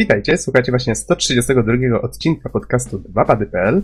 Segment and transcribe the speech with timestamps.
[0.00, 3.82] Witajcie, słuchacie właśnie 132 odcinka podcastu 2pady.pl.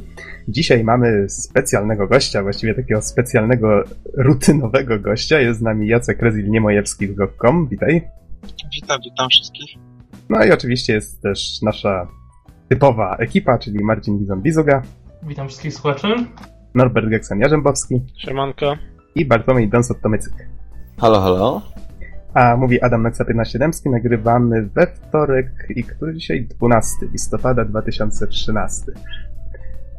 [0.48, 3.84] Dzisiaj mamy specjalnego gościa, właściwie takiego specjalnego,
[4.16, 5.40] rutynowego gościa.
[5.40, 7.68] Jest z nami Jacek Rezil-Niemojewski z GovCom.
[7.68, 8.02] Witaj.
[8.74, 9.70] Witam, witam wszystkich.
[10.28, 12.08] No i oczywiście jest też nasza
[12.68, 14.82] typowa ekipa, czyli Marcin Bizon-Bizuga.
[15.22, 16.08] Witam wszystkich słuchaczy.
[16.74, 18.00] Norbert Geksan-Jarzębowski.
[18.18, 18.76] Siemanko.
[19.14, 20.32] I Bartłomiej Donsot-Tomycyk.
[20.98, 21.62] Halo, halo.
[22.36, 26.46] A mówi Adam Naksa 15 Dębski, nagrywamy we wtorek i który dzisiaj?
[26.46, 28.92] 12 listopada 2013.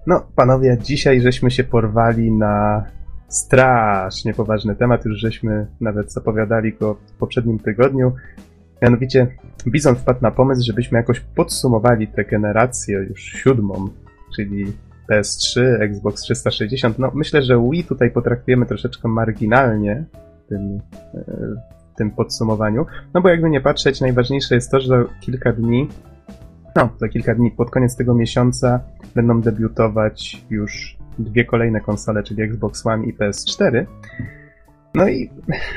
[0.08, 2.86] No, panowie, dzisiaj żeśmy się porwali na
[3.28, 8.14] strasznie poważny temat, już żeśmy nawet zapowiadali go w poprzednim tygodniu.
[8.82, 9.28] Mianowicie,
[9.68, 13.88] Bizon wpadł na pomysł, żebyśmy jakoś podsumowali tę generację już siódmą,
[14.36, 14.74] czyli
[15.10, 17.00] PS3, Xbox 360.
[17.00, 20.06] No, myślę, że Wii tutaj potraktujemy troszeczkę marginalnie
[20.46, 20.80] w tym,
[21.72, 22.86] w tym podsumowaniu.
[23.14, 25.88] No bo jakby nie patrzeć, najważniejsze jest to, że za kilka dni,
[26.76, 28.80] no, za kilka dni, pod koniec tego miesiąca
[29.16, 33.86] będą debiutować już dwie kolejne konsole, czyli Xbox One i PS4.
[34.96, 35.30] No i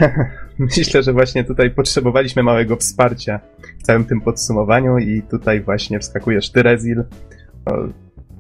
[0.76, 3.40] myślę, że właśnie tutaj potrzebowaliśmy małego wsparcia
[3.78, 7.04] w całym tym podsumowaniu i tutaj właśnie wskakujesz ty, Rezil.
[7.66, 7.72] O,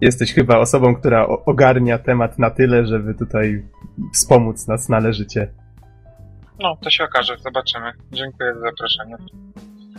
[0.00, 3.62] jesteś chyba osobą, która ogarnia temat na tyle, żeby tutaj
[4.14, 5.48] wspomóc nas należycie.
[6.62, 7.92] No, to się okaże, zobaczymy.
[8.12, 9.16] Dziękuję za zaproszenie.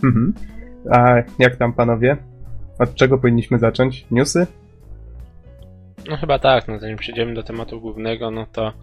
[0.04, 0.34] Mhm.
[0.92, 2.18] A jak tam panowie?
[2.80, 4.06] Od czego powinniśmy zacząć?
[4.12, 4.48] Newsy?
[6.10, 8.74] No chyba tak, no zanim przejdziemy do tematu głównego, no to,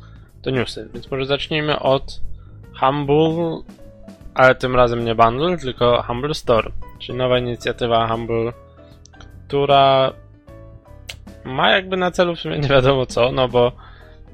[0.43, 0.89] to newsy.
[0.95, 2.21] Więc może zacznijmy od
[2.81, 3.63] Humble,
[4.35, 8.53] ale tym razem nie Bundle, tylko Humble Store, czyli nowa inicjatywa Humble,
[9.49, 10.13] która
[11.45, 13.73] ma jakby na celu w sumie nie wiadomo co, no bo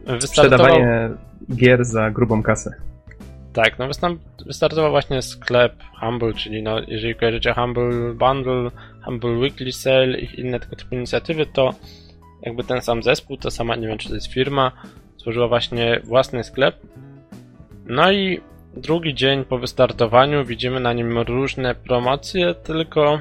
[0.07, 0.67] wystartował...
[0.67, 1.11] Sprzedawanie
[1.55, 2.71] gier za grubą kasę.
[3.55, 3.89] Tak, no
[4.47, 8.71] wystartował właśnie sklep Humble, czyli no, jeżeli kojarzycie Humble Bundle,
[9.05, 11.75] Humble Weekly Sale i inne tego typu inicjatywy, to
[12.43, 14.73] jakby ten sam zespół, to sama, nie wiem czy to jest firma,
[15.17, 16.77] stworzyła właśnie własny sklep.
[17.87, 18.41] No i
[18.77, 23.19] drugi dzień po wystartowaniu widzimy na nim różne promocje, tylko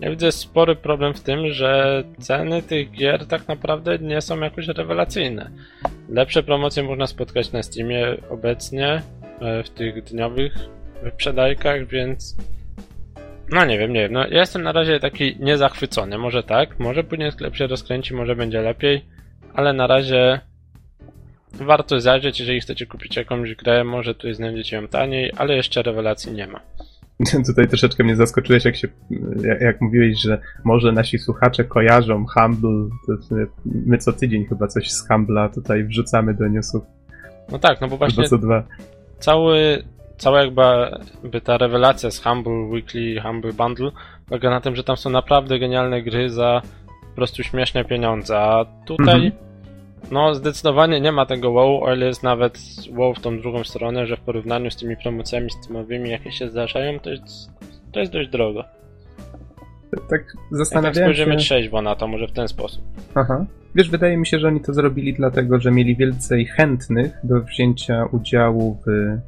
[0.00, 4.68] ja widzę spory problem w tym, że ceny tych gier tak naprawdę nie są jakoś
[4.68, 5.50] rewelacyjne.
[6.08, 9.02] Lepsze promocje można spotkać na Steamie obecnie,
[9.64, 10.54] w tych dniowych
[11.02, 12.36] wyprzedajkach, więc
[13.52, 14.12] no nie wiem, nie wiem.
[14.12, 16.18] No, ja jestem na razie taki niezachwycony.
[16.18, 19.04] Może tak, może później sklep się rozkręci, może będzie lepiej,
[19.54, 20.40] ale na razie
[21.52, 26.32] warto zajrzeć, jeżeli chcecie kupić jakąś grę, może tutaj znajdziecie ją taniej, ale jeszcze rewelacji
[26.32, 26.60] nie ma.
[27.46, 28.88] Tutaj troszeczkę mnie zaskoczyłeś, jak się,
[29.60, 32.88] jak mówiłeś, że może nasi słuchacze kojarzą Humble,
[33.64, 36.82] my co tydzień chyba coś z Humble'a tutaj wrzucamy do newsów.
[37.52, 38.64] No tak, no bo właśnie co dwa.
[39.22, 39.84] Cały,
[40.16, 40.62] cała jakby
[41.24, 43.90] by ta rewelacja z Humble Weekly, Humble Bundle
[44.28, 46.62] polega na tym, że tam są naprawdę genialne gry za
[47.10, 49.32] po prostu śmieszne pieniądze, a tutaj mhm.
[50.10, 52.58] no zdecydowanie nie ma tego wow, o ile jest nawet
[52.96, 57.00] wow w tą drugą stronę, że w porównaniu z tymi promocjami steamowymi, jakie się zdarzają,
[57.00, 57.50] to jest,
[57.92, 58.64] to jest dość drogo.
[60.08, 61.38] Tak zastanawiam Jak tak spojrzymy się...
[61.38, 62.84] trzeźwo na to, może w ten sposób.
[63.14, 63.46] Aha.
[63.74, 68.04] Wiesz, wydaje mi się, że oni to zrobili dlatego, że mieli więcej chętnych do wzięcia
[68.04, 69.18] udziału w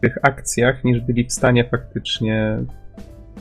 [0.00, 2.58] tych akcjach, niż byli w stanie faktycznie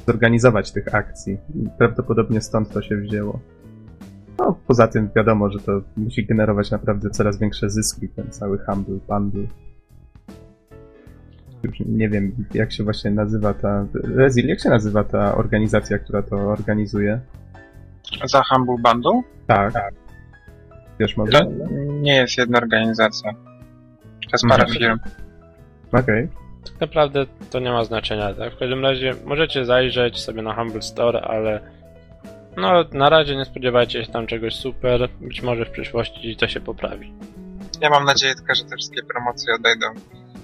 [0.08, 1.38] zorganizować tych akcji.
[1.78, 3.40] Prawdopodobnie stąd to się wzięło.
[4.40, 9.00] No, poza tym wiadomo, że to musi generować naprawdę coraz większe zyski, ten cały humble
[9.08, 9.44] bundle.
[11.66, 13.86] Już nie wiem, jak się właśnie nazywa ta...
[13.94, 17.20] Rezil, jak się nazywa ta organizacja, która to organizuje?
[18.26, 19.22] Za Humble Bundle?
[19.48, 19.74] Tak.
[19.74, 19.94] tak.
[21.00, 21.40] Wiesz może?
[21.40, 21.46] To
[22.02, 23.34] nie jest jedna organizacja.
[23.34, 24.80] To jest parę Mhm.
[24.80, 25.00] firm.
[25.88, 26.02] Okej.
[26.02, 26.30] Okay.
[26.66, 28.54] Tak naprawdę to nie ma znaczenia, tak?
[28.54, 31.60] W każdym razie możecie zajrzeć sobie na Humble Store, ale
[32.58, 35.10] no na razie nie spodziewajcie się tam czegoś super.
[35.22, 37.14] Być może w przyszłości to się poprawi.
[37.82, 39.86] Ja mam nadzieję tylko, że te wszystkie promocje odejdą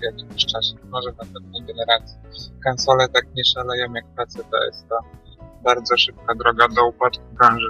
[0.02, 0.76] w jakimś czasie.
[0.90, 2.18] Może na pewnej generacji.
[2.66, 5.00] Konsole tak nie szaleją jak PC, to jest to
[5.64, 7.68] bardzo szybka droga do upadku branży.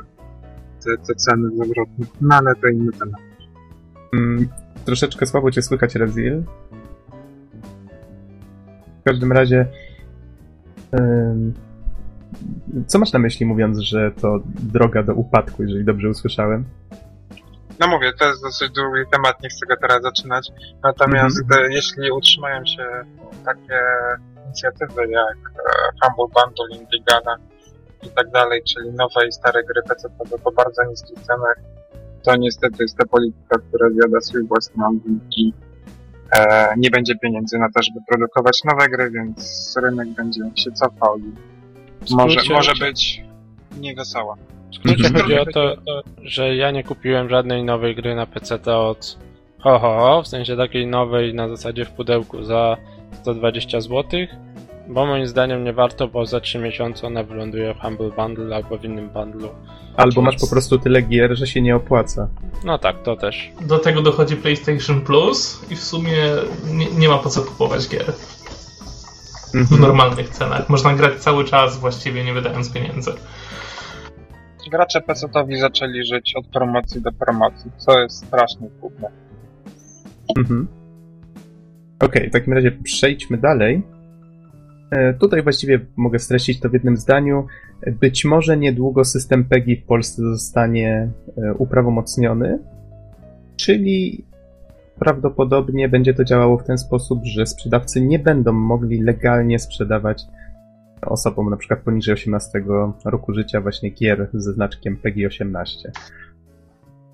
[0.85, 2.05] Te, te ceny zawrotne.
[2.21, 3.21] No ale to inny temat.
[4.13, 4.49] Mm,
[4.85, 6.43] troszeczkę słabo cię słychać, Rezil.
[9.01, 9.65] W każdym razie.
[12.87, 16.65] Co masz na myśli, mówiąc, że to droga do upadku, jeżeli dobrze usłyszałem?
[17.81, 20.49] No mówię, to jest dosyć długi temat, nie chcę go teraz zaczynać.
[20.83, 21.65] Natomiast Mhm.
[21.65, 22.85] e, jeśli utrzymają się
[23.45, 23.79] takie
[24.45, 25.61] inicjatywy jak e,
[26.03, 27.35] Humble Bundle, Indigana
[28.03, 30.09] i tak dalej, czyli nowe i stare gry PC
[30.43, 31.55] po bardzo niskich cenach,
[32.23, 35.53] to niestety jest ta polityka, która zjada swój własny ogień i
[36.37, 41.17] e, nie będzie pieniędzy na to, żeby produkować nowe gry, więc rynek będzie się cofał
[41.17, 41.31] i
[42.15, 43.23] Może, może być
[43.79, 44.35] niewesoła.
[44.71, 45.23] W skrócie Mhm.
[45.23, 45.73] chodzi o to,
[46.23, 49.17] że ja nie kupiłem żadnej nowej gry na PC od
[49.59, 52.77] ho, ho, ho, w sensie takiej nowej na zasadzie w pudełku za
[53.21, 54.03] 120 zł,
[54.87, 58.77] bo moim zdaniem nie warto, bo za 3 miesiące ona wyląduje w Humble Bundle albo
[58.77, 59.49] w innym bundlu.
[59.97, 62.27] Albo masz po prostu tyle gier, że się nie opłaca.
[62.65, 63.51] No tak, to też.
[63.61, 66.17] Do tego dochodzi PlayStation Plus i w sumie
[66.73, 68.05] nie, nie ma po co kupować gier
[69.51, 69.81] w Mhm.
[69.81, 70.69] normalnych cenach.
[70.69, 73.11] Można grać cały czas właściwie nie wydając pieniędzy.
[74.69, 79.09] Gracze PC-towi zaczęli żyć od promocji do promocji, co jest strasznie trudne.
[80.37, 80.67] Mhm.
[81.99, 83.83] Okej, w takim razie przejdźmy dalej.
[84.91, 87.47] E, Tutaj właściwie mogę streścić to w jednym zdaniu.
[87.87, 92.59] Być może niedługo system PEGI w Polsce zostanie e, uprawomocniony,
[93.55, 94.25] czyli
[94.99, 100.23] prawdopodobnie będzie to działało w ten sposób, że sprzedawcy nie będą mogli legalnie sprzedawać
[101.05, 102.63] osobom na przykład poniżej 18
[103.05, 105.91] roku życia właśnie gier ze znaczkiem PEGI 18.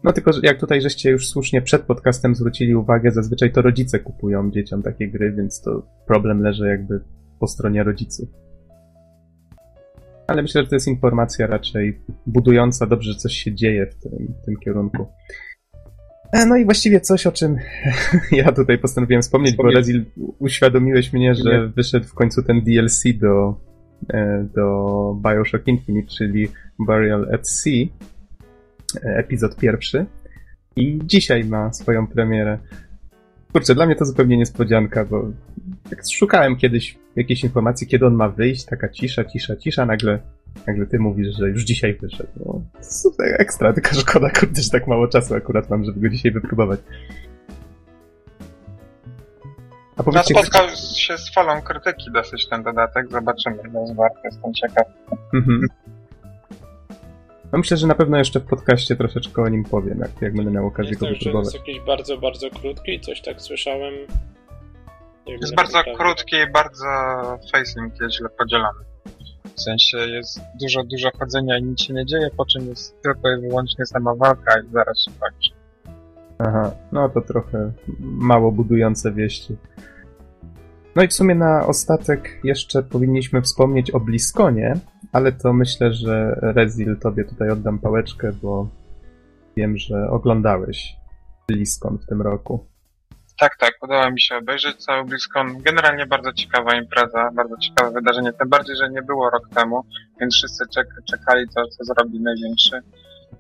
[0.04, 4.52] No tylko, jak tutaj żeście już słusznie przed podcastem zwrócili uwagę, zazwyczaj to rodzice kupują
[4.52, 7.00] dzieciom takie gry, więc to problem leży jakby
[7.40, 8.30] po stronie rodziców.
[10.28, 14.34] Ale myślę, że to jest informacja raczej budująca, dobrze, że coś się dzieje w tym,
[14.42, 15.08] w tym kierunku.
[16.34, 17.58] E, No i właściwie coś, o czym
[18.32, 20.06] ja tutaj postanowiłem wspomnieć, bo Rezil
[20.40, 23.56] uświadomiłeś mnie, że wyszedł w końcu ten DLC do,
[24.56, 26.48] do Bioshock Infinite, czyli
[26.80, 27.86] Burial at Sea,
[28.96, 30.06] e, epizod pierwszy.
[30.76, 32.58] I dzisiaj ma swoją premierę.
[33.54, 35.32] Kurczę, dla mnie to zupełnie niespodzianka, bo
[35.92, 40.20] jak szukałem kiedyś jakiejś informacji, kiedy on ma wyjść, taka cisza, cisza, cisza, nagle,
[40.68, 42.30] nagle ty mówisz, że już dzisiaj wyszedł.
[42.46, 46.32] No, super, ekstra, tylko szkoda, kurde, że tak mało czasu akurat mam, żeby go dzisiaj
[46.32, 46.80] wypróbować.
[49.98, 54.54] A No, spotkał się z falą krytyki dosyć ten dodatek, zobaczymy, no jest warto, jestem
[54.54, 54.86] ciekaw.
[55.34, 55.62] Mhm.
[57.52, 60.52] No myślę, że na pewno jeszcze w podcaście troszeczkę o nim powiem, jak, jak będę
[60.52, 61.54] miał okazję Jest go wypróbować.
[61.54, 63.94] jest jakiś bardzo, bardzo krótki, coś tak słyszałem.
[65.28, 66.04] Nie Jest bardzo to prawda.
[66.04, 66.86] krótki i bardzo
[67.52, 68.80] facing jest źle podzielony.
[69.56, 73.32] W sensie jest dużo, dużo chodzenia i nic się nie dzieje, po czym jest tylko
[73.32, 75.50] i wyłącznie sama walka i zaraz się kończy.
[76.40, 79.58] Aha, no to trochę mało budujące wieści.
[80.96, 84.74] No i w sumie na ostatek jeszcze powinniśmy wspomnieć o Bliskonie,
[85.14, 88.68] ale to myślę, że Rezil tobie tutaj oddam pałeczkę, bo
[89.58, 90.96] wiem, że oglądałeś
[91.48, 92.66] Bliskon w tym roku.
[93.40, 95.62] Tak, tak, udało mi się obejrzeć cały BlizzCon.
[95.62, 99.84] Generalnie bardzo ciekawa impreza, bardzo ciekawe wydarzenie, tym bardziej, że nie było rok temu,
[100.20, 102.82] więc wszyscy czek czekali, co, co zrobi największy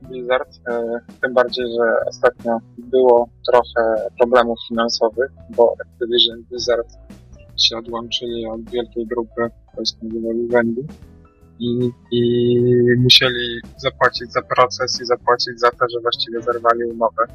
[0.02, 0.50] Blizzard.
[0.70, 6.88] E, tym bardziej, że ostatnio było trochę problemów finansowych, bo Activision Blizzard
[7.58, 10.82] się odłączyli od wielkiej grupy, nazywa Vivendi.
[11.60, 12.60] I, I
[12.98, 17.26] musieli zapłacić za proces i zapłacić za to, że właściwie zerwali umowę.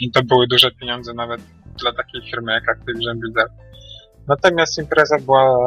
[0.00, 1.40] I to były duże pieniądze nawet
[1.80, 3.52] dla takiej firmy jak Activision Blizzard.
[4.28, 5.58] Natomiast impreza była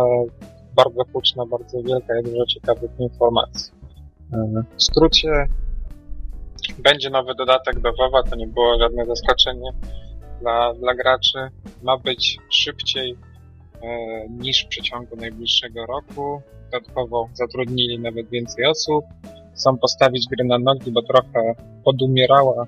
[0.76, 3.74] bardzo huczna, bardzo wielka i dużo ciekawych informacji.
[4.34, 5.48] E, W skrócie
[6.80, 9.72] będzie nowy dodatek do WoWa, to nie było żadne zaskoczenie
[10.42, 11.40] dla, dla graczy.
[11.84, 13.18] Ma być szybciej
[13.84, 13.88] e,
[14.30, 16.42] niż w przeciągu najbliższego roku.
[16.72, 19.06] Dodatkowo zatrudnili nawet więcej osób.
[19.56, 22.68] Chcą postawić gry na nogi, bo trochę podumierała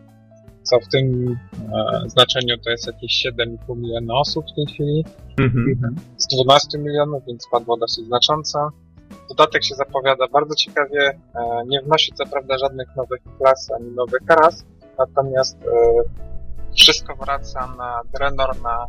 [0.64, 1.38] co w tym
[1.74, 5.06] e, znaczeniu to jest jakieś 7,5 miliona osób w tej chwili,
[5.40, 5.96] Mhm.
[6.18, 8.70] z 12 milionów, więc spadło dosyć znacząco.
[9.30, 14.22] Dodatek się zapowiada bardzo ciekawie, e, nie wnosi co prawda żadnych nowych klas ani nowych
[14.28, 14.66] ras,
[14.98, 15.68] natomiast e,
[16.76, 18.88] wszystko wraca na Draenor, na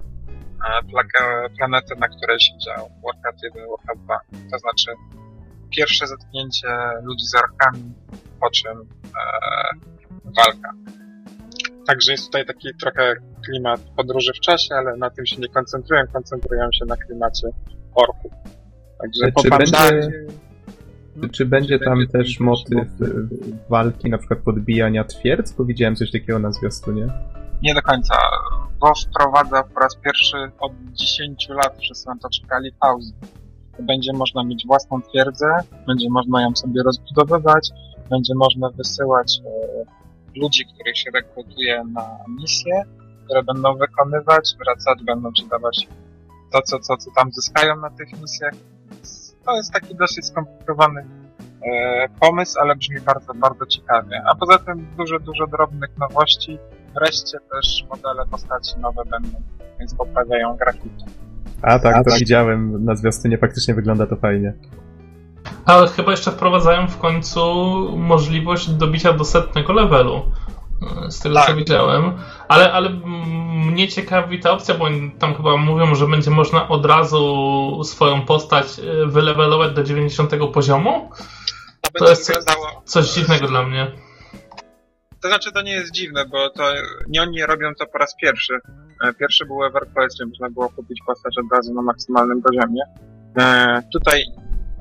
[0.68, 4.18] e, planetę, na której się działo Warcraft 1, Warcraft 2.
[4.50, 4.90] To znaczy
[5.70, 6.68] pierwsze zetknięcie
[7.02, 7.94] ludzi z orkami,
[8.40, 8.88] po czym
[10.37, 10.73] walka.
[11.87, 16.02] Także jest tutaj taki trochę klimat podróży w czasie, ale na tym się nie koncentrują,
[16.12, 17.49] koncentrują się na klimacie
[17.94, 18.32] orków.
[19.03, 20.11] Także Czy będzie- Bandadzie-
[21.23, 23.29] Czy, czy będzie tam też motyw y,
[23.69, 25.53] walki, na przykład podbijania twierdz?
[25.53, 27.07] Bo widziałem coś takiego na zwiastunie.
[27.62, 28.15] Nie do końca.
[28.81, 33.12] WoW wprowadza po raz pierwszy od 10 lat, wszyscy na to czekali, pauzy.
[33.81, 35.47] Będzie można mieć własną twierdzę,
[35.87, 37.69] będzie można ją sobie rozbudowywać,
[38.11, 42.83] będzie można wysyłać e, ludzi, których się rekrutuje na misje,
[43.25, 45.88] które będą wykonywać, wracać, będą ci dawać
[46.53, 48.53] to, co, co, co tam zyskają na tych misjach.
[49.47, 51.07] To jest taki dosyć skomplikowany
[51.73, 54.23] e, pomysł, ale brzmi bardzo, bardzo ciekawie.
[54.26, 56.59] A poza tym dużo, dużo drobnych nowości.
[56.95, 59.43] Wreszcie też modele postaci nowe będą,
[59.78, 61.05] więc poprawiają grafikę.
[61.62, 64.52] A tak, to widziałem na zwiastunie, faktycznie wygląda to fajnie.
[65.64, 67.40] Ale chyba jeszcze wprowadzają w końcu
[67.97, 70.23] możliwość dobicia do setnego levelu.
[71.06, 71.47] E, Z tego Tak.
[71.47, 72.12] co widziałem.
[72.49, 72.90] Ale, ale
[73.66, 74.87] mnie ciekawi ta opcja, bo
[75.18, 81.11] tam chyba mówią, że będzie można od razu swoją postać e, wylewelować do 90 poziomu.
[81.83, 82.83] To To jest- wyglądało...
[82.85, 83.92] Coś dziwnego dla mnie.
[85.23, 86.62] To znaczy, to nie jest dziwne, bo to
[87.09, 88.54] nie oni robią to po raz pierwszy.
[89.04, 92.83] E, Pierwszy był EverQuest, gdzie można było kupić postać od razu na maksymalnym poziomie.
[93.92, 94.23] Tutaj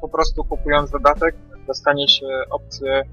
[0.02, 1.36] po prostu kupując dodatek,
[1.68, 3.04] dostanie się opcję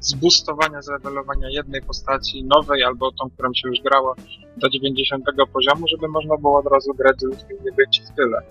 [0.00, 4.14] zboostowania, zlevelowania jednej postaci nowej albo tą, którą się już grało
[4.56, 8.42] do 90 poziomu, żeby można było od razu grać z ludźmi nie być w tyle.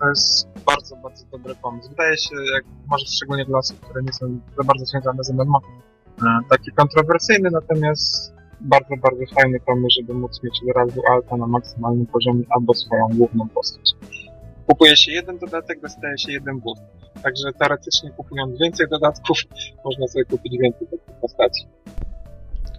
[0.00, 1.88] To jest bardzo, bardzo dobry pomysł.
[1.88, 5.60] Wydaje się, jak może szczególnie dla osób, które nie są za bardzo związane z MMO,
[6.22, 11.46] e, taki kontrowersyjny, natomiast bardzo, bardzo fajny pomysł, żeby móc mieć od razu alta na
[11.46, 13.92] maksymalnym poziomie albo swoją główną postać.
[14.66, 16.82] Kupuje się jeden dodatek, dostaje się jeden boost.
[17.22, 19.38] Także teoretycznie kupując więcej dodatków,
[19.84, 21.66] można sobie kupić więcej takich postaci.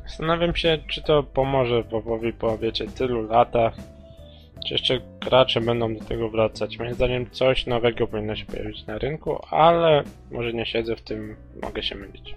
[0.08, 3.74] Zastanawiam się, czy to pomoże WoWowi po, wiecie, tylu latach.
[4.68, 6.78] Czy jeszcze gracze będą do tego wracać?
[6.78, 11.36] Moim zdaniem coś nowego powinno się pojawić na rynku, ale może nie siedzę w tym,
[11.62, 12.36] mogę się mylić.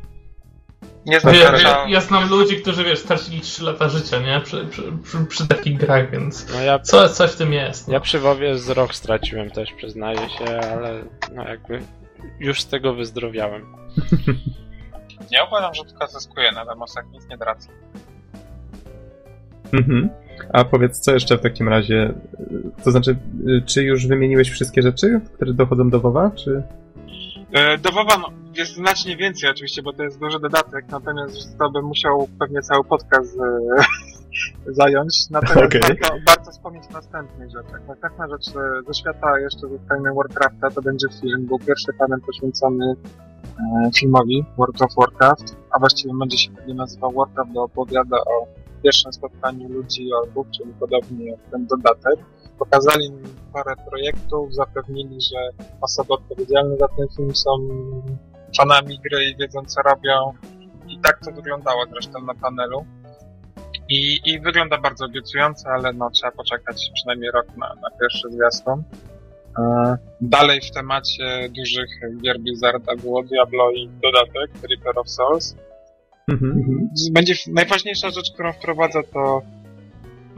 [1.06, 4.40] Nie znam Ja, ja, ja znam ludzi, którzy wiesz, stracili 3 lata życia, nie?
[4.40, 7.88] Przy, przy, przy, przy takich grach, więc No ja, co, coś w tym jest.
[7.88, 7.94] No.
[7.94, 11.02] ja przy WoWie z rok straciłem też, przyznaję się, ale
[11.34, 11.82] no jakby
[12.40, 13.62] już z tego wyzdrowiałem.
[15.30, 17.68] ja uważam, że tylko zyskuje na demosach, nic nie traci.
[19.73, 20.11] Mhm.
[20.52, 22.14] A powiedz, co jeszcze w takim razie?
[22.50, 23.16] y, To znaczy,
[23.49, 26.62] y, czy już wymieniłeś wszystkie rzeczy, które dochodzą do WoWa, czy...
[27.52, 31.70] E, Do WoWa no, jest znacznie więcej oczywiście, bo to jest duży dodatek, natomiast to
[31.70, 33.58] bym musiał pewnie cały podcast e,
[34.80, 35.30] zająć.
[35.30, 35.80] Natomiast Okej.
[35.80, 37.80] warto, warto wspomnieć o następnych rzeczach.
[37.88, 41.46] Następna rzecz e, ze świata jeszcze zostajemy Warcrafta, to będzie film.
[41.46, 42.94] Był pierwszy panel poświęcony
[43.58, 48.46] e, filmowi World of Warcraft, a właściwie będzie się pewnie nazywał Warcraft, bo opowiada o
[48.82, 52.18] pierwszym spotkaniu ludzi i orków, czyli podobnie jak ten dodatek.
[52.58, 57.50] Pokazali mi parę projektów, zapewnili, że osoby odpowiedzialne za ten film są
[58.58, 60.32] fanami gry i wiedzą co robią.
[60.88, 62.87] I tak to wyglądało zresztą na panelu.
[63.88, 68.82] I, i wygląda bardzo obiecująco, ale no trzeba poczekać przynajmniej rok na, na pierwszy zwiastun.
[69.58, 71.90] E, Dalej w temacie dużych
[72.23, 75.56] gier Blizzarda było Diablo i dodatek Reaper of Souls.
[76.28, 76.88] Mhm.
[77.12, 79.42] Będzie najważniejsza rzecz, którą wprowadza to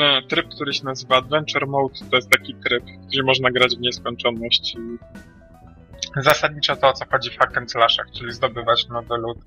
[0.01, 1.95] e, tryb, który się nazywa Adventure Mode.
[2.11, 4.77] To jest taki tryb, gdzie można grać w nieskończoność.
[6.17, 9.39] Zasadniczo to o co chodzi w hack and slashach, czyli zdobywać nowy lód,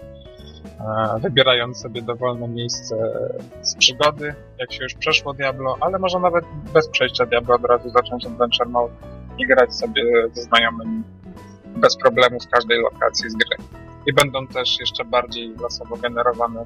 [0.80, 2.96] e, wybierając sobie dowolne miejsce
[3.62, 7.90] z przygody, jak się już przeszło Diablo, ale może nawet bez przejścia Diablo od razu
[7.90, 8.94] zacząć Adventure Mode
[9.38, 10.04] i grać sobie
[10.34, 11.04] ze znajomymi
[11.76, 13.58] bez problemu w każdej lokacji z gry.
[14.06, 16.66] I będą też jeszcze bardziej losowo generowane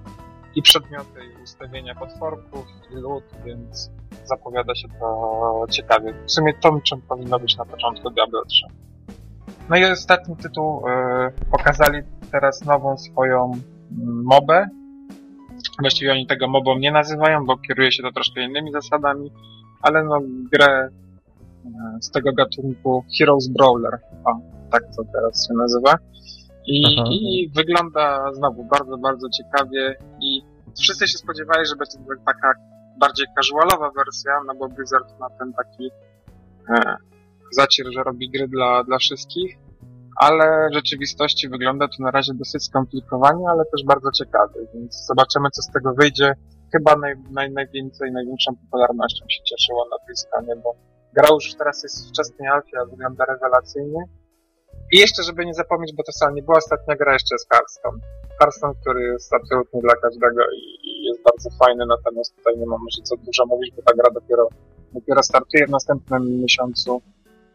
[0.56, 3.92] i przedmioty, i ustawienia potworków, i lód, więc
[4.24, 6.14] zapowiada się to ciekawie.
[6.26, 8.66] W sumie to, czym powinno być na początku Diablo 3.
[9.70, 12.02] No i ostatni tytuł, e, pokazali
[12.32, 14.68] teraz nową swoją mm, mobę.
[15.80, 19.32] Właściwie oni tego mobą nie nazywają, bo kieruje się to troszkę innymi zasadami,
[19.82, 20.90] ale no grę
[21.66, 21.70] e,
[22.02, 24.40] z tego gatunku Heroes Brawler, o,
[24.72, 25.96] tak to teraz się nazywa.
[26.68, 27.10] I, Aha.
[27.12, 30.42] I wygląda znowu bardzo, bardzo ciekawie i
[30.80, 32.54] wszyscy się spodziewali, że będzie taka
[32.98, 35.90] bardziej casualowa wersja, no bo Blizzard ma ten taki
[36.70, 36.96] e,
[37.54, 39.58] zacier, że robi gry dla, dla wszystkich,
[40.16, 45.50] ale w rzeczywistości wygląda to na razie dosyć skomplikowanie, ale też bardzo ciekawie, więc zobaczymy
[45.50, 46.34] co z tego wyjdzie.
[46.72, 50.76] Chyba naj, naj, najwięcej, największą popularnością się cieszyło na BlizzConie, bo
[51.14, 54.04] gra już teraz jest w wczesnej alfie, a wygląda rewelacyjnie.
[54.94, 58.00] I jeszcze, żeby nie zapomnieć, bo to sama nie była ostatnia gra, jeszcze jest Hearthstone.
[58.40, 63.02] Hearthstone, który jest absolutnie dla każdego i jest bardzo fajny, natomiast tutaj nie mam może
[63.04, 64.48] co dużo mówić, bo ta gra dopiero,
[64.94, 67.02] dopiero startuje w następnym miesiącu,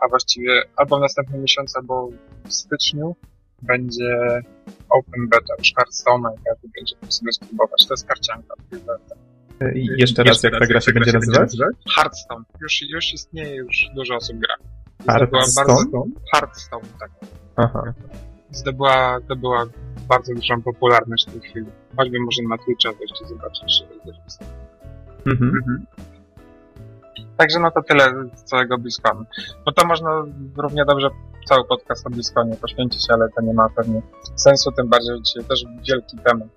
[0.01, 2.11] a właściwie albo w następnym miesiącu, albo
[2.45, 3.17] w styczniu
[3.63, 4.43] będzie
[4.91, 7.87] Open Beta już Hearthstone'a i każdy będzie mógł sobie spróbować.
[7.87, 8.55] To jest karcianka.
[9.75, 11.57] I jeszcze raz, jak ta gra się będzie nazywać?
[11.97, 12.45] Hearthstone.
[12.61, 14.55] Już, już istnieje, już dużo osób gra.
[15.07, 15.67] Hearthstone?
[15.67, 17.11] Bardzo, Hearthstone, tak.
[17.57, 17.95] Aha.
[18.51, 19.67] Zdobyła, zdobyła
[20.09, 21.67] bardzo dużą popularność w tej chwili.
[21.97, 23.79] Choćby może na Twitcha wejść i zobaczyć.
[23.79, 24.45] że jest.
[25.27, 25.87] Mhm.
[27.37, 29.25] Także no to tyle z całego BlizzConu.
[29.67, 30.25] No to można
[30.57, 31.09] równie dobrze
[31.47, 34.03] cały podcast o BlizzConie poświęcić, ale to nie ma pewnie
[34.37, 36.49] sensu, tym bardziej, że dzisiaj też wielki temat.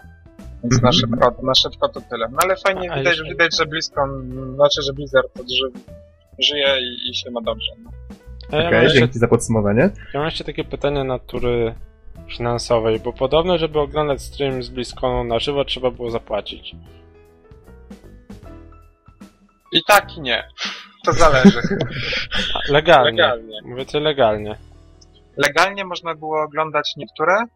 [0.64, 0.82] Więc Mhm.
[0.84, 2.28] na, szybko, na szybko to tyle.
[2.32, 5.72] No ale fajnie A widać, jeszcze- widać, że BlizzCon, znaczy, że Blizzard odży,
[6.40, 7.72] żyje i, i się ma dobrze.
[7.84, 7.92] No.
[8.60, 9.82] Ja Okej, mam, dzięki za podsumowanie.
[10.14, 11.76] ja mam jeszcze takie pytanie natury
[12.38, 16.76] finansowej, bo podobno, żeby oglądać stream z BlizzConu na żywo, trzeba było zapłacić.
[19.72, 20.48] I tak i nie.
[21.06, 21.62] To zależy.
[22.70, 23.12] Legalnie.
[23.12, 23.62] Legalnie.
[23.66, 24.58] Mówię to legalnie.
[25.38, 27.48] Legalnie można było oglądać niektóre e,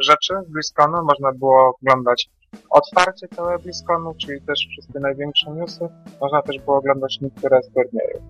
[0.00, 2.30] rzeczy z BlizzConu, można było oglądać
[2.70, 5.88] otwarcie całe BlizzConu, czyli też wszystkie największe newsy,
[6.20, 8.22] można też było oglądać niektóre z turniejów.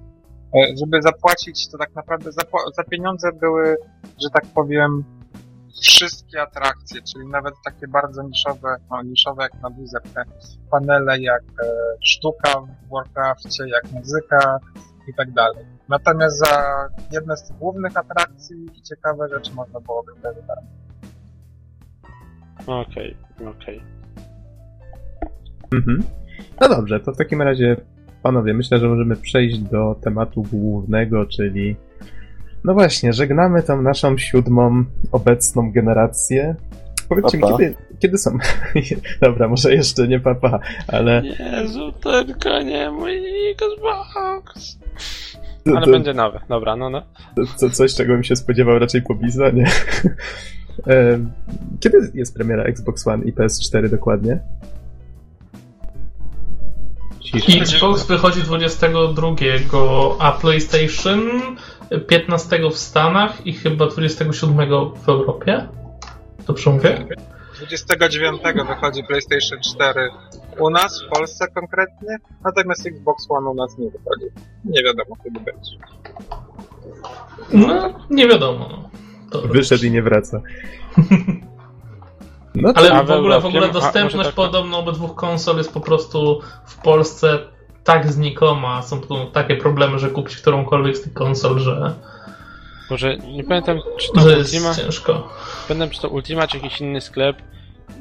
[0.54, 2.42] E, żeby zapłacić, to tak naprawdę za,
[2.76, 3.76] za pieniądze były,
[4.22, 5.04] że tak powiem,
[5.80, 10.24] wszystkie atrakcje, czyli nawet takie bardzo niszowe, no niszowe jak na Blizzard, te
[10.70, 11.66] panele jak e,
[12.00, 14.58] sztuka w Warcrafcie, jak muzyka
[15.08, 15.64] i tak dalej.
[15.88, 20.68] Natomiast za jedne z głównych atrakcji i ciekawe rzeczy można było oglądać za darmo.
[22.66, 23.16] Okej,
[23.50, 23.82] okej.
[25.74, 26.02] Mhm.
[26.60, 27.76] No dobrze, to w takim razie,
[28.22, 31.76] panowie, myślę, że możemy przejść do tematu głównego, czyli.
[32.64, 36.54] No właśnie, żegnamy tą naszą siódmą obecną generację.
[37.08, 37.52] Powiedzcie Papa.
[37.52, 38.38] mi, kiedy, kiedy są.
[39.22, 41.22] Dobra, może jeszcze nie papa, ale.
[41.24, 43.20] Jezu, tylko nie mój
[43.50, 44.78] Xbox.
[45.64, 46.40] To, Ale to, będzie nowy.
[46.48, 47.02] Dobra, no no.
[47.36, 49.64] to, to coś, czego bym się spodziewał raczej po Blizzardzie.
[51.80, 54.38] Kiedy jest premiera Xbox One i PS4 dokładnie?
[57.20, 57.60] Cisza.
[57.60, 59.28] Xbox wychodzi 22,
[60.18, 61.20] a PlayStation
[62.08, 64.56] 15 w Stanach i chyba 27
[65.04, 65.68] w Europie.
[66.46, 67.06] Dobrze mówię?
[67.56, 70.10] 29 wychodzi PlayStation 4
[70.58, 74.26] u nas, w Polsce konkretnie, natomiast Xbox One u nas nie wychodzi.
[74.64, 75.70] Nie wiadomo kiedy będzie.
[77.52, 78.90] No, nie wiadomo.
[79.30, 80.40] To Wyszedł i nie wraca.
[82.54, 85.72] No Ale A w ogóle, w ogóle A, dostępność może tak- podobno obydwu konsol jest
[85.72, 87.38] po prostu w Polsce
[87.86, 88.82] tak znikoma.
[88.82, 91.94] Są tu takie problemy, że kupić którąkolwiek z tych konsol, że,
[92.90, 95.28] Może nie pamiętam, czy to że jest Ultima, ciężko.
[95.68, 97.36] pamiętam, czy to Ultima, czy jakiś inny sklep,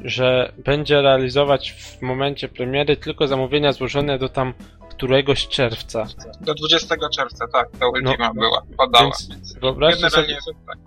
[0.04, 4.54] że będzie realizować w momencie premiery tylko zamówienia złożone do tam
[4.90, 6.06] któregoś czerwca.
[6.40, 9.04] Do 20 czerwca, tak, to Ultima No, była, podała.
[9.04, 10.78] Więc Więc wyobraźcie sobie, generalnie tak.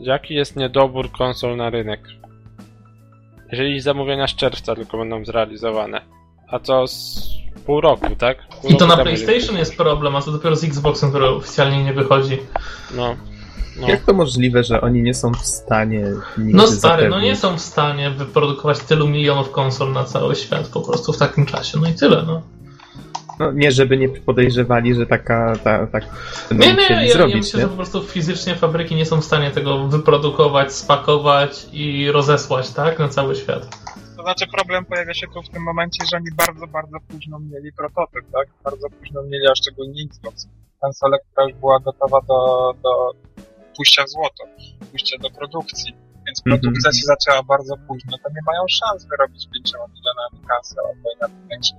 [0.00, 2.00] jaki jest niedobór konsol na rynek.
[3.52, 6.00] Jeżeli zamówienia z czerwca tylko będą zrealizowane.
[6.48, 7.28] A to z
[7.66, 8.38] pół roku, tak?
[8.62, 11.92] Pół I to na PlayStation jest problem, a to dopiero z Xboxem, który oficjalnie nie
[11.92, 12.38] wychodzi.
[12.96, 13.16] No.
[13.80, 13.88] No.
[13.88, 16.04] Jak to możliwe, że oni nie są w stanie
[16.38, 17.22] No stary, no zapewnić?
[17.30, 21.46] nie są w stanie wyprodukować tylu milionów konsol na cały świat po prostu w takim
[21.46, 21.78] czasie.
[21.82, 22.42] No i tyle, no.
[23.38, 26.04] No nie, żeby nie podejrzewali, że taka, ta, tak
[26.50, 27.62] Nie, nie, ja, ja zrobić, myślę, nie?
[27.64, 32.98] że po prostu fizycznie fabryki nie są w stanie tego wyprodukować, spakować i rozesłać, tak,
[32.98, 33.83] na cały świat.
[34.24, 38.24] Znaczy problem pojawia się tu w tym momencie, że oni bardzo, bardzo późno mieli prototyp,
[38.32, 38.48] tak?
[38.64, 40.48] Bardzo późno mieli, a szczególnie Xbox.
[40.80, 42.90] Konsolę, która już była gotowa do, do
[43.76, 44.44] pójścia w złoto,
[44.90, 45.92] pójścia do produkcji.
[46.26, 46.60] Więc Mhm.
[46.60, 51.16] produkcja się zaczęła bardzo późno, to nie mają szans wyrobić 5 milionami kasy albo i
[51.20, 51.78] nawet większej.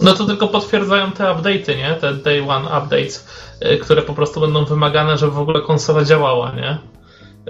[0.00, 1.94] No to tylko potwierdzają te update'y, nie?
[1.94, 3.28] Te day one updates,
[3.72, 6.78] y, które po prostu będą wymagane, żeby w ogóle konsola działała, nie?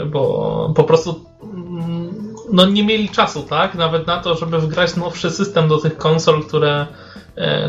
[0.06, 3.74] Bo po prostu mm, no nie mieli czasu, tak?
[3.74, 6.86] Nawet na to, żeby wgrać nowszy system do tych konsol, które,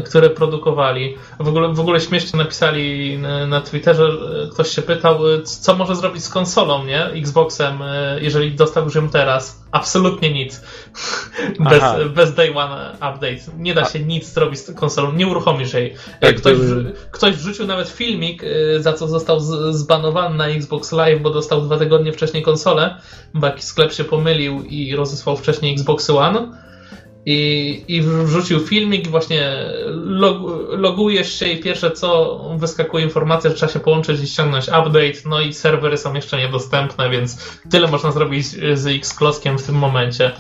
[0.06, 1.18] które produkowali.
[1.40, 5.96] W ogóle, w ogóle śmiesznie napisali na, Twitterze, e, ktoś się pytał, e, co może
[5.96, 7.06] zrobić z konsolą, nie?
[7.06, 9.64] Xboxem, e, jeżeli dostał już ją teraz.
[9.72, 10.62] Absolutnie nic.
[11.70, 13.58] Bez, bez day one update.
[13.58, 15.96] Nie da się nic zrobić z konsolą, nie uruchomisz jej.
[16.22, 16.58] E, Tak, ktoś,
[17.12, 18.44] ktoś wrzucił nawet filmik,
[18.80, 19.40] za co został
[19.72, 22.98] zbanowany na Xbox Live, bo dostał dwa tygodnie wcześniej konsolę,
[23.34, 26.66] bo jakiś sklep się pomylił i rozesłał wcześniej Xbox One.
[27.26, 29.52] I, I wrzucił filmik właśnie
[30.06, 30.38] log,
[30.70, 35.42] logujesz się i pierwsze co wyskakuje informacja, że trzeba się połączyć i ściągnąć update, no
[35.42, 40.32] i serwery są jeszcze niedostępne, więc tyle można zrobić z X-Kloskiem w tym momencie.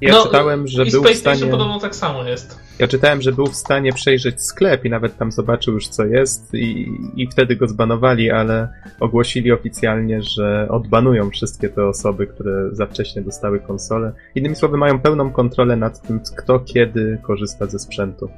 [0.00, 1.52] Ja no, czytałem, że I z był w PlayStation stanie...
[1.52, 2.58] podobno tak samo jest.
[2.78, 6.54] Ja czytałem, że był w stanie przejrzeć sklep i nawet tam zobaczył już co jest
[6.54, 8.68] i, i wtedy go zbanowali, ale
[9.00, 14.12] ogłosili oficjalnie, że odbanują wszystkie te osoby, które za wcześnie dostały konsolę.
[14.34, 18.28] Innymi słowy, mają pełną kontrolę nad tym, kto kiedy korzysta ze sprzętu.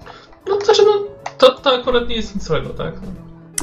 [0.48, 1.04] No to znaczy, no,
[1.38, 2.94] to, to akurat nie jest nic złego, tak?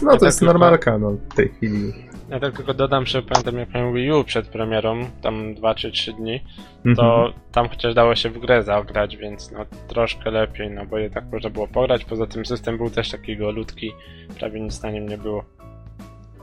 [0.01, 1.93] No Ja to tak jest normalka, no w tej chwili.
[2.33, 5.91] Ja tak tylko dodam, że pamiętam jak miałem Wii U przed premierą, tam 2 czy
[5.91, 6.43] 3 dni,
[6.85, 6.95] Mhm.
[6.95, 11.25] to tam chociaż dało się w grę zagrać, więc no troszkę lepiej, no bo jednak
[11.31, 13.91] można było pograć, poza tym system był też taki golutki,
[14.39, 15.43] prawie nic na nim nie było.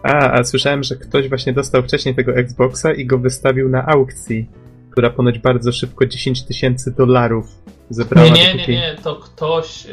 [0.03, 4.49] A, a słyszałem, że ktoś właśnie dostał wcześniej tego Xboxa i go wystawił na aukcji,
[4.91, 7.47] która ponoć bardzo szybko 10 tysięcy dolarów
[7.91, 8.29] zebrała.
[8.29, 9.91] Nie, nie, nie, nie, to ktoś y,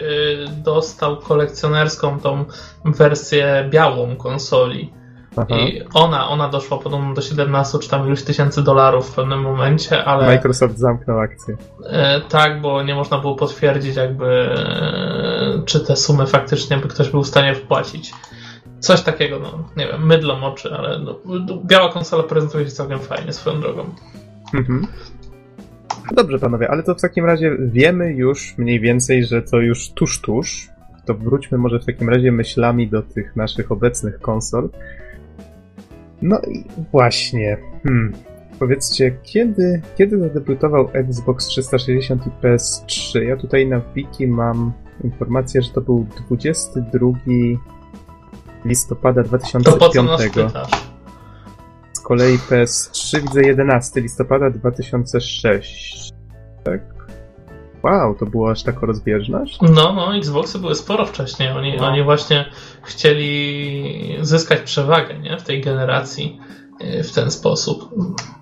[0.63, 2.45] dostał kolekcjonerską tą
[2.85, 4.96] wersję białą konsoli.
[5.37, 5.55] Aha.
[5.59, 10.05] I ona, ona doszła podobno do 17 czy tam iluś tysięcy dolarów w pewnym momencie,
[10.05, 10.25] ale.
[10.25, 11.57] Microsoft zamknął akcję.
[11.85, 17.09] E, tak, bo nie można było potwierdzić, jakby, e, czy te sumy faktycznie by ktoś
[17.09, 18.13] był w stanie wpłacić.
[18.79, 21.15] Coś takiego, no, nie wiem, mydlą oczy, ale no,
[21.65, 23.85] biała konsola prezentuje się całkiem fajnie swoją drogą.
[24.53, 24.87] Mhm.
[26.15, 30.21] Dobrze, panowie, ale to w takim razie wiemy już mniej więcej, że to już tuż,
[30.21, 30.69] tuż.
[31.05, 34.69] To wróćmy może w takim razie myślami do tych naszych obecnych konsol.
[36.21, 37.57] No i właśnie.
[37.83, 38.13] Hmm.
[38.59, 43.19] Powiedzcie, kiedy, kiedy zadebiutował Xbox 360 i PS3?
[43.19, 47.09] Ja tutaj na wiki mam informację, że to był 22
[48.65, 49.65] listopada 2005.
[49.65, 50.21] To po co nas
[51.93, 56.13] Z kolei PS3 widzę 11 listopada 2006.
[56.63, 56.96] Tak?
[57.83, 59.59] Wow, to była aż taka rozbieżność?
[59.61, 61.49] No, no, Xboxy były sporo wcześniej.
[61.49, 61.87] Oni, no.
[61.87, 62.45] oni właśnie
[62.83, 65.37] chcieli zyskać przewagę nie?
[65.37, 66.39] w tej generacji
[66.81, 67.89] y, w ten sposób.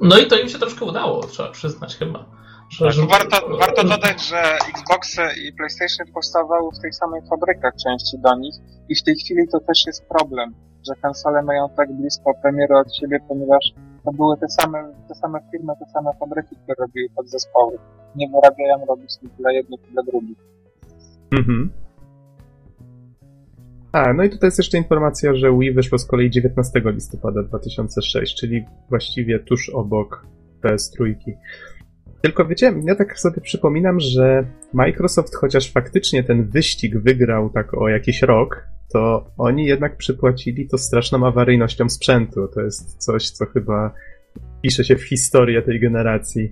[0.02, 2.26] No i to im się troszkę udało, trzeba przyznać chyba.
[2.70, 3.06] Że, tak, że...
[3.06, 8.56] Warto, warto dodać, że Xboxy i PlayStation powstawały w tych samych fabrykach części do nich
[8.90, 10.56] i w tej chwili to też jest problem,
[10.88, 13.74] że konsole mają tak blisko premiery od siebie, ponieważ
[14.06, 17.78] to były te same, te same firmy, te same fabryki, które robiły podzespoły.
[18.16, 20.38] Nie wyrabiają robić dla jednych, nie dla drugich.
[21.32, 21.70] Mhm.
[23.92, 28.40] A, no i tutaj jest jeszcze informacja, że Wii wyszło z kolei 19 listopada 2006,
[28.40, 30.26] czyli właściwie tuż obok
[30.64, 31.16] PS3.
[32.22, 37.90] Tylko wiecie, ja tak sobie przypominam, że Microsoft, chociaż faktycznie ten wyścig wygrał tak o
[37.90, 42.48] jakiś rok, to oni jednak przypłacili to straszną awaryjnością sprzętu.
[42.54, 43.92] To jest coś, co chyba
[44.62, 46.52] pisze się w historię tej generacji.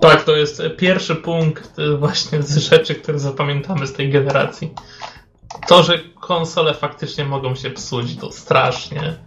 [0.00, 4.74] Tak, to jest pierwszy punkt właśnie z rzeczy, które zapamiętamy z tej generacji.
[5.68, 9.18] To, że konsole faktycznie mogą się psuć, to strasznie.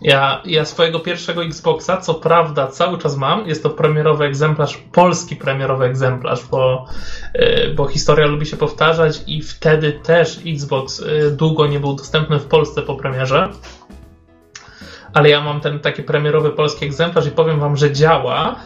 [0.00, 3.48] Ja, ja swojego pierwszego Xboxa, co prawda, cały czas mam.
[3.48, 6.86] Jest to premierowy egzemplarz, polski premierowy egzemplarz, bo,
[7.34, 12.38] yy, bo historia lubi się powtarzać i wtedy też Xbox yy, długo nie był dostępny
[12.38, 13.48] w Polsce po premierze.
[15.12, 18.56] Ale ja mam ten taki premierowy polski egzemplarz i powiem wam, że działa.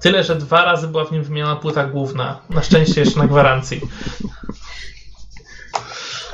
[0.00, 2.38] Tyle, że dwa razy była w nim wymieniona płyta główna.
[2.50, 3.80] Na szczęście jeszcze na gwarancji.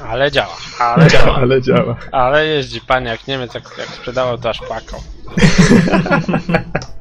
[0.06, 0.56] Ale działa.
[0.78, 1.37] Ale działa.
[1.42, 1.96] Ale działa.
[2.12, 5.00] Ale jeździ pan jak Niemiec, jak, jak sprzedało, to aż płakał.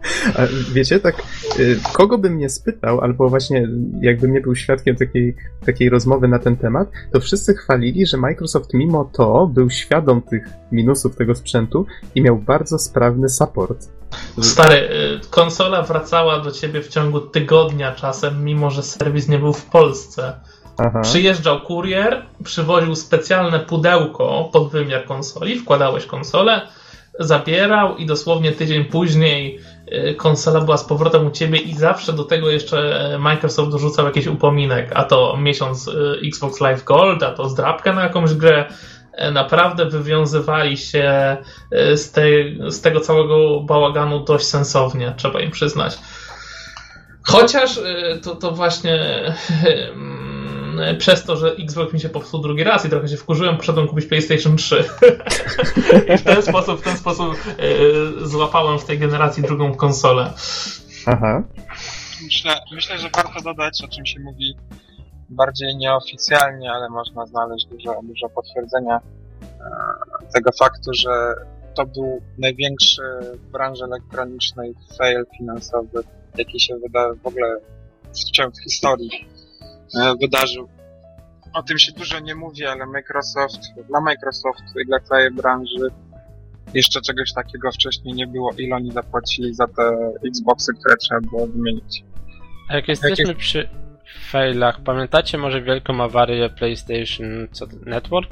[0.74, 1.16] wiecie, tak,
[1.60, 3.68] y, kogo bym nie spytał, albo właśnie
[4.02, 8.74] jakbym nie był świadkiem takiej, takiej rozmowy na ten temat, to wszyscy chwalili, że Microsoft
[8.74, 13.90] mimo to był świadom tych minusów tego sprzętu i miał bardzo sprawny support.
[14.42, 19.54] Stary, y, konsola wracała do ciebie w ciągu tygodnia czasem, mimo że serwis nie był
[19.54, 20.34] w Polsce.
[20.78, 21.02] Aha.
[21.02, 26.62] Przyjeżdżał kurier, przywoził specjalne pudełko pod wymiar konsoli, wkładałeś konsolę,
[27.20, 29.60] zabierał i dosłownie tydzień później
[30.10, 34.28] y, konsola była z powrotem u ciebie i zawsze do tego jeszcze Microsoft dorzucał jakiś
[34.28, 38.66] upominek, a to miesiąc y, Xbox Live Gold, a to zdrabkę na jakąś grę.
[39.14, 41.38] E, naprawdę wywiązywali się
[41.74, 42.14] y, z,
[42.68, 45.98] z tego całego bałaganu dość sensownie, trzeba im przyznać.
[47.24, 47.80] Chociaż
[48.24, 49.00] to, to właśnie
[49.66, 49.94] E,
[50.98, 54.06] przez to, że Xbox mi się popsuł drugi raz i trochę się wkurzyłem, poszedłem kupić
[54.06, 54.84] PlayStation 3.
[56.14, 60.34] I w ten sposób, w ten sposób e, złapałem w tej generacji drugą konsolę.
[61.06, 61.44] Aha.
[62.24, 64.56] Myślę, myślę, że warto dodać, o czym się mówi
[65.30, 69.00] bardziej nieoficjalnie, ale można znaleźć dużo, dużo potwierdzenia
[69.42, 71.34] e, tego faktu, że
[71.76, 73.02] to był największy
[73.34, 76.04] w branży elektronicznej fail finansowy,
[76.38, 77.60] jaki się wyda w ogóle
[78.04, 79.37] w, w historii E,
[80.22, 80.68] wydarzył.
[81.54, 85.88] O tym się dużo nie mówi, ale Microsoft, dla Microsoft i dla całej branży
[86.74, 88.52] jeszcze czegoś takiego wcześniej nie było.
[88.58, 89.98] Ile oni zapłacili za te
[90.28, 92.04] Xboxy, które trzeba było wymienić.
[92.70, 93.40] A jak jesteśmy jak jest...
[93.40, 93.70] przy
[94.32, 97.48] failach, pamiętacie może wielką awarię PlayStation
[97.86, 98.30] Network?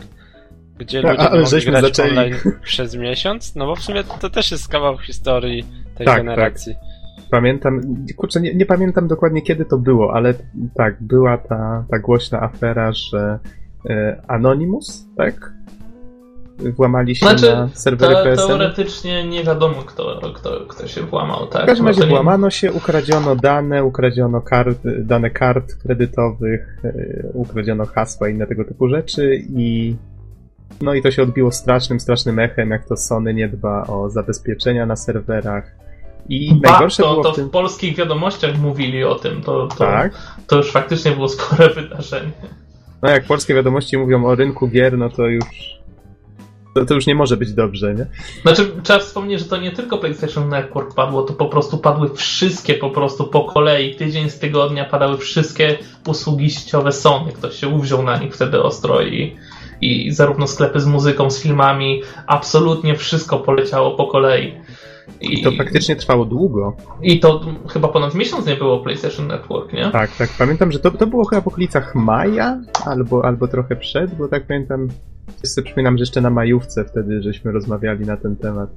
[0.77, 2.09] Gdzie ludzie a, mogli grać zaczęli.
[2.09, 3.55] online przez miesiąc?
[3.55, 5.63] No bo w sumie to też jest kawał historii
[5.97, 6.17] tej tak, tak.
[6.17, 6.73] generacji.
[6.75, 6.83] Tak.
[7.31, 7.81] Pamiętam,
[8.15, 10.33] kurczę, nie, nie, pamiętam dokładnie kiedy to było, ale
[10.75, 13.39] tak, była ta, ta głośna afera, że
[13.89, 15.53] e, Anonymous, tak?
[16.57, 18.47] Włamali się znaczy, na serwery te, PSN.
[18.47, 21.63] Teoretycznie nie wiadomo, kto, kto, kto się włamał, tak?
[21.63, 26.93] W każdym razie włamano się, ukradziono dane, ukradziono kart, dane kart kredytowych, e,
[27.33, 29.95] ukradziono hasła i inne tego typu rzeczy i
[30.81, 34.85] no i to się odbiło strasznym, strasznym echem, jak to Sony nie dba o zabezpieczenia
[34.85, 35.84] na serwerach
[36.29, 37.47] i ba, najgorsze to, było to w, tym...
[37.47, 39.41] w polskich wiadomościach mówili o tym.
[39.41, 40.13] To, to, tak?
[40.47, 42.31] to już faktycznie było spore wydarzenie.
[43.01, 45.45] No jak polskie wiadomości mówią o rynku gier, no to już
[46.75, 48.05] to, to już nie może być dobrze, nie?
[48.41, 52.73] Znaczy, trzeba wspomnieć, że to nie tylko PlayStation Network padło, to po prostu padły wszystkie
[52.73, 53.95] po prostu po kolei.
[53.95, 57.31] Tydzień z tygodnia padały wszystkie usługi sieciowe Sony.
[57.31, 59.35] Ktoś się uwziął na nich wtedy ostro i,
[59.81, 64.53] i zarówno sklepy z muzyką, z filmami, absolutnie wszystko poleciało po kolei.
[65.21, 66.75] I to faktycznie trwało długo.
[67.01, 69.91] I to chyba ponad miesiąc nie było PlayStation Network, nie?
[69.91, 70.29] Tak, tak.
[70.37, 74.47] Pamiętam, że to, to było chyba w okolicach maja, albo, albo trochę przed, bo tak
[74.47, 74.87] pamiętam,
[75.43, 78.69] sobie przypominam, że jeszcze na majówce wtedy żeśmy rozmawiali na ten temat.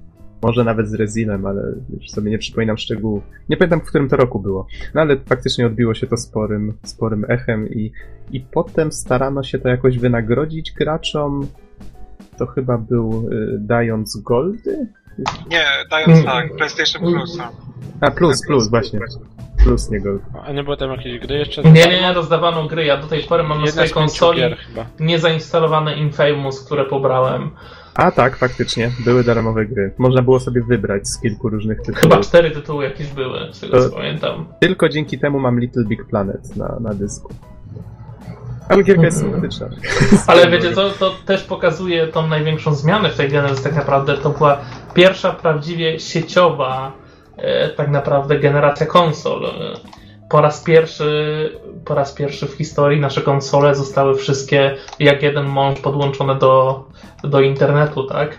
[0.42, 3.22] Może nawet z Rezinem, ale już sobie nie przypominam szczegółów.
[3.48, 4.66] Nie pamiętam, w którym to roku było.
[4.94, 7.92] No ale faktycznie odbiło się to sporym, sporym echem i,
[8.32, 11.46] i potem starano się to jakoś wynagrodzić graczom.
[12.36, 14.88] To chyba był y, dając goldy?
[15.50, 17.38] Nie, dając tak, PlayStation Plus.
[18.00, 19.00] A plus, plus, właśnie.
[19.64, 20.22] Plus, nie gold.
[20.46, 21.62] A nie było tam jakiejś gry jeszcze?
[21.62, 22.84] Nie, nie, nie, rozdawano gry.
[22.84, 24.42] Ja do tej pory mam na swojej konsoli
[25.00, 27.50] niezainstalowane Infamous, które pobrałem.
[27.94, 29.92] A tak, faktycznie, były darmowe gry.
[29.98, 32.00] Można było sobie wybrać z kilku różnych tytułów.
[32.00, 34.46] Chyba cztery tytuły jakieś były, z tego co pamiętam.
[34.60, 37.34] Tylko dzięki temu mam Little Big Planet na, na dysku.
[38.68, 39.68] Ale gierka jest sympatyczna.
[40.26, 44.18] Ale wiecie co, to też pokazuje tą największą zmianę w tej generacji tak naprawdę.
[44.18, 44.60] To była
[44.98, 46.92] pierwsza prawdziwie sieciowa
[47.36, 49.46] e, tak naprawdę generacja konsol.
[49.46, 49.50] E,
[50.30, 51.50] po raz pierwszy,
[51.84, 56.84] po raz pierwszy w historii nasze konsole zostały wszystkie jak jeden mąż podłączone do,
[57.24, 58.38] do internetu, tak?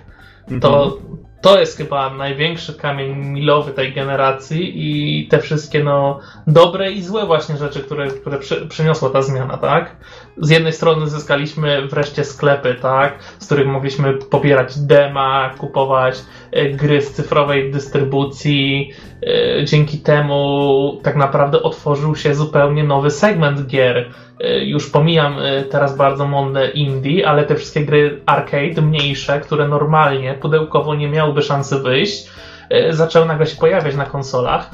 [0.61, 6.91] To, mhm to jest chyba największy kamień milowy tej generacji i te wszystkie no, dobre
[6.91, 9.95] i złe właśnie rzeczy, które, które przy, przyniosła ta zmiana, tak?
[10.37, 13.19] Z jednej strony zyskaliśmy wreszcie sklepy, tak?
[13.39, 16.15] Z których mogliśmy pobierać dema, kupować
[16.51, 18.93] e, gry z cyfrowej dystrybucji.
[19.23, 25.35] E, dzięki temu tak naprawdę otworzył się zupełnie nowy segment gier E, już pomijam
[25.71, 31.41] teraz bardzo modne indie, ale te wszystkie gry arcade, mniejsze, które normalnie pudełkowo nie miałyby
[31.41, 32.29] szansy wyjść,
[32.69, 34.71] e, zaczęły nagle się pojawiać na konsolach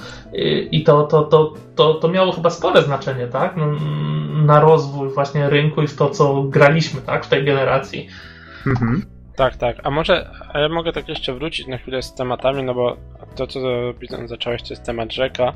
[0.71, 3.55] i to, to, to, to, to miało chyba spore znaczenie, tak?
[4.45, 7.25] Na rozwój właśnie rynku i w to, co graliśmy, tak?
[7.25, 8.07] W tej generacji.
[8.67, 9.05] Mhm.
[9.35, 9.77] Tak, tak.
[9.83, 12.97] A może a ja mogę tak jeszcze wrócić na chwilę z tematami, no bo
[13.35, 13.59] to, co
[14.25, 15.53] zacząłeś, to jest temat rzeka,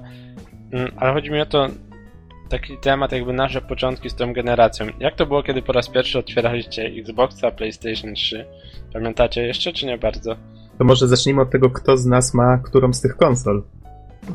[0.74, 1.68] mm, ale chodzi mi o to,
[2.50, 4.86] taki temat, jakby nasze początki z tą generacją.
[5.00, 8.46] Jak to było, kiedy po raz pierwszy otwieraliście Xboxa, PlayStation 3?
[8.94, 10.36] Pamiętacie jeszcze, czy nie bardzo?
[10.80, 13.64] To może zacznijmy od tego, kto z nas ma którą z tych konsol.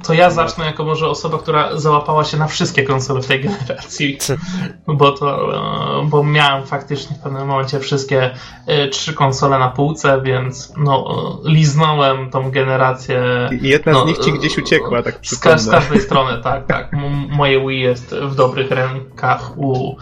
[0.03, 4.19] To ja zacznę jako może osoba, która załapała się na wszystkie konsole w tej generacji,
[4.99, 5.57] bo to,
[6.03, 8.31] e, bo miałem faktycznie w pewnym momencie wszystkie
[8.67, 13.49] e, trzy konsole na półce, więc no, e, liznąłem tą generację.
[13.63, 16.91] I jedna no, z nich ci gdzieś uciekła, tak z, z każdej strony, tak, tak.
[17.39, 19.97] moje Wii jest w dobrych rękach u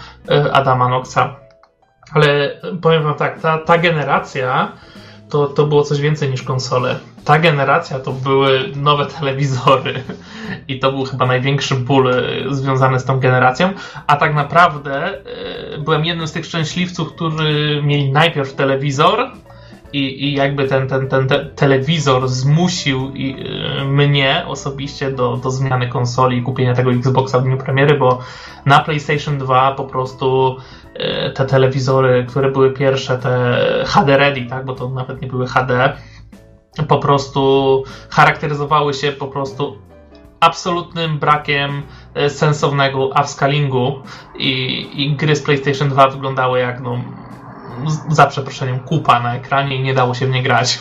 [0.53, 1.37] Adama Noxa.
[2.13, 4.73] Ale powiem wam tak, ta, ta generacja
[5.33, 6.99] to, to było coś więcej niż konsole.
[7.25, 10.03] Ta generacja to były nowe telewizory
[10.69, 13.73] i to był chyba największy ból e, związany z tą generacją,
[14.07, 19.31] a tak naprawdę e, byłem jednym z tych szczęśliwców, którzy mieli najpierw telewizor
[19.93, 23.37] i, i jakby ten, ten, ten te telewizor zmusił i,
[23.81, 28.19] y, mnie osobiście do, do zmiany konsoli i kupienia tego Xboxa w dniu premiery, bo
[28.67, 30.57] na PlayStation 2 po prostu
[31.35, 35.93] te telewizory, które były pierwsze, te HD Ready, tak, bo to nawet nie były HD,
[36.89, 39.79] po prostu charakteryzowały się po prostu
[40.41, 41.83] absolutnym brakiem
[42.29, 44.03] sensownego upscalingu
[44.39, 47.01] i, i gry z PlayStation 2 wyglądały jak no,
[48.09, 50.79] za przeproszeniem kupa na ekranie i nie dało się w nie grać.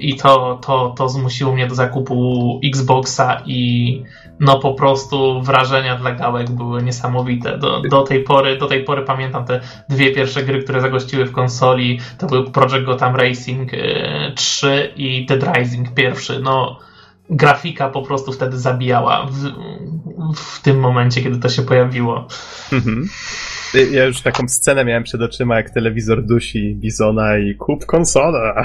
[0.00, 4.02] I to, to, to zmusiło mnie do zakupu Xboxa i
[4.40, 7.58] no po prostu wrażenia dla gałek były niesamowite.
[7.58, 11.32] Do, do, tej pory, do tej pory pamiętam te dwie pierwsze gry, które zagościły w
[11.32, 12.00] konsoli.
[12.18, 13.70] To był Project Gotham Racing
[14.34, 16.40] 3 e, i Dead Rising pierwszy.
[16.40, 16.78] No
[17.30, 19.52] grafika po prostu wtedy zabijała w,
[20.36, 22.28] w tym momencie, kiedy to się pojawiło.
[22.72, 23.08] Mhm.
[23.92, 28.64] Ja już taką scenę miałem przed oczyma, jak telewizor dusi Bizona i kup konsolę.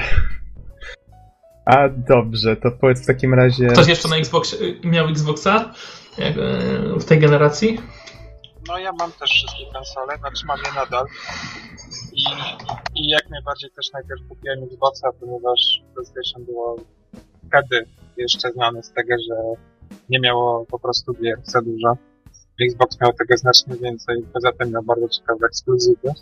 [1.69, 3.67] A dobrze, to powiedz w takim razie...
[3.67, 5.73] Ktoś jeszcze na Xbox miał Xboxa
[6.17, 6.33] jak,
[6.99, 7.79] w tej generacji?
[8.67, 11.05] No ja mam też wszystkie konsole, znaczy mam je nadal.
[12.13, 12.23] I,
[12.95, 16.75] I jak najbardziej też najpierw kupiłem Xboxa, ponieważ PlayStation było
[17.47, 17.85] wtedy
[18.17, 19.35] jeszcze znane z tego, że
[20.09, 21.97] nie miało po prostu gier za dużo.
[22.61, 26.13] Xbox miał tego znacznie więcej, poza tym miał bardzo ciekawe ekskluzywy.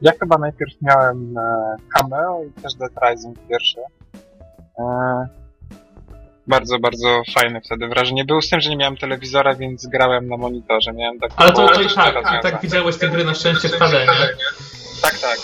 [0.00, 3.80] Ja chyba najpierw miałem e, Cameo i też Dead Rising pierwszy.
[4.78, 5.26] E,
[6.46, 8.24] bardzo, bardzo fajne wtedy wrażenie.
[8.24, 10.92] Był z tym, że nie miałem telewizora, więc grałem na monitorze.
[10.92, 13.72] Miałem tak Ale to, to i tak, i tak widziałeś te gry na szczęście w
[13.72, 14.28] HD, nie?
[15.02, 15.38] Tak, tak.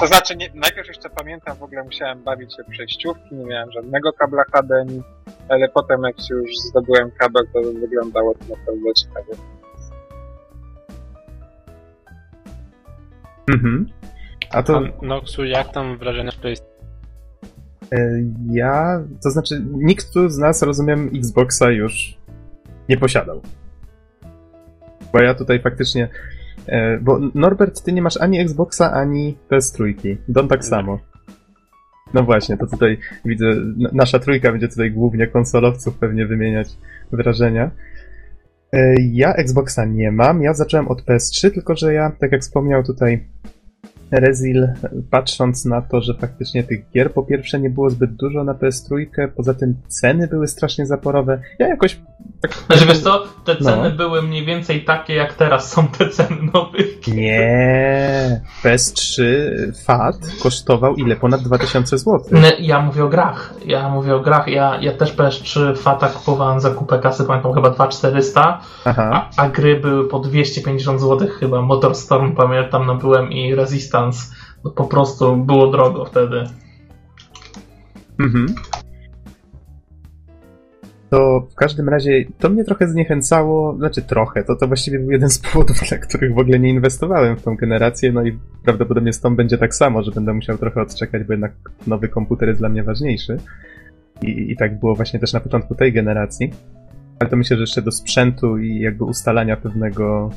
[0.00, 4.12] To znaczy, nie, najpierw jeszcze pamiętam, w ogóle musiałem bawić się przejściówki, nie miałem żadnego
[4.12, 5.02] kabla HDMI,
[5.48, 9.32] ale potem jak się już zdobyłem kabel, to wyglądało to naprawdę ciekawie.
[13.48, 13.86] Mhm.
[14.50, 16.75] A to A Noxu, jak tam wrażenia z PlayStation?
[17.92, 22.18] E, ja, to znaczy nikt tu z nas, rozumiem, Xboxa już
[22.88, 23.40] nie posiadał.
[25.12, 26.08] Bo ja tutaj faktycznie,
[26.66, 29.94] e, bo Norbert, ty nie masz ani Xboxa, ani PS3.
[30.28, 30.98] Don tak samo.
[32.14, 33.46] No właśnie, to tutaj widzę,
[33.92, 36.68] nasza trójka będzie tutaj głównie konsolowców pewnie wymieniać
[37.12, 37.70] wrażenia.
[38.72, 42.82] E, Ja Xboxa nie mam, ja zacząłem od PS3, tylko że ja, tak jak wspomniał
[42.84, 43.24] tutaj
[44.12, 44.68] Rezil,
[45.10, 49.06] patrząc na to, że faktycznie tych gier po pierwsze nie było zbyt dużo na PS3,
[49.36, 51.40] poza tym ceny były strasznie zaporowe.
[51.58, 52.00] Ja jakoś
[52.42, 52.52] tak...
[52.66, 53.70] Znaczy wiesz co, te No.
[53.70, 56.86] ceny były mniej więcej takie jak teraz są te ceny nowych.
[57.08, 59.22] Nie, PS3
[59.84, 61.16] FAT kosztował ile?
[61.16, 62.20] Ponad 2000 zł.
[62.32, 63.54] Nie, Ja mówię o grach.
[63.66, 64.48] Ja mówię o grach.
[64.48, 69.28] Ja, ja też PS3 Fata kupowałem za kupę kasy, pamiętam chyba 2400, Aha.
[69.36, 71.62] a, a gry były po 250 zł chyba.
[71.62, 73.54] Motorstorm pamiętam nabyłem i
[73.96, 74.34] Resistance.
[74.64, 76.44] No po prostu było drogo wtedy.
[78.18, 78.46] Mhm.
[81.10, 85.30] To w każdym razie to mnie trochę zniechęcało, znaczy trochę, to, to właściwie był jeden
[85.30, 89.20] z powodów, dla których w ogóle nie inwestowałem w tą generację, no i prawdopodobnie z
[89.20, 91.52] tą będzie tak samo, że będę musiał trochę odczekać, bo jednak
[91.86, 93.36] nowy komputer jest dla mnie ważniejszy.
[94.22, 96.52] I, I tak było właśnie też na początku tej generacji.
[97.18, 100.30] Ale to myślę, że jeszcze do sprzętu i jakby ustalania pewnego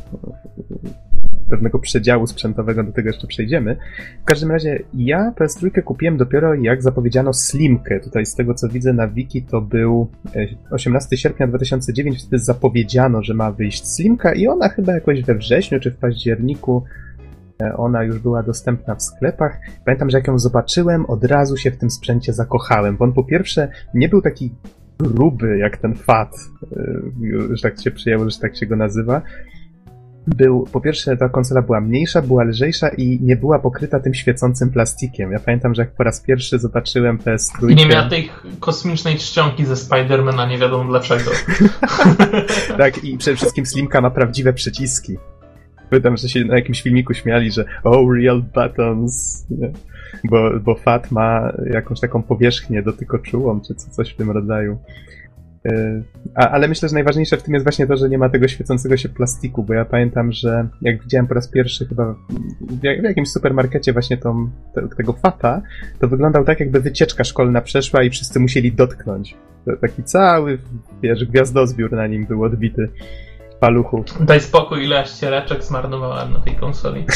[1.49, 3.77] pewnego przedziału sprzętowego, do tego jeszcze przejdziemy.
[4.21, 7.99] W każdym razie ja PS3 kupiłem dopiero jak zapowiedziano Slimkę.
[7.99, 13.23] Tutaj z tego co widzę na wiki to był e, 18 sierpnia 2009, wtedy zapowiedziano,
[13.23, 16.83] że ma wyjść Slimka i ona chyba jakoś we wrześniu czy w październiku
[17.61, 19.59] e, ona już była dostępna w sklepach.
[19.85, 23.23] Pamiętam, że jak ją zobaczyłem, od razu się w tym sprzęcie zakochałem, bo on po
[23.23, 24.55] pierwsze nie był taki
[24.99, 26.35] gruby jak ten Fat,
[26.71, 29.21] e, że tak się przyjęło, że tak się go nazywa
[30.27, 34.69] był, po pierwsze ta konsola była mniejsza, była lżejsza i nie była pokryta tym świecącym
[34.69, 35.31] plastikiem.
[35.31, 37.71] Ja pamiętam, że jak po raz pierwszy zobaczyłem PS3...
[37.71, 38.29] I nie miała tej
[38.59, 41.31] kosmicznej czcionki ze Spidermana, nie wiadomo dlaczego.
[42.77, 45.17] tak, i przede wszystkim Slimka ma prawdziwe przyciski.
[45.89, 49.71] Pamiętam, że się na jakimś filmiku śmiali, że oh, real buttons, nie?
[50.23, 54.77] Bo, bo Fat ma jakąś taką powierzchnię dotykoczułą, czy co, coś w tym rodzaju.
[55.65, 56.03] Yy,
[56.35, 58.97] A, ale myślę, że najważniejsze w tym jest właśnie to, że nie ma tego świecącego
[58.97, 62.15] się plastiku, bo ja pamiętam, że jak widziałem po raz pierwszy chyba
[62.61, 65.61] w, jak- w jakimś supermarkecie właśnie tą, te, tego fata,
[65.99, 69.35] to wyglądał tak, jakby wycieczka szkolna przeszła i wszyscy musieli dotknąć.
[69.65, 70.57] To Taki cały,
[71.01, 72.89] wiesz, gwiazdozbiór na nim był odbity
[73.59, 74.05] paluchów.
[74.25, 77.05] Daj spokój, ile ściereczek zmarnowałem na tej konsoli.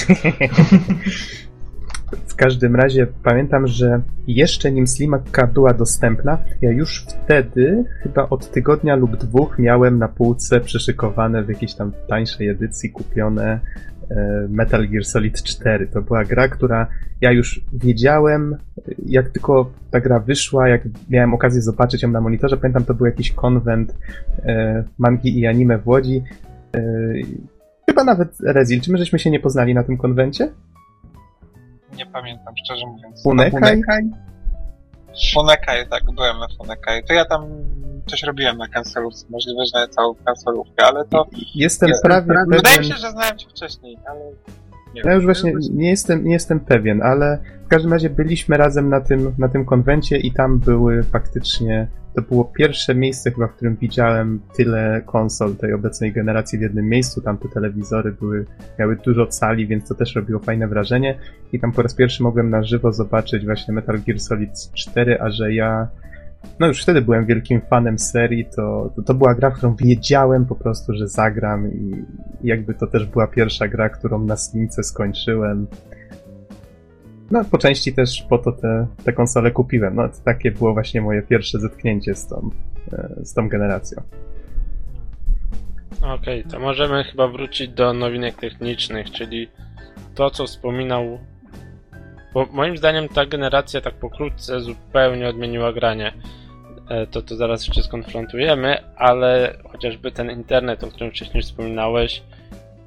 [2.27, 8.51] W każdym razie pamiętam, że jeszcze nim Slimaka była dostępna, ja już wtedy, chyba od
[8.51, 13.59] tygodnia lub dwóch, miałem na półce przyszykowane w jakiejś tam tańszej edycji kupione
[14.09, 15.87] e, Metal Gear Solid 4.
[15.87, 16.87] To była gra, która
[17.21, 18.57] ja już wiedziałem,
[19.05, 23.05] jak tylko ta gra wyszła, jak miałem okazję zobaczyć ją na monitorze, pamiętam to był
[23.05, 23.95] jakiś konwent
[24.45, 26.23] e, mangi i anime w Łodzi.
[26.75, 26.81] E,
[27.89, 28.81] chyba nawet Rezil.
[28.81, 30.49] Czy my żeśmy się nie poznali na tym konwencie?
[31.97, 33.23] Nie pamiętam, szczerze mówiąc.
[33.23, 33.81] Funekaj?
[35.33, 37.03] Funekaj, tak, byłem na Funekaj.
[37.03, 37.45] To ja tam
[38.07, 41.25] coś robiłem na kancelówce, możliwe, że na całą kancelówkę, ale to...
[41.55, 42.83] Jestem Jestem prawie Wydaje mi pewien.
[42.83, 44.19] się, że znałem cię wcześniej, ale...
[44.93, 45.13] Nie Ja wiem.
[45.13, 49.35] już właśnie nie jestem, nie jestem pewien, ale w każdym razie byliśmy razem na tym,
[49.37, 51.87] na tym konwencie i tam były faktycznie.
[52.15, 56.89] To było pierwsze miejsce chyba, w którym widziałem tyle konsol tej obecnej generacji w jednym
[56.89, 57.21] miejscu.
[57.21, 58.45] Tam te telewizory były,
[58.79, 61.17] miały dużo cali, więc to też robiło fajne wrażenie.
[61.53, 65.29] I tam po raz pierwszy mogłem na żywo zobaczyć właśnie Metal Gear Solid 4, a
[65.29, 65.87] że ja
[66.59, 70.55] no już wtedy byłem wielkim fanem serii, to, to, to była gra, którą wiedziałem po
[70.55, 72.03] prostu, że zagram i
[72.43, 75.67] i jakby to też była pierwsza gra, którą na Slimce skończyłem.
[77.33, 79.95] No, po części też po to te, te konsole kupiłem.
[79.95, 82.49] No, takie było właśnie moje pierwsze zetknięcie z tą,
[82.93, 84.01] e, z tą generacją.
[86.01, 89.47] Okej, to możemy chyba wrócić do nowinek technicznych, czyli
[90.15, 91.19] to, co wspominał.
[92.33, 96.13] Bo moim zdaniem ta generacja tak pokrótce zupełnie odmieniła granie.
[96.89, 102.23] E, To to zaraz jeszcze skonfrontujemy, ale chociażby ten internet, o którym wcześniej wspominałeś,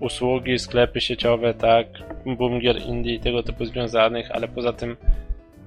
[0.01, 1.86] usługi, sklepy sieciowe, tak,
[2.26, 4.97] boom gier indie i tego typu związanych, ale poza tym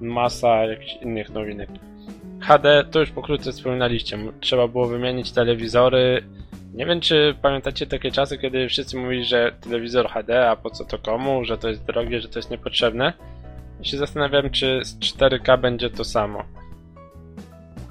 [0.02, 1.70] masa jakichś innych nowinek.
[2.42, 4.18] HD to już pokrótce wspominaliście.
[4.40, 6.24] Trzeba było wymienić telewizory,
[6.74, 10.86] nie wiem, czy pamiętacie takie czasy, kiedy wszyscy mówili, że telewizor HD, a po co
[10.86, 13.14] to komu, że to jest drogie, że to jest niepotrzebne.
[13.82, 16.44] I się zastanawiam, czy z 4K będzie to samo.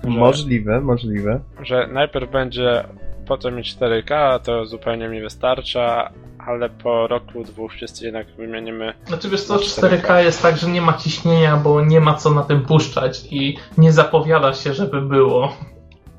[0.05, 1.41] Że, Możliwe, możliwe.
[1.63, 2.85] że najpierw będzie
[3.27, 6.13] po co mi 4K, a to zupełnie mi wystarcza,
[6.49, 8.95] ale po roku, dwóch wszyscy jednak wymienimy.
[9.07, 12.43] Znaczy wiesz co, 4K jest tak, że nie ma ciśnienia, bo nie ma co na
[12.43, 15.53] tym puszczać i nie zapowiada się, żeby było.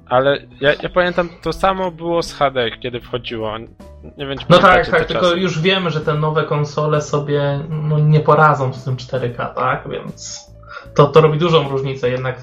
[0.05, 3.57] Ale ja, ja pamiętam, to samo było z HD, kiedy wchodziło.
[4.17, 5.39] Nie wiem, czy No tak, tak, tylko czasy.
[5.39, 9.89] już wiemy, że te nowe konsole sobie no, nie poradzą z tym 4K, tak?
[9.89, 10.45] Więc
[10.95, 12.09] to, to robi dużą różnicę.
[12.09, 12.37] Jednak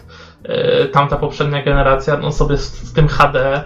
[0.45, 3.65] e, tamta poprzednia generacja no, sobie z, z tym HD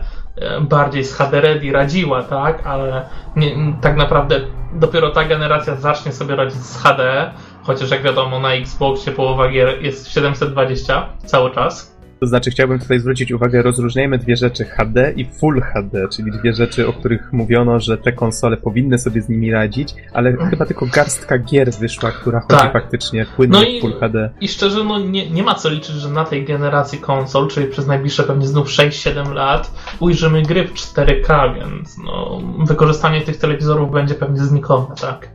[0.61, 2.67] bardziej z HD Ready radziła, tak?
[2.67, 4.41] Ale nie, tak naprawdę
[4.73, 7.31] dopiero ta generacja zacznie sobie radzić z HD,
[7.63, 12.00] chociaż jak wiadomo na Xboxie połowa gier jest 720 cały czas.
[12.21, 16.53] To znaczy, chciałbym tutaj zwrócić uwagę, rozróżniajmy dwie rzeczy HD i Full HD, czyli dwie
[16.55, 20.87] rzeczy, o których mówiono, że te konsole powinny sobie z nimi radzić, ale chyba tylko
[20.87, 22.73] garstka gier wyszła, która chodzi Tak.
[22.73, 24.31] faktycznie płynnie No i- Full HD.
[24.41, 27.87] I szczerze, no nie, nie ma co liczyć, że na tej generacji konsol, czyli przez
[27.87, 34.15] najbliższe pewnie znów 6-7 lat, ujrzymy gry w 4K, więc no, wykorzystanie tych telewizorów będzie
[34.15, 35.29] pewnie znikome, tak?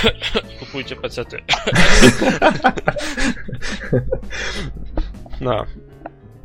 [0.60, 1.36] Kupujcie pecety.
[5.40, 5.64] no.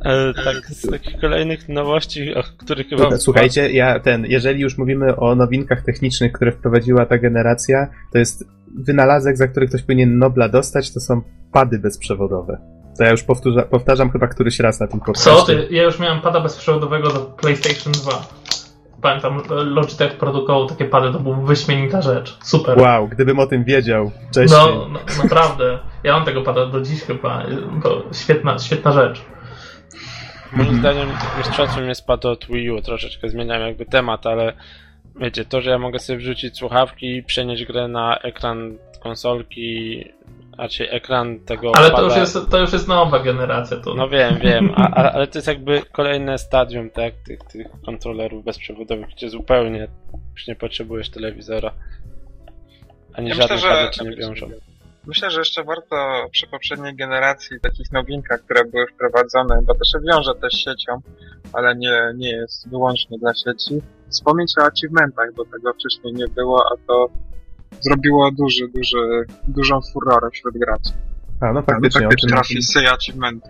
[0.00, 3.18] E, tak, z takich kolejnych nowości, o których chyba...
[3.18, 8.44] Słuchajcie, ja ten, jeżeli już mówimy o nowinkach technicznych, które wprowadziła ta generacja, to jest
[8.74, 11.22] wynalazek, za który ktoś powinien Nobla dostać, to są
[11.52, 12.58] pady bezprzewodowe.
[12.98, 15.30] To ja już powtórza, powtarzam chyba któryś raz na tym podcaście.
[15.30, 15.68] Co ty?
[15.70, 18.12] Ja już miałem pada bezprzewodowego do PlayStation 2.
[19.02, 22.38] Pamiętam, Logitech produkował takie pady, to była wyśmienita rzecz.
[22.42, 22.78] Super.
[22.78, 24.60] Wow, gdybym o tym wiedział wcześniej.
[24.60, 25.78] No, no, naprawdę.
[26.04, 27.46] Ja mam tego pada do dziś chyba.
[27.82, 29.24] To świetna, świetna rzecz.
[30.52, 30.78] Moim Mhm.
[30.80, 34.52] zdaniem mistrzostwem jest pad od Wii U, troszeczkę zmieniam jakby temat, ale
[35.20, 40.04] wiecie, to, że ja mogę sobie wrzucić słuchawki i przenieść grę na ekran konsolki,
[40.58, 42.02] raczej ekran tego Ale pada.
[42.02, 43.76] to już, jest, to już jest nowa generacja.
[43.76, 43.94] To...
[43.94, 48.44] No wiem, wiem, a, a, ale to jest jakby kolejne stadium, tak, tych, tych kontrolerów
[48.44, 49.88] bezprzewodowych, gdzie zupełnie
[50.34, 51.72] już nie potrzebujesz telewizora.
[53.14, 54.50] Ani Ja żadne myślę, że ci nie wiążą.
[55.06, 55.96] Myślę, że jeszcze warto
[56.30, 61.00] przy poprzedniej generacji takich nowinkach, które były wprowadzone, bo to się wiąże też z siecią,
[61.52, 66.62] ale nie, nie jest wyłącznie dla sieci, wspomnieć o achievementach, bo tego wcześniej nie było,
[66.72, 67.08] a to
[67.80, 70.90] zrobiło duży, duży, dużą furorę wśród graczy.
[71.40, 73.48] A, no faktycznie, o Takie tym, trafisy i achievementy.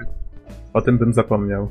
[0.73, 1.71] o tym bym zapomniał.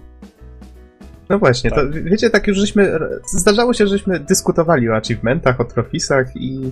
[1.30, 2.04] No właśnie, to Tak.
[2.04, 6.72] wiecie, tak już żeśmy, zdarzało się, żeśmy dyskutowali o achievementach, o trofisach i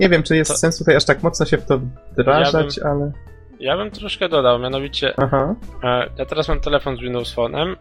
[0.00, 1.78] nie wiem, czy jest To- sens tutaj aż tak mocno się w to
[2.12, 3.12] wdrażać, ale...
[3.60, 5.54] Ja bym troszkę dodał, mianowicie Aha.
[5.84, 7.76] E, Ja teraz mam telefon z Windows Phone'em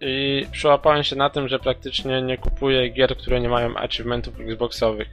[0.00, 5.08] i przyłapałem się na tym, że praktycznie nie kupuję gier, które nie mają achievementów Xboxowych.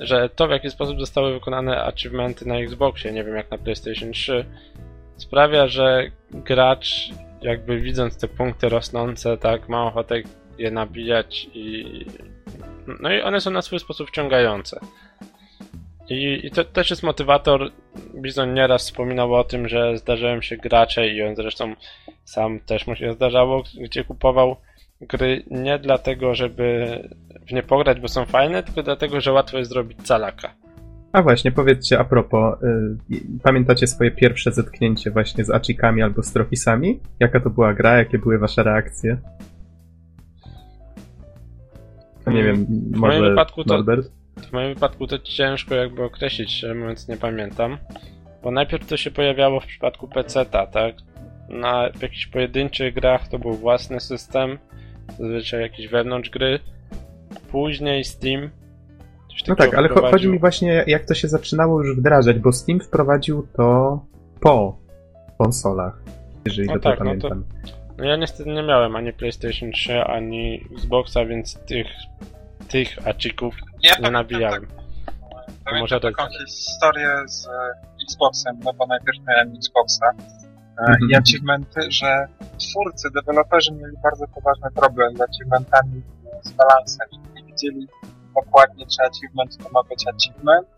[0.00, 4.12] Że to, w jaki sposób zostały wykonane achievementy na Xboxie, nie wiem jak na PlayStation
[4.12, 4.44] 3,
[5.16, 7.10] sprawia, że gracz,
[7.42, 10.14] jakby widząc te punkty rosnące, tak, ma ochotę
[10.58, 11.84] je nabijać i.
[13.00, 14.80] No i one są na swój sposób wciągające.
[16.10, 17.70] I, I to też jest motywator.
[18.14, 21.74] Bizon nieraz wspominał o tym, że zdarzają się gracze i on zresztą
[22.24, 24.56] sam też mu się zdarzało, gdzie kupował
[25.00, 26.86] gry nie dlatego, żeby
[27.48, 30.54] w nie pograć, bo są fajne, tylko dlatego, że łatwo jest zrobić calaka.
[31.12, 32.62] A właśnie, powiedzcie a propos,
[33.10, 37.00] y, pamiętacie swoje pierwsze zetknięcie właśnie z achikami albo z trofisami?
[37.20, 39.16] Jaka to była gra, jakie były wasze reakcje?
[42.26, 44.19] No nie wiem, W może moim wypadku to- Norbert?
[44.46, 47.78] W moim wypadku to ciężko jakby określić, szczerze mówiąc nie pamiętam.
[48.42, 50.94] Bo najpierw to się pojawiało w przypadku PC-ta, tak?
[51.48, 54.58] Na w jakichś pojedynczych grach to był własny system,
[55.18, 56.58] zazwyczaj jakieś wewnątrz gry.
[57.50, 58.50] Później Steam.
[59.48, 60.12] No tak, ale wprowadził.
[60.12, 64.00] chodzi mi właśnie, jak to się zaczynało już wdrażać, bo Steam wprowadził to
[64.40, 64.78] po
[65.38, 66.02] konsolach,
[66.44, 67.44] jeżeli No dobrze tak, no to- pamiętam.
[67.98, 71.86] No ja niestety nie miałem ani PlayStation 3, ani Xboxa, więc tych,
[72.70, 74.66] tych achików Ja nie nabijałem.
[75.64, 77.50] Pamiętam może taką to- historię z e,
[78.04, 81.10] Xboxem, no bo najpierw miałem Xboxa e, Mhm.
[81.10, 82.26] i achievementy, że
[82.58, 86.02] twórcy, deweloperzy mieli bardzo poważny problem z achievementami
[86.32, 87.06] e, z balansem.
[87.34, 87.88] Nie widzieli
[88.34, 90.68] dokładnie, czy achievement to ma być achievement,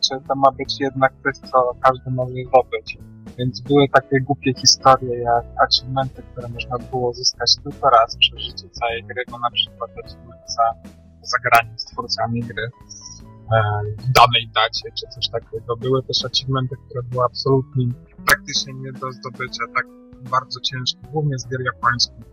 [0.00, 2.98] czy to ma być jednak coś, co każdy może zdobyć.
[3.38, 8.68] Więc były takie głupie historie, jak achievementy, które można było zyskać tylko raz przy życiu
[8.68, 10.74] całej gry, bo na przykład achievement za
[11.22, 12.70] zagranie z twórcami gry e,
[13.98, 15.76] w danej dacie, czy coś takiego.
[15.76, 17.86] Były też achievementy, które były absolutnie
[18.26, 19.86] praktycznie nie do zdobycia, tak
[20.30, 22.24] bardzo ciężkie, głównie z gier japońskich,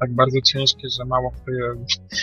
[0.00, 1.74] tak bardzo ciężkie, że mało kto je,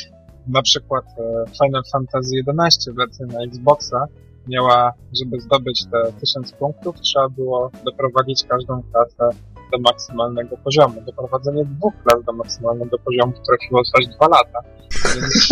[0.57, 4.07] na przykład e, Final Fantasy XI w wersji na Xboxa
[4.47, 9.29] miała, żeby zdobyć te 1000 punktów, trzeba było doprowadzić każdą klasę
[9.71, 11.01] do maksymalnego poziomu.
[11.01, 14.59] Doprowadzenie dwóch klas do maksymalnego poziomu trafiło aż dwa lata.
[15.15, 15.47] Więc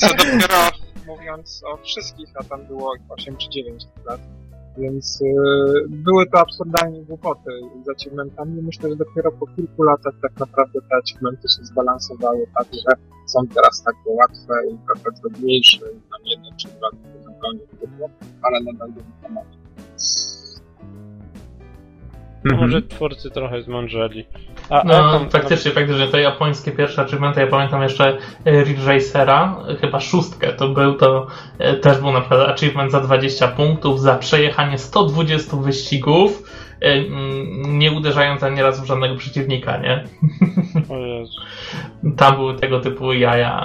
[0.00, 0.70] to dopiero
[1.06, 4.20] mówiąc o wszystkich, a tam było 8 czy 9 klas.
[4.78, 7.50] Więc yy, były to absurdalnie głupoty
[7.84, 8.62] z achievementami.
[8.62, 12.96] Myślę, że dopiero po kilku latach tak naprawdę te achievementy się zbalansowały tak, że
[13.26, 16.88] są teraz takie łatwe i trochę trudniejsze i tam jeden czy dwa
[17.24, 18.08] zupełnie trudno,
[18.42, 19.56] ale nadal do wykonania.
[22.44, 22.60] No Mhm.
[22.60, 24.24] Może twórcy trochę zmądrzeli.
[24.70, 29.56] A, No, jaką- faktycznie, faktycznie, te japońskie pierwsze achievementy, ja pamiętam jeszcze e, Ridge Racera,
[29.68, 31.26] e, chyba szóstkę, to był to,
[31.58, 36.42] e, też był na przykład achievement za 20 punktów, za przejechanie 120 wyścigów,
[37.68, 40.04] nie uderzając ani razu w żadnego przeciwnika, nie?
[42.16, 43.56] Tam były tego typu jaja,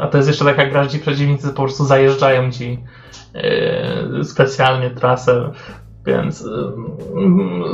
[0.00, 2.78] a to jest jeszcze taka gra, ci przeciwnicy po prostu zajeżdżają ci
[4.22, 5.50] specjalnie trasę,
[6.08, 6.44] więc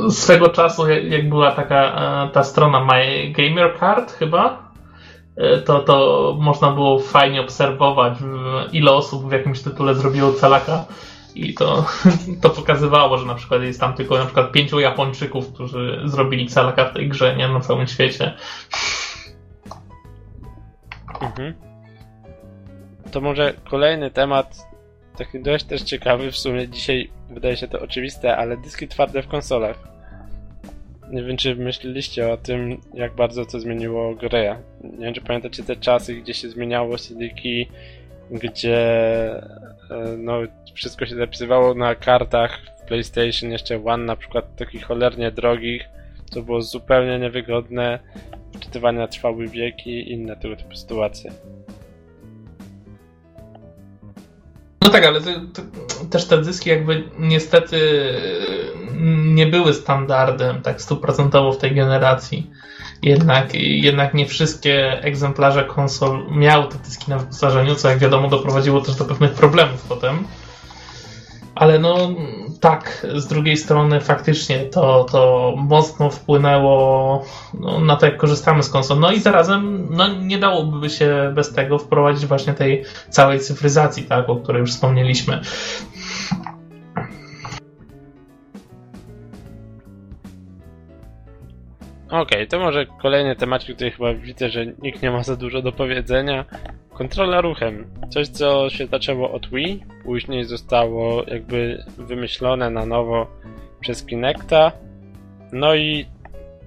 [0.07, 1.75] e, swego czasu, jak, była taka
[2.25, 4.71] e, ta strona My Gamer Card chyba,
[5.37, 8.13] e, to, to można było fajnie obserwować,
[8.71, 10.85] ile osób w jakimś tytule zrobiło calaka.
[11.35, 11.85] I to,
[12.41, 16.85] to pokazywało, że na przykład jest tam tylko na przykład pięciu Japończyków, którzy zrobili calaka
[16.85, 18.33] w tej grze, nie na całym świecie.
[21.21, 21.53] Mhm.
[23.11, 24.67] To może kolejny temat,
[25.15, 29.27] taki dość też ciekawy, w sumie dzisiaj wydaje się to oczywiste, ale dyski twarde w
[29.27, 29.95] konsolach.
[31.11, 34.57] Nie wiem, czy myśleliście o tym, jak bardzo to zmieniło grę.
[34.83, 37.67] Nie wiem, czy pamiętacie te czasy, gdzie się zmieniało CD-ki,
[38.31, 38.77] gdzie
[39.91, 40.39] e, no,
[40.73, 45.83] wszystko się zapisywało na kartach w PlayStation, jeszcze One na przykład, takich cholernie drogich,
[46.31, 47.99] co było zupełnie niewygodne.
[48.59, 51.31] Czytywania trwały wieki i inne tego typu sytuacje.
[54.81, 55.61] No tak, ale to, to,
[56.09, 57.79] też te dyski jakby niestety
[59.25, 62.49] nie były standardem tak stuprocentowo w tej generacji.
[63.01, 68.81] Jednak, jednak nie wszystkie egzemplarze konsol miały te dyski na wyposażeniu, co jak wiadomo doprowadziło
[68.81, 70.23] też do pewnych problemów potem.
[71.55, 72.09] Ale no
[72.59, 78.69] tak, z drugiej strony faktycznie to, to mocno wpłynęło no, na to, jak korzystamy z
[78.69, 78.99] konsol.
[78.99, 84.29] No i zarazem no, nie dałoby się bez tego wprowadzić właśnie tej całej cyfryzacji, tak,
[84.29, 85.41] o której już wspomnieliśmy.
[92.09, 95.71] Okej, to może kolejny temat, który chyba widzę, że nikt nie ma za dużo do
[95.71, 96.45] powiedzenia.
[96.93, 97.85] Kontrola ruchem.
[98.09, 103.27] Coś, co się zaczęło od Wii, później zostało jakby wymyślone na nowo
[103.79, 104.71] przez Kinecta.
[105.51, 106.05] No i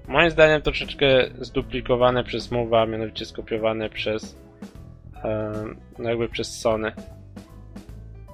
[0.09, 1.07] moim zdaniem troszeczkę
[1.41, 4.39] zduplikowane przez Move'a, a mianowicie skopiowane przez
[5.99, 6.93] no jakby przez Sony.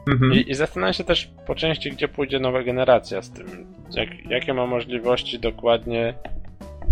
[0.09, 0.33] Mhm.
[0.33, 3.47] I, I zastanawiam się też po części, gdzie pójdzie nowa generacja z tym.
[3.91, 6.15] Jak, jakie ma możliwości dokładnie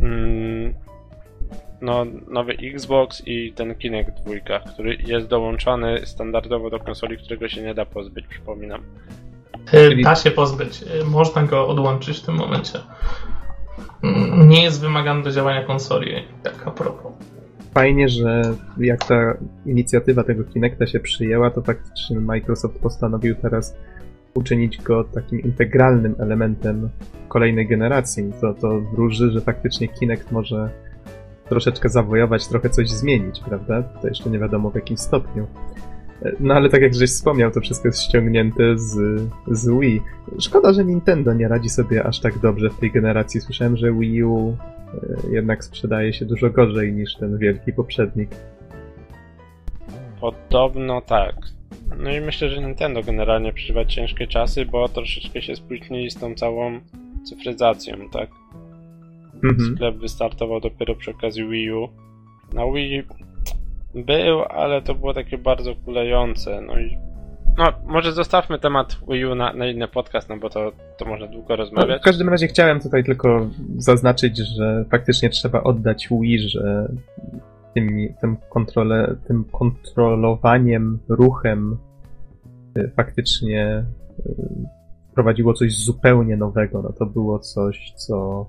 [0.02, 0.74] mm,
[1.80, 7.62] no, nowy Xbox i ten Kinect 2, który jest dołączony standardowo do konsoli, którego się
[7.62, 8.82] nie da pozbyć, przypominam.
[9.70, 10.82] Czyli- Da się pozbyć.
[10.82, 12.78] Y, Można go odłączyć w tym momencie.
[14.04, 16.12] Mm, Nie jest wymagany do działania konsoli.
[16.42, 17.12] Tak a propos.
[17.74, 18.42] Fajnie, że
[18.78, 19.34] jak ta
[19.66, 23.76] inicjatywa tego Kinecta się przyjęła, to faktycznie Microsoft postanowił teraz
[24.34, 26.88] uczynić go takim integralnym elementem
[27.28, 28.32] kolejnej generacji.
[28.40, 30.70] To, to wróży, że faktycznie Kinect może
[31.48, 33.82] troszeczkę zawojować, trochę coś zmienić, prawda?
[33.82, 35.46] To jeszcze nie wiadomo w jakim stopniu.
[36.22, 39.20] E, No ale tak jak żeś wspomniał, to wszystko jest ściągnięte z,
[39.50, 40.02] z Wii.
[40.38, 43.40] Szkoda, że Nintendo nie radzi sobie aż tak dobrze w tej generacji.
[43.40, 44.56] Słyszałem, że Wii U e,
[45.30, 48.30] jednak sprzedaje się dużo gorzej niż ten wielki poprzednik.
[50.20, 51.34] Podobno tak.
[51.98, 56.34] No i myślę, że Nintendo generalnie przeżywa ciężkie czasy, bo troszeczkę się spóźnili z tą
[56.34, 56.80] całą
[57.24, 58.30] cyfryzacją, tak?
[59.44, 59.74] Mhm.
[59.76, 61.88] Sklep wystartował dopiero przy okazji Wii U.
[62.52, 63.02] Na Wii
[63.94, 66.60] był, ale to było takie bardzo kulejące.
[66.60, 66.98] No i.
[67.58, 71.26] No, może zostawmy temat Wii U na, na inny podcast, no bo to, to można
[71.26, 72.00] długo No, rozmawiać.
[72.02, 73.46] w każdym razie chciałem tutaj tylko
[73.76, 76.88] zaznaczyć, że faktycznie trzeba oddać Wii, że
[77.74, 81.78] tym, tym, kontrole, tym kontrolowaniem, ruchem
[82.78, 83.84] y, faktycznie
[84.26, 84.34] y,
[85.10, 86.82] wprowadziło coś zupełnie nowego.
[86.82, 88.46] No to było coś, co,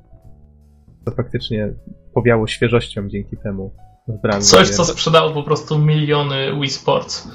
[1.05, 1.73] co faktycznie
[2.13, 3.71] powiało świeżością dzięki temu
[4.07, 4.47] w branży.
[4.47, 7.27] Coś, co sprzedało po prostu miliony Wii Sports.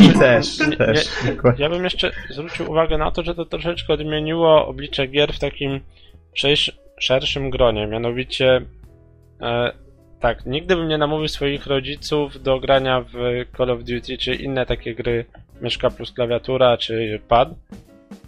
[0.00, 1.08] I też, też.
[1.26, 1.64] dokładnie.
[1.64, 5.80] Ja bym jeszcze zwrócił uwagę na to, że to troszeczkę odmieniło oblicze gier w takim
[6.36, 7.86] szersz- szerszym gronie.
[7.86, 8.60] Mianowicie,
[9.40, 9.72] e,
[10.20, 13.14] tak, nigdy bym nie namówił swoich rodziców do grania w
[13.56, 15.24] Call of Duty czy inne takie gry
[15.60, 17.48] myszka plus klawiatura czy pad.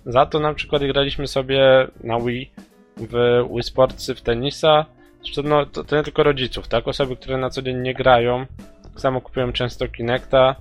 [0.07, 2.51] Za to na przykład graliśmy sobie na Wii
[2.97, 4.86] w Wii Sportsy w tenisa.
[5.22, 6.88] Zresztą no, to, to nie tylko rodziców, tak?
[6.88, 8.47] Osoby, które na co dzień nie grają.
[8.82, 10.57] Tak samo kupują często Kinecta,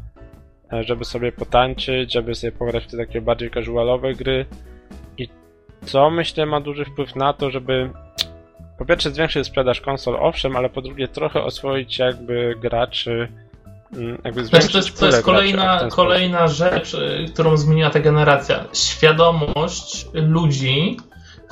[0.73, 4.45] e, żeby sobie potańczyć, żeby sobie pograć w te takie bardziej casualowe gry.
[5.17, 5.29] I
[5.81, 7.89] co myślę ma duży wpływ na to, żeby
[8.79, 13.27] po pierwsze zwiększyć sprzedaż konsol, owszem, ale po drugie trochę oswoić jakby graczy
[13.97, 18.65] mm, jakby znaczy, to jest, to jest kolejna, kolejna rzecz, y, którą zmieniła ta generacja.
[18.73, 20.97] Świadomość ludzi,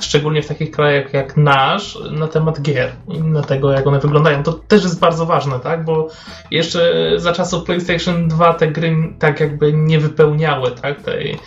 [0.00, 4.42] szczególnie w takich krajach jak nasz, na temat gier i na tego, jak one wyglądają.
[4.42, 5.84] To też jest bardzo ważne, tak?
[5.84, 6.08] Bo
[6.50, 11.02] jeszcze za czasów PlayStation 2 te gry tak jakby nie wypełniały tak?
[11.02, 11.38] tej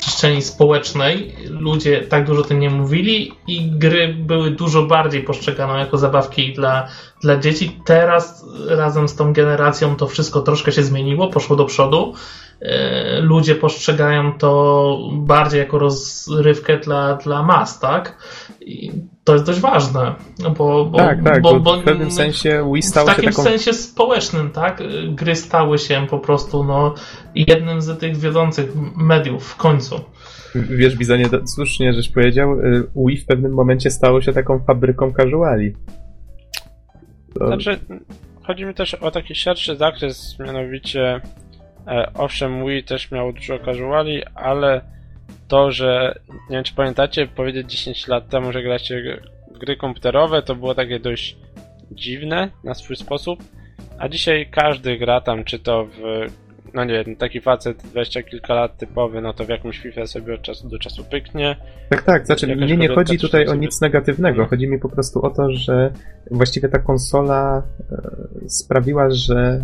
[0.00, 1.34] przestrzeni społecznej.
[1.50, 6.52] Ludzie tak dużo o tym nie mówili i gry były dużo bardziej postrzegane jako zabawki
[6.52, 6.88] dla,
[7.20, 7.76] dla dzieci.
[7.84, 12.14] Teraz razem z tą generacją to wszystko troszkę się zmieniło, poszło do przodu.
[12.60, 18.18] E, ludzie postrzegają to bardziej jako rozrywkę dla, dla mas, tak?
[18.60, 18.92] I
[19.24, 20.14] to jest dość ważne,
[20.58, 23.42] bo, bo, tak, tak, bo, bo w pewnym sensie Wii stał w takim się taką...
[23.42, 24.82] sensie społecznym, tak?
[25.10, 26.94] Gry stały się po prostu no,
[27.34, 30.00] jednym z tych wiodących mediów w końcu.
[30.54, 35.74] Wiesz, Bizonie, słusznie żeś powiedział, y, Wii w pewnym momencie stało się taką fabryką casuali.
[37.38, 37.46] To...
[37.46, 37.78] Znaczy,
[38.42, 41.20] chodzi mi też o taki szerszy zakres, mianowicie
[42.14, 44.80] owszem, Wii też miało dużo casuali, ale
[45.48, 46.18] to, że
[46.50, 49.20] nie wiem czy pamiętacie, powiedzieć 10 lat temu, że gracie
[49.54, 51.36] w gry komputerowe, to było takie dość
[51.90, 53.42] dziwne na swój sposób,
[53.98, 56.26] a dzisiaj każdy gra tam, czy to w
[56.74, 60.34] no nie wiem, taki facet 20 kilka lat typowy, no to w jakimś FIFA sobie
[60.34, 61.56] od czasu do czasu pyknie.
[61.90, 64.48] Tak, tak, znaczy mnie nie chodzi tutaj o nic negatywnego, no.
[64.48, 65.92] chodzi mi po prostu o to, że
[66.30, 67.62] właściwie ta konsola
[67.92, 69.60] e, sprawiła, że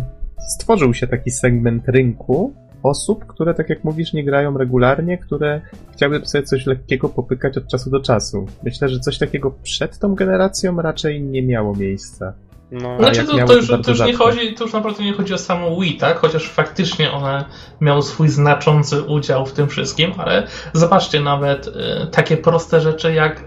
[0.49, 5.61] stworzył się taki segment rynku, osób, które, tak jak mówisz, nie grają regularnie, które
[5.93, 8.45] chciałyby sobie coś lekkiego popykać od czasu do czasu.
[8.63, 12.33] Myślę, że coś takiego przed tą generacją raczej nie miało miejsca.
[12.71, 15.37] No, znaczy, to, to, już, to już nie chodzi, to już naprawdę nie chodzi o
[15.37, 16.17] samo Wii, tak?
[16.17, 17.45] Chociaż faktycznie one
[17.81, 21.71] miały swój znaczący udział w tym wszystkim, ale zobaczcie nawet y,
[22.11, 23.43] takie proste rzeczy jak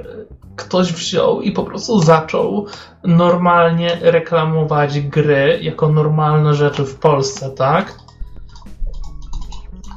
[0.58, 2.66] ktoś wziął i po prostu zaczął
[3.04, 7.94] normalnie reklamować gry jako normalne rzeczy w Polsce, tak?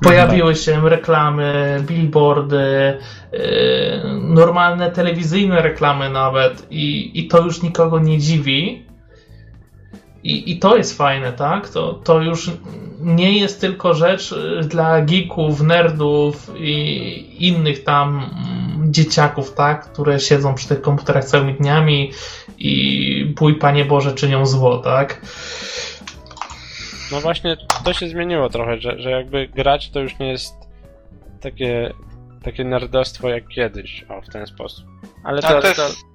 [0.04, 2.98] Pojawiły się reklamy, billboardy,
[3.32, 3.40] yy,
[4.22, 8.91] normalne telewizyjne reklamy nawet i, i to już nikogo nie dziwi.
[10.24, 11.70] I, I to jest fajne, tak?
[11.70, 12.52] To, to już
[13.00, 18.30] nie jest tylko rzecz yy, dla geeków, nerdów i innych tam
[18.90, 19.92] dzieciaków, tak?
[19.92, 22.12] Które siedzą przy tych komputerach całymi dniami
[22.58, 25.22] i bój Panie Boże czynią zło, tak?
[27.12, 30.54] No właśnie, to się zmieniło trochę, że, że jakby grać to już nie jest
[31.42, 31.94] takie,
[32.44, 34.86] takie nerdostwo jak kiedyś, o, w ten sposób.
[35.24, 36.11] Ale to, to, jest...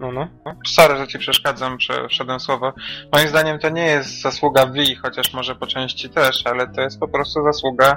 [0.00, 0.28] No, no.
[0.66, 1.78] Sorry, że ci przeszkadzam,
[2.08, 2.72] wszedłem słowo.
[3.12, 7.00] Moim zdaniem to nie jest zasługa Wii, chociaż może po części też, ale to jest
[7.00, 7.96] po prostu zasługa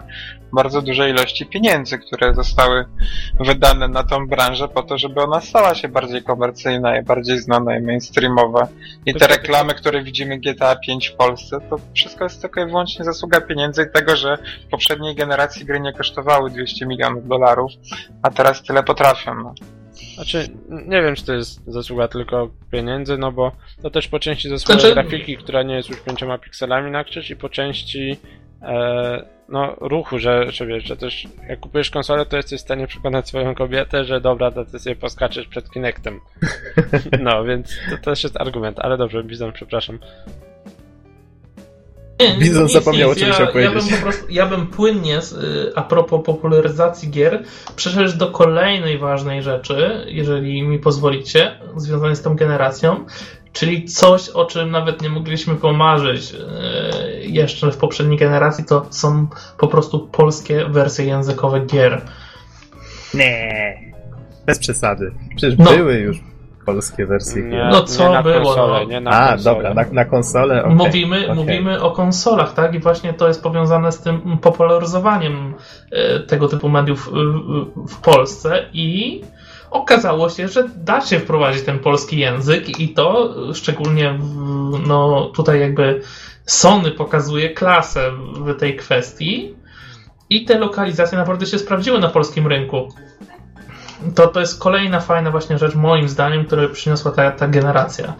[0.53, 2.85] bardzo dużej ilości pieniędzy, które zostały
[3.39, 7.77] wydane na tą branżę po to, żeby ona stała się bardziej komercyjna i bardziej znana
[7.77, 8.67] i mainstreamowa.
[9.05, 13.05] I te reklamy, które widzimy GTA 5 w Polsce, to wszystko jest tylko i wyłącznie
[13.05, 14.37] zasługa pieniędzy i tego, że
[14.67, 17.71] w poprzedniej generacji gry nie kosztowały 200 milionów dolarów,
[18.21, 19.35] a teraz tyle potrafią.
[19.35, 19.53] No.
[20.15, 24.49] Znaczy, nie wiem, czy to jest zasługa tylko pieniędzy, no bo to też po części
[24.49, 24.93] zasługa znaczy...
[24.93, 28.17] grafiki, która nie jest już pięcioma pikselami na krzyż i po części
[28.61, 32.87] e, no, ruchu, że, że wiesz, że też jak kupujesz konsolę, to jesteś w stanie
[32.87, 36.19] przekonać swoją kobietę, że dobra, to ty sobie poskaczesz przed Kinectem.
[37.19, 39.99] No, więc to też jest argument, ale dobrze, Bizon, przepraszam.
[42.19, 43.17] Nie, Bizon zapomniał nic.
[43.17, 43.73] o czymś ja, opowiedzieć.
[43.73, 45.19] Ja bym, po prostu, ja bym płynnie,
[45.75, 47.43] a propos popularyzacji gier,
[47.75, 53.05] przeszedł do kolejnej ważnej rzeczy, jeżeli mi pozwolicie, związanej z tą generacją,
[53.53, 56.37] czyli coś, o czym nawet nie mogliśmy pomarzyć e,
[57.21, 62.01] jeszcze w poprzedniej generacji, to są po prostu polskie wersje językowe gier.
[63.13, 63.77] Nie,
[64.45, 65.11] bez przesady.
[65.35, 65.71] Przecież no.
[65.71, 66.17] były już
[66.65, 67.69] polskie wersje gier.
[67.71, 68.43] No co nie było?
[68.43, 68.89] Konsole, no.
[68.89, 70.63] nie na A, dobra, na, na konsolę.
[70.63, 71.35] Okay, mówimy, okay.
[71.35, 72.73] mówimy o konsolach, tak?
[72.73, 75.53] I właśnie to jest powiązane z tym popularyzowaniem
[75.91, 77.11] e, tego typu mediów
[77.87, 79.21] w Polsce i
[79.71, 85.59] okazało się, że da się wprowadzić ten polski język i to szczególnie w, no tutaj
[85.59, 86.01] jakby
[86.45, 88.11] Sony pokazuje klasę
[88.45, 89.55] w tej kwestii
[90.29, 92.89] i te lokalizacje naprawdę się sprawdziły na polskim rynku
[94.15, 98.13] to, to jest kolejna fajna właśnie rzecz, moim zdaniem, którą przyniosła ta, ta generacja.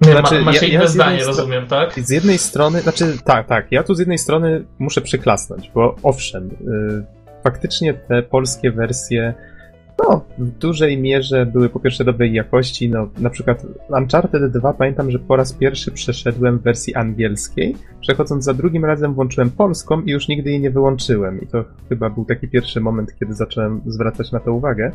[0.00, 1.94] Nie, Znaczy, ma, macie ja- ja inne jednej zdanie, rozumiem, tak?
[2.00, 6.48] Z jednej strony, znaczy tak, tak, ja tu z jednej strony muszę przyklasnąć, bo owszem,
[6.48, 9.34] y, faktycznie te polskie wersje,
[9.98, 15.10] no, w dużej mierze były po pierwsze dobrej jakości, no, na przykład Uncharted 2 pamiętam,
[15.10, 20.10] że po raz pierwszy przeszedłem w wersji angielskiej, przechodząc za drugim razem włączyłem polską i
[20.10, 24.32] już nigdy jej nie wyłączyłem i to chyba był taki pierwszy moment, kiedy zacząłem zwracać
[24.32, 24.92] na to uwagę.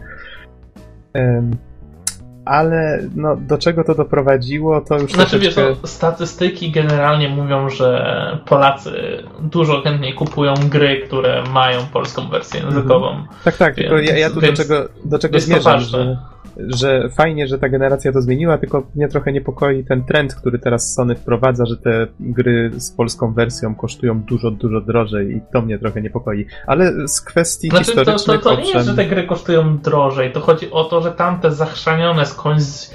[2.46, 5.82] Ale no, do czego to doprowadziło, to już Znaczy wiesz, troszeczkę...
[5.82, 13.24] no, statystyki generalnie mówią, że Polacy dużo chętniej kupują gry, które mają polską wersję językową.
[13.44, 16.00] Tak, tak, tylko ja, ja tu Więc- do czego, do czego zmierzam, ważne.
[16.00, 16.18] że,
[16.58, 20.94] że fajnie, że ta generacja to zmieniła, tylko mnie trochę niepokoi ten trend, który teraz
[20.94, 25.80] Sony wprowadza, że te gry z polską wersją kosztują dużo, dużo drożej i to mnie
[25.80, 26.46] trochę niepokoi.
[26.68, 30.32] Ale z kwestii Znaczy, to, to, historycznych, to nie jest, że te gry kosztują drożej.
[30.32, 32.94] To chodzi o to, że tamte zachrzanione skądś z-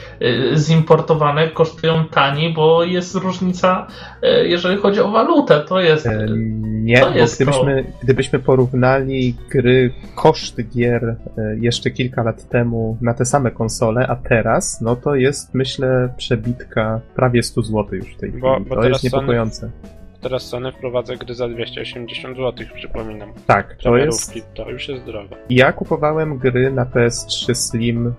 [0.67, 3.87] zimportowane kosztują taniej, bo jest różnica,
[4.25, 5.61] y, jeżeli chodzi o walutę.
[5.69, 6.07] To jest.
[6.07, 6.27] e,
[6.89, 11.17] nie, to jest gdybyśmy, gdybyśmy porównali gry, koszt gier e,
[11.61, 17.01] jeszcze kilka lat temu na te same konsole, a teraz, no to jest myślę przebitka
[17.15, 18.43] prawie 100 zł już w tej chwili.
[18.43, 19.71] Bo- bo to jest Sony- niepokojące.
[20.21, 23.33] Teraz Sony wprowadza gry za 280 zł, przypominam.
[23.47, 24.35] Tak, to jest.
[24.55, 25.03] To już jest.
[25.51, 28.15] Ja kupowałem gry na PS3 Slim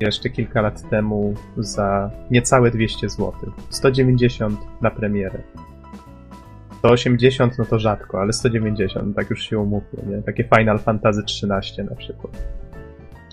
[0.00, 3.32] jeszcze kilka lat temu za niecałe 200 zł.
[3.70, 5.38] 190 na premierę.
[6.78, 10.22] 180 no to rzadko, ale 190, tak już się umówmy, nie?
[10.22, 12.32] Takie Final Fantasy XIII na przykład.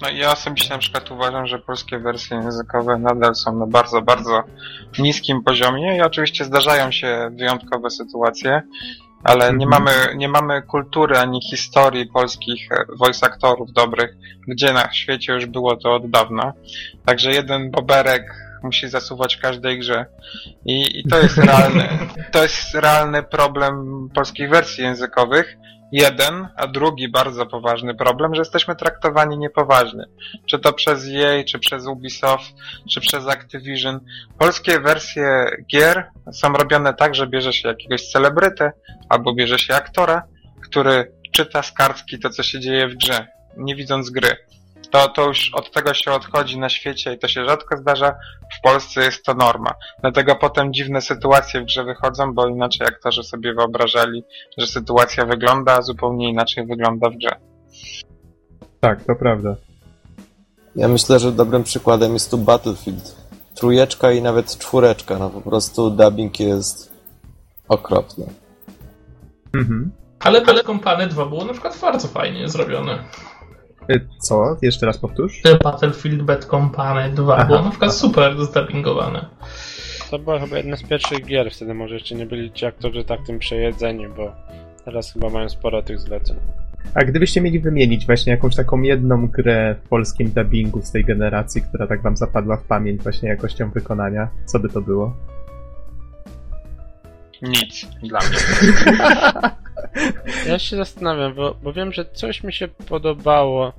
[0.01, 4.43] No ja osobiście na przykład uważam, że polskie wersje językowe nadal są na bardzo, bardzo
[4.99, 8.61] niskim poziomie i oczywiście zdarzają się wyjątkowe sytuacje,
[9.23, 9.69] ale nie Mhm.
[9.69, 14.15] mamy, nie mamy kultury ani historii polskich e, voice aktorów dobrych,
[14.47, 16.53] gdzie na świecie już było to od dawna.
[17.05, 18.23] Także jeden boberek
[18.63, 20.05] musi zasuwać w każdej grze.
[20.65, 21.87] I, i to jest realny,
[22.33, 23.75] to jest realny problem
[24.15, 25.57] polskich wersji językowych.
[25.95, 30.03] Jeden, a drugi bardzo poważny problem, że jesteśmy traktowani niepoważnie.
[30.45, 32.53] Czy to przez EA, czy przez Ubisoft,
[32.89, 33.99] czy przez Activision.
[34.39, 38.71] Polskie wersje gier są robione tak, że bierze się jakiegoś celebrytę,
[39.09, 40.23] albo bierze się aktora,
[40.63, 43.27] który czyta z kartki to, co się dzieje w grze,
[43.57, 44.37] nie widząc gry.
[44.95, 48.15] To, to już od tego się odchodzi na świecie i to się rzadko zdarza.
[48.57, 49.73] W Polsce jest to norma.
[50.01, 54.23] Dlatego potem dziwne sytuacje w grze wychodzą, bo inaczej aktorzy sobie wyobrażali,
[54.57, 57.35] że sytuacja wygląda, a zupełnie inaczej wygląda w grze.
[58.79, 59.55] Tak, to prawda.
[60.75, 63.15] Ja myślę, że dobrym przykładem jest tu Battlefield.
[63.55, 65.19] Trójeczka i nawet czwóreczka.
[65.19, 66.93] No po prostu dubbing jest
[67.67, 68.25] okropny.
[69.55, 69.91] Mhm.
[70.19, 73.03] Ale Bad Company 2 było na przykład bardzo fajnie zrobione.
[73.89, 74.57] Y, Co?
[74.61, 75.41] Jeszcze raz powtórz?
[75.63, 79.25] Battlefield Bad Company 2 Aha, było na przykład super zdubbingowane.
[80.11, 83.19] To była chyba jedna z pierwszych gier, wtedy może jeszcze nie byli ci aktorzy tak
[83.25, 84.31] tym przejedzeni, bo
[84.86, 86.38] teraz chyba mają sporo tych zleceń.
[86.93, 91.61] A gdybyście mieli wymienić właśnie jakąś taką jedną grę w polskim dubbingu z tej generacji,
[91.61, 95.13] która tak wam zapadła w pamięć właśnie jakością wykonania, co by to było?
[97.45, 98.37] Nic dla mnie.
[100.47, 103.73] Ja się zastanawiam, bo, bo wiem, że coś mi się podobało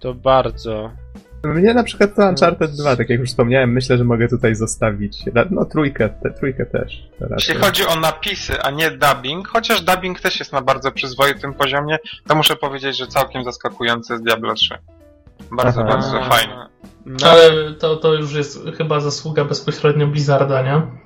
[0.00, 0.90] to bardzo.
[1.44, 5.24] Mnie na przykład to Uncharted 2, tak jak już wspomniałem, myślę, że mogę tutaj zostawić.
[5.50, 7.08] No trójkę, te, trójkę też.
[7.30, 11.98] Jeśli chodzi o napisy, a nie dubbing, chociaż dubbing też jest na bardzo przyzwoitym poziomie,
[12.26, 14.78] to muszę powiedzieć, że całkiem zaskakujący jest Diablo 3.
[15.52, 15.88] Bardzo, Aha.
[15.88, 16.54] bardzo fajny.
[17.06, 21.05] No, Ale to, to już jest chyba zasługa bezpośrednio Blizzarda, nie?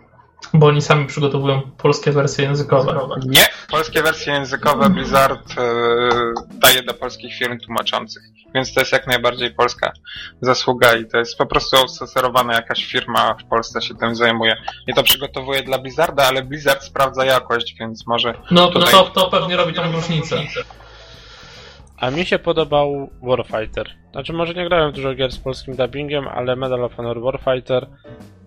[0.54, 3.08] Bo oni sami przygotowują polskie wersje językowe.
[3.26, 5.62] Nie, polskie wersje językowe Blizzard e,
[6.52, 8.22] daje do polskich firm tłumaczących,
[8.54, 9.92] więc to jest jak najbardziej polska
[10.40, 14.56] zasługa i to jest po prostu outsourcowana jakaś firma w Polsce się tym zajmuje.
[14.86, 19.02] I to przygotowuje dla Blizzarda, ale Blizzard sprawdza jakość, więc może No to, Tutaj- to,
[19.04, 20.36] to pewnie robi tą różnicę.
[21.96, 23.90] A mi się podobał Warfighter.
[24.12, 27.86] Znaczy, może nie grałem dużo gier z polskim dubbingiem, ale Medal of Honor Warfighter.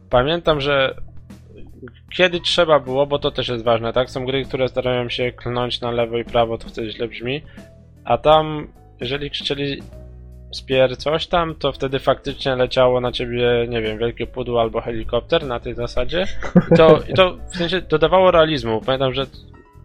[0.09, 0.95] Pamiętam, że
[2.15, 4.09] kiedy trzeba było, bo to też jest ważne, tak?
[4.09, 7.41] Są gry, które starają się klnąć na lewo i prawo, to wtedy źle brzmi.
[8.05, 8.67] A tam,
[9.01, 9.81] jeżeli krzyczeli
[10.51, 15.45] spier coś tam, to wtedy faktycznie leciało na ciebie, nie wiem, wielkie pudło albo helikopter
[15.45, 16.25] na tej zasadzie.
[16.71, 18.81] I to, i to w sensie dodawało realizmu.
[18.85, 19.25] Pamiętam, że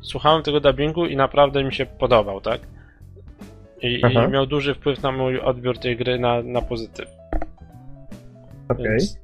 [0.02, 2.60] słuchałem tego dubbingu i naprawdę mi się podobał, tak?
[3.82, 7.08] I, i miał duży wpływ na mój odbiór tej gry na, na pozytyw.
[8.68, 8.84] Okej.
[8.84, 9.18] Więc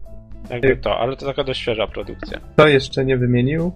[0.50, 2.40] jakby to, ale to taka dość świeża produkcja.
[2.52, 3.72] Kto jeszcze nie wymienił?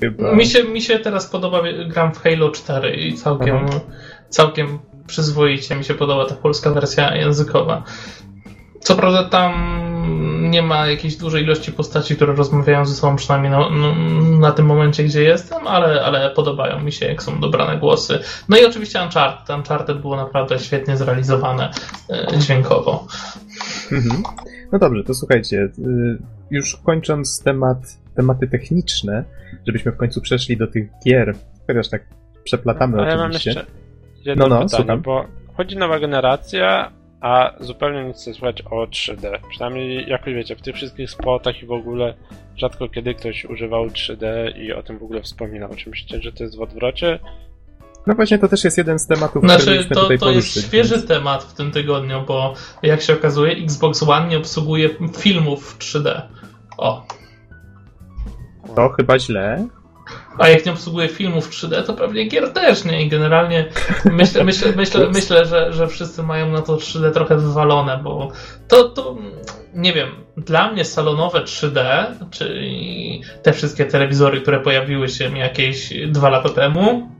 [0.00, 0.32] Chyba.
[0.32, 3.80] Mi się, mi się teraz podoba, gram w Halo 4 i całkiem, Aha.
[4.28, 7.82] całkiem przyzwoicie mi się podoba ta polska wersja językowa.
[8.80, 9.52] Co prawda tam
[10.50, 13.70] nie ma jakiejś dużej ilości postaci, które rozmawiają ze sobą, przynajmniej na,
[14.38, 18.18] na, tym momencie, gdzie jestem, ale, ale podobają mi się, jak są dobrane głosy.
[18.48, 19.56] No i oczywiście Uncharted.
[19.56, 21.70] Uncharted było naprawdę świetnie zrealizowane
[22.10, 23.06] e, dźwiękowo.
[23.92, 24.22] Mhm.
[24.72, 26.18] No dobrze, to słuchajcie, y,
[26.50, 27.78] już kończąc temat,
[28.14, 29.24] tematy techniczne,
[29.66, 31.34] żebyśmy w końcu przeszli do tych gier,
[31.66, 32.02] chociaż tak
[32.44, 33.50] przeplatamy no, oczywiście.
[33.50, 33.66] Ja mam jeszcze
[34.24, 35.02] jedno no, no, pytanie, słucham.
[35.02, 39.38] bo chodzi nowa generacja, a zupełnie nic nie słychać o 3D.
[39.50, 42.14] Przynajmniej jakoś wiecie, w tych wszystkich spotach i w ogóle
[42.56, 45.74] rzadko kiedy ktoś używał 3D i o tym w ogóle wspominał.
[45.76, 47.18] Czy myślicie, że to jest w odwrocie?
[48.08, 50.94] No właśnie, to też jest jeden z tematów, znaczy, który to, tutaj to jest świeży
[50.94, 51.06] więc...
[51.06, 56.22] temat w tym tygodniu, bo jak się okazuje, Xbox One nie obsługuje filmów w 3D.
[56.78, 57.06] O.
[58.76, 59.68] To chyba źle.
[60.38, 63.02] A jak nie obsługuje filmów 3D, to pewnie gier też, nie?
[63.02, 63.68] I generalnie
[64.04, 68.28] myślę, myślę, myślę, myślę że, że wszyscy mają na to 3D trochę wywalone, bo
[68.68, 69.16] to, to
[69.74, 76.28] nie wiem, dla mnie salonowe 3D, czyli te wszystkie telewizory, które pojawiły się jakieś dwa
[76.28, 77.17] lata temu,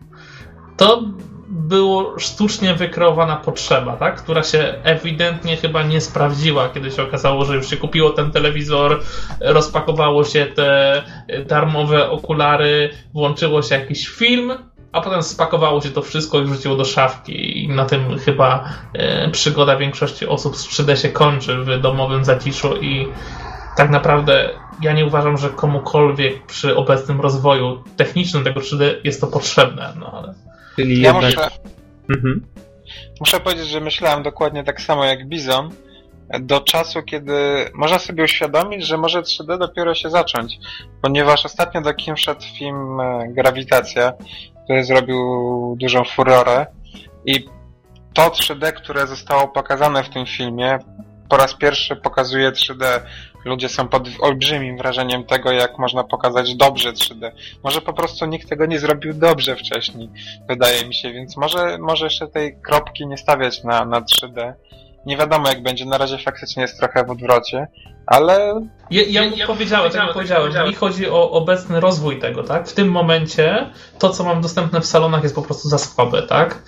[0.79, 1.03] to
[1.49, 4.16] było sztucznie wykreowana potrzeba, tak?
[4.22, 9.01] która się ewidentnie chyba nie sprawdziła, kiedy się okazało, że już się kupiło ten telewizor,
[9.41, 11.03] rozpakowało się te
[11.47, 14.53] darmowe okulary, włączyło się jakiś film,
[14.93, 17.64] a potem spakowało się to wszystko i wrzuciło do szafki.
[17.64, 22.76] I na tym chyba e, przygoda większości osób z 3D się kończy w domowym zaciszu
[22.76, 23.09] i
[23.76, 24.51] tak naprawdę
[24.83, 30.12] ja nie uważam, że komukolwiek przy obecnym rozwoju technicznym tego 3D jest to potrzebne, no
[30.12, 30.47] ale
[30.79, 31.24] Czyli ja jednak...
[31.24, 31.51] muszę,
[32.11, 32.47] mhm.
[33.20, 35.70] muszę powiedzieć, że myślałem dokładnie tak samo jak Bizon
[36.41, 37.33] do czasu, kiedy
[37.74, 40.59] można sobie uświadomić, że może 3D dopiero się zacząć,
[41.03, 44.12] ponieważ ostatnio do kin wszedł film e, Grawitacja,
[44.64, 45.16] który zrobił
[45.81, 46.66] dużą furorę
[47.26, 47.47] i
[48.14, 50.79] to 3D, które zostało pokazane w tym filmie,
[51.29, 53.01] po raz pierwszy pokazuje 3D
[53.49, 57.30] ludzie są pod olbrzymim wrażeniem tego, jak można pokazać dobrze 3D.
[57.64, 60.11] Może po prostu nikt tego nie zrobił dobrze wcześniej,
[60.49, 64.53] wydaje mi się, więc może, może jeszcze tej kropki nie stawiać na, na 3D.
[65.07, 67.66] Nie wiadomo jak będzie, na razie faktycznie jest trochę w odwrocie,
[68.07, 68.66] ale...
[68.90, 72.68] Ja, ja, ja powiedziałem, tak powiedziałem, mi chodzi o obecny rozwój tego, tak?
[72.68, 76.62] W tym momencie to, co mam dostępne w salonach jest po prostu za słabe, tak?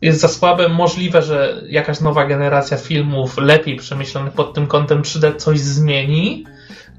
[0.00, 0.68] Jest za słabe.
[0.68, 6.44] Możliwe, że jakaś nowa generacja filmów lepiej przemyślonych pod tym kątem 3D coś zmieni,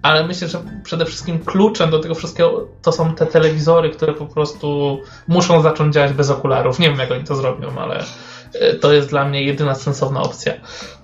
[0.02, 4.26] ale myślę, że przede wszystkim kluczem do tego wszystkiego to są te telewizory, które po
[4.26, 6.80] prostu muszą zacząć działać bez okularów.
[6.80, 8.04] Nie wiem, jak oni to zrobią, ale
[8.82, 10.54] to jest dla mnie jedyna sensowna opcja.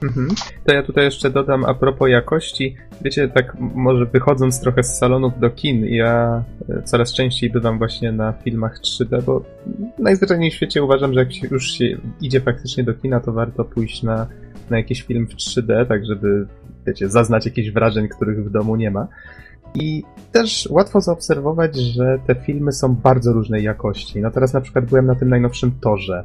[0.04, 0.28] Mhm.
[0.66, 2.76] To ja tutaj jeszcze dodam a propos jakości.
[3.02, 8.12] Wiecie, tak może wychodząc trochę z salonów do kin, ja e, coraz częściej bywam właśnie
[8.12, 9.42] na filmach 3D, bo
[10.00, 14.04] najzwyczajniej w świecie uważam, że jak już się idzie faktycznie do kina, to warto pójść
[14.04, 14.28] na,
[14.70, 16.48] na jakiś film w 3D, tak żeby,
[16.88, 19.08] wiecie, zaznać jakichś wrażeń, których w domu nie ma.
[19.76, 24.22] I też łatwo zaobserwować, że te filmy są bardzo różnej jakości.
[24.22, 26.24] No teraz na przykład byłem na tym najnowszym torze.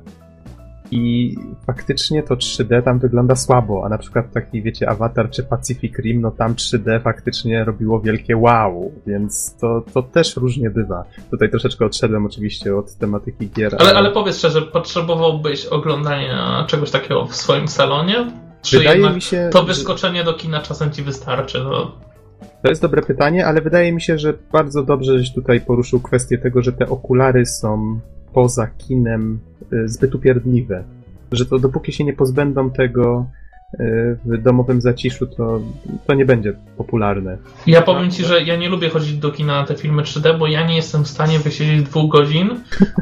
[0.90, 1.36] I
[1.66, 6.20] faktycznie to 3D tam wygląda słabo, a na przykład taki, wiecie, Avatar czy Pacific Rim,
[6.20, 11.04] no tam 3D faktycznie robiło wielkie wow, więc to, to też różnie bywa.
[11.30, 13.76] Tutaj troszeczkę odszedłem oczywiście od tematyki gier.
[13.78, 18.32] Ale, ale, ale powiedz szczerze, potrzebowałbyś oglądania czegoś takiego w swoim salonie?
[18.62, 21.60] Czy Wydaje mi się, to wyskoczenie do kina czasem ci wystarczy?
[21.64, 21.92] No?
[22.62, 26.38] To jest dobre pytanie, ale wydaje mi się, że bardzo dobrze żeś tutaj poruszył kwestię
[26.38, 28.00] tego, że te okulary są
[28.32, 29.40] poza kinem
[29.84, 30.84] zbyt upierdliwe.
[31.32, 33.26] Że to dopóki się nie pozbędą tego
[33.74, 35.60] y, w domowym zaciszu, to,
[36.06, 37.38] to nie będzie popularne.
[37.66, 40.46] Ja powiem ci, że ja nie lubię chodzić do kina na te filmy 3D, bo
[40.46, 42.50] ja nie jestem w stanie wysiedzieć dwóch godzin,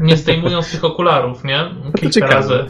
[0.00, 1.60] nie zdejmując tych okularów, nie?
[2.00, 2.64] Kilka razy.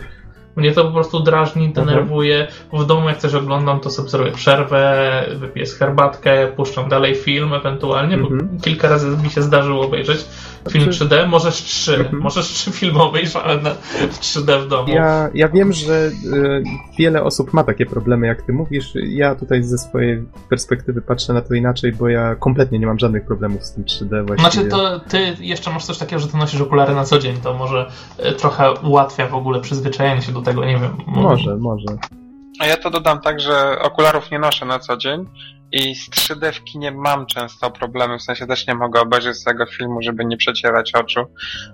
[0.58, 2.48] Mnie to po prostu drażni, denerwuje.
[2.72, 8.18] W domu, jak coś oglądam, to sobie zrobię przerwę, wypiję herbatkę, puszczam dalej film ewentualnie,
[8.18, 8.60] bo mhm.
[8.60, 10.24] kilka razy mi się zdarzyło obejrzeć
[10.70, 12.22] film 3D, znaczy- możesz trzy, mhm.
[12.22, 13.70] możesz trzy filmy obejrzeć, ale na,
[14.10, 14.88] w 3D w domu.
[14.88, 16.62] Ja, ja wiem, że y,
[16.98, 18.92] wiele osób ma takie problemy, jak ty mówisz.
[18.94, 23.24] Ja tutaj ze swojej perspektywy patrzę na to inaczej, bo ja kompletnie nie mam żadnych
[23.24, 24.50] problemów z tym 3D właściwie.
[24.50, 27.54] Znaczy to ty jeszcze masz coś takiego, że ty nosisz okulary na co dzień, to
[27.54, 27.90] może
[28.26, 30.96] y, trochę ułatwia w ogóle przyzwyczajenie się do tego, nie wiem.
[31.06, 31.86] Może, może.
[32.60, 35.26] A ja to dodam tak, że okularów nie noszę na co dzień
[35.72, 39.66] i z 3D w kinie mam często problemy, w sensie też nie mogę obejrzeć tego
[39.66, 41.20] filmu, żeby nie przecierać oczu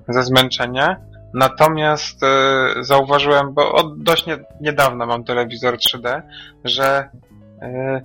[0.08, 0.96] ze zmęczenia.
[1.34, 6.22] Natomiast y, zauważyłem, bo od dość nie, niedawno mam telewizor 3D,
[6.64, 7.08] że
[7.62, 8.04] y,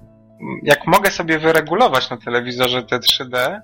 [0.64, 3.60] jak mogę sobie wyregulować na telewizorze te 3D,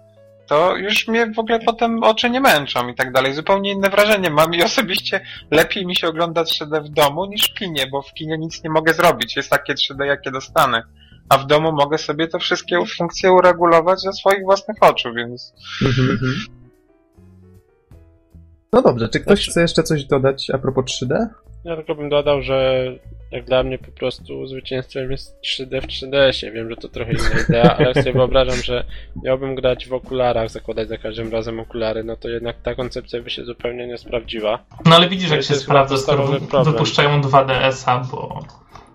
[0.47, 3.34] to już mnie w ogóle potem oczy nie męczą i tak dalej.
[3.34, 7.53] Zupełnie inne wrażenie mam i osobiście lepiej mi się ogląda 3D w domu niż w
[7.53, 9.36] kinie, bo w kinie nic nie mogę zrobić.
[9.36, 10.84] Jest takie 3D, jakie dostanę.
[11.30, 15.53] A w domu mogę sobie te wszystkie funkcje uregulować ze swoich własnych oczu, więc
[15.86, 16.34] Mhm, mhm.
[18.73, 21.28] No dobrze, czy ktoś chce jeszcze coś dodać a propos 3D?
[21.63, 22.86] Ja tylko bym dodał, że
[23.32, 26.51] jak dla mnie po prostu zwycięstwem jest 3D w 3DS-ie.
[26.51, 28.84] Wiem, że to trochę inna idea, ale sobie wyobrażam, że
[29.23, 33.30] miałbym grać w okularach, zakładać za każdym razem okulary, no to jednak ta koncepcja by
[33.30, 34.65] się zupełnie nie sprawdziła.
[34.86, 36.73] No ale widzisz, To jak się sprawdza, skoro problem.
[36.73, 38.43] wypuszczają 2DS-a, bo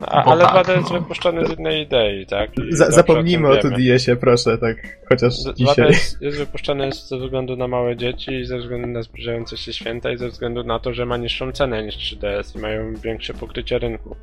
[0.01, 1.01] A, ale tak, 2D jest no.
[1.01, 2.51] wypuszczony z jednej idei, tak?
[2.71, 3.77] Za, zapomnijmy o wiemy.
[3.77, 4.77] 2DS-ie, proszę, tak
[5.09, 5.89] chociaż Z- 2D dzisiaj.
[5.89, 10.11] jest, jest wypuszczony ze względu na małe dzieci i ze względu na zbliżające się święta
[10.11, 13.79] i ze względu na to, że ma niższą cenę niż 3DS i mają większe pokrycie
[13.79, 14.17] rynku.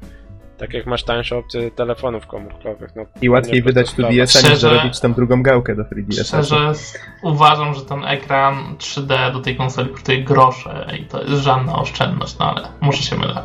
[0.57, 2.95] Tak jak masz tańsze opcje telefonów komórkowych.
[2.95, 6.23] No, I łatwiej wydać prosto 2DS-a niż dorobić tam drugą gałkę do 3DS-a.
[6.23, 6.73] szczerze
[7.23, 12.38] uważam, że ten ekran 3D do tej konsoli kosztuje grosze i to jest żadna oszczędność,
[12.39, 13.41] no ale może się mylę.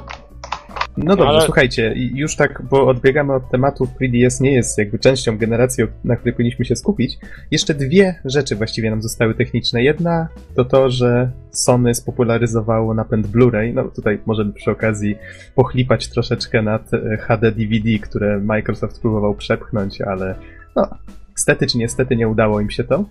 [0.96, 5.38] No dobrze, Ale- słuchajcie, już tak, bo odbiegamy od tematu, 3DS nie jest jakby częścią
[5.38, 7.18] generacji, na której powinniśmy się skupić.
[7.50, 9.82] Jeszcze dwie rzeczy właściwie nam zostały techniczne.
[9.82, 13.74] Jedna to to, że Sony spopularyzowało napęd Blu-ray.
[13.74, 15.16] No tutaj możemy przy okazji
[15.54, 20.34] pochlipać troszeczkę nad e, HD DVD, które Microsoft próbował przepchnąć, ale
[20.76, 20.88] no,
[21.30, 23.04] niestety czy niestety nie udało im się to.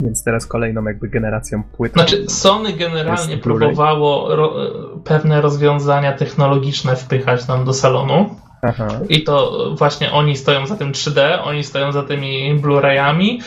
[0.00, 1.92] Więc teraz kolejną jakby generacją płyt.
[1.92, 4.54] Znaczy, Sony generalnie próbowało ro,
[5.04, 8.36] pewne rozwiązania technologiczne wpychać nam do salonu.
[8.62, 8.88] Aha.
[9.08, 13.42] I to właśnie oni stoją za tym 3D, oni stoją za tymi Blu-rayami,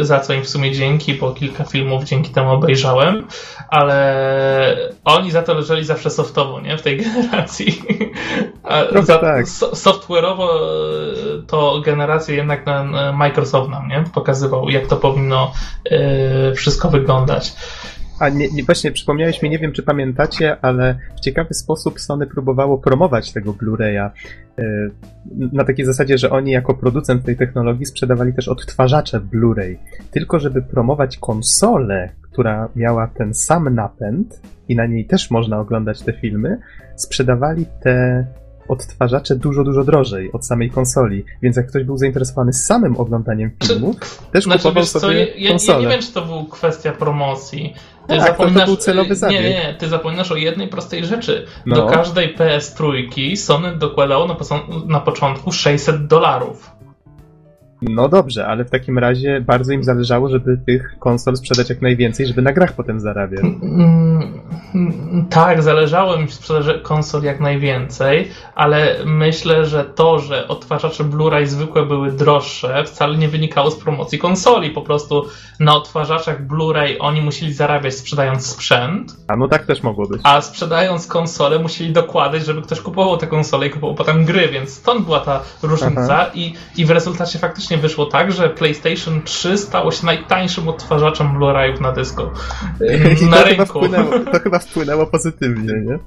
[0.00, 3.26] y, za co im w sumie dzięki, bo kilka filmów dzięki temu obejrzałem,
[3.68, 6.78] ale oni za to leżeli zawsze softowo, nie?
[6.78, 7.82] W tej generacji.
[8.62, 9.48] A za, tak.
[9.48, 10.48] so, software'owo
[11.40, 14.04] y, to generację jednak na, na Microsoft nam, nie?
[14.14, 15.52] Pokazywał, jak to powinno
[16.50, 17.52] y, wszystko wyglądać.
[18.20, 22.26] A nie, nie, właśnie przypomniałeś mi, nie wiem czy pamiętacie, ale w ciekawy sposób Sony
[22.26, 24.10] próbowało promować tego Blu-raya.
[24.58, 24.90] yy,
[25.52, 29.76] Na takiej zasadzie, że oni jako producent tej technologii sprzedawali też odtwarzacze Blu-ray.
[30.10, 36.02] Tylko żeby promować konsolę, która miała ten sam napęd i na niej też można oglądać
[36.02, 36.58] te filmy,
[36.96, 38.26] sprzedawali te
[38.68, 41.24] odtwarzacze dużo, dużo drożej od samej konsoli.
[41.42, 43.94] Więc jak ktoś był zainteresowany samym oglądaniem filmu,
[44.32, 45.82] też Znaczy, kupował wiesz co, sobie ja, ja, konsolę.
[45.82, 47.74] ja nie wiem, czy to był kwestia promocji.
[48.08, 49.42] Ty Tak, to- to był celowy Nie, zabieg.
[49.42, 51.46] nie, nie, ty zapominasz o jednej prostej rzeczy.
[51.66, 51.76] No.
[51.76, 54.36] Do każdej PS3 Sony dokładało na,
[54.86, 56.70] na początku 600 dolarów.
[57.88, 62.26] No dobrze, ale w takim razie bardzo im zależało, żeby tych konsol sprzedać jak najwięcej,
[62.26, 63.40] żeby na grach potem zarabiać.
[63.40, 64.40] Mm,
[64.74, 71.46] mm, tak, zależało w sprzedaży konsol jak najwięcej, ale myślę, że to, że odtwarzacze Blu-ray
[71.46, 74.70] zwykłe były droższe, wcale nie wynikało z promocji konsoli.
[74.70, 75.26] Po prostu
[75.60, 80.20] na odtwarzaczach Blu-ray oni musieli zarabiać sprzedając sprzęt, A no tak też mogło być.
[80.24, 84.70] a sprzedając konsolę musieli dokładać, żeby ktoś kupował tę konsolę i kupował potem gry, więc
[84.70, 89.92] stąd była ta różnica i, i w rezultacie faktycznie wyszło tak, że PlayStation 3 stało
[89.92, 93.64] się najtańszym odtwarzaczem Blu-rayów na dysku na to, chyba rynku.
[93.66, 95.98] wpłynęło, to chyba wpłynęło pozytywnie, nie?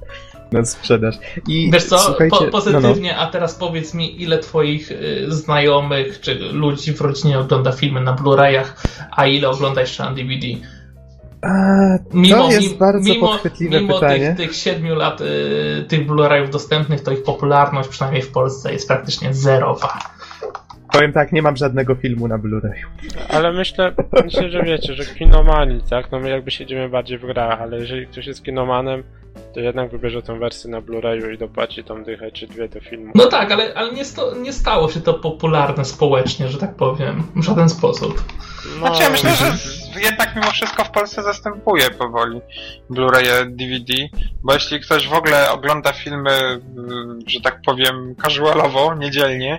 [0.52, 1.14] Na sprzedaż.
[1.48, 6.34] I Wiesz co, po, no, pozytywnie, a teraz powiedz mi, ile twoich y, znajomych czy
[6.34, 8.64] ludzi w rodzinie ogląda filmy na Blu-rayach,
[9.10, 10.46] a ile ogląda jeszcze na DVD?
[10.52, 10.68] no.
[11.42, 14.34] A, to jest mim- bardzo mimo, podchwytliwe mimo pytanie.
[14.36, 18.88] tych, tych siedmiu lat y, tych Blu-rayów dostępnych, to ich popularność, przynajmniej w Polsce, jest
[18.88, 19.98] praktycznie zerowa.
[20.92, 22.86] Powiem tak, nie mam żadnego filmu na Blu-rayu.
[23.28, 23.92] Ale myślę,
[24.24, 26.12] myślę, że wiecie, że kinomani, tak?
[26.12, 29.02] No my jakby siedzimy bardziej w grach, ale jeżeli ktoś jest kinomanem,
[29.54, 33.12] to jednak wybierze tą wersję na Blu-rayu i dopłaci tą dychę czy dwie do filmu.
[33.14, 37.22] No tak, ale, ale nie, sto, nie stało się to popularne społecznie, że tak powiem,
[37.36, 38.24] w żaden sposób.
[38.80, 42.40] No, Znaczy ja myślę, że z- jednak mimo wszystko w Polsce zastępuje powoli
[42.90, 43.26] Blu-ray
[43.56, 43.92] DVD,
[44.42, 46.60] bo jeśli ktoś w ogóle ogląda filmy,
[47.26, 49.58] że tak powiem, casualowo, niedzielnie,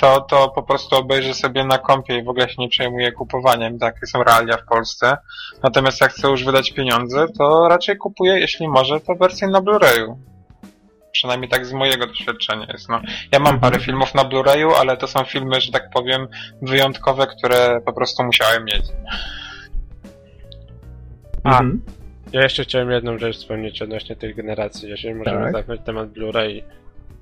[0.00, 3.78] to, to po prostu obejrzy sobie na kompie i w ogóle się nie przejmuje kupowaniem.
[3.78, 5.16] Takie są realia w Polsce.
[5.62, 10.16] Natomiast jak chce już wydać pieniądze, to raczej kupuje, jeśli może, to wersję na Blu-rayu.
[11.12, 12.88] Przynajmniej tak z mojego doświadczenia jest.
[12.88, 13.00] No,
[13.32, 16.28] ja mam parę filmów na Blu-rayu, ale to są filmy, że tak powiem,
[16.62, 18.84] wyjątkowe, które po prostu musiałem mieć.
[21.44, 21.48] A.
[21.50, 21.82] Mhm.
[22.32, 25.52] Ja jeszcze chciałem jedną rzecz wspomnieć odnośnie tej generacji, jeżeli możemy Tak.
[25.52, 26.62] zamknąć temat Blu-ray.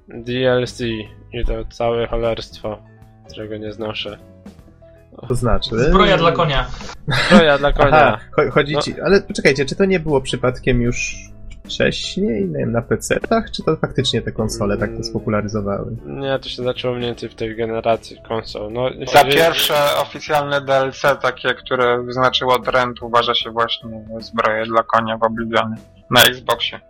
[0.08, 0.80] DLC
[1.32, 2.78] i to całe cholerstwo,
[3.30, 4.18] którego nie znoszę.
[5.28, 5.70] To znaczy...
[5.78, 6.66] Zbroja dla konia.
[7.26, 7.96] Zbroja dla konia.
[7.96, 8.82] Aha, cho- chodzi No.
[8.82, 9.00] ci...
[9.00, 11.16] Ale poczekajcie, czy to nie było przypadkiem już
[11.68, 15.96] wcześniej, nie wiem, na PC-tach, czy to faktycznie te konsole tak to spopularyzowały?
[16.06, 18.72] Nie, to się zaczęło mniej więcej w tej generacji konsol.
[18.72, 24.82] No, Za jeżeli- pierwsze oficjalne DLC, takie, które wyznaczyło trend, uważa się właśnie zbroję dla
[24.82, 25.76] konia w Oblivionie
[26.10, 26.80] na Xboxie.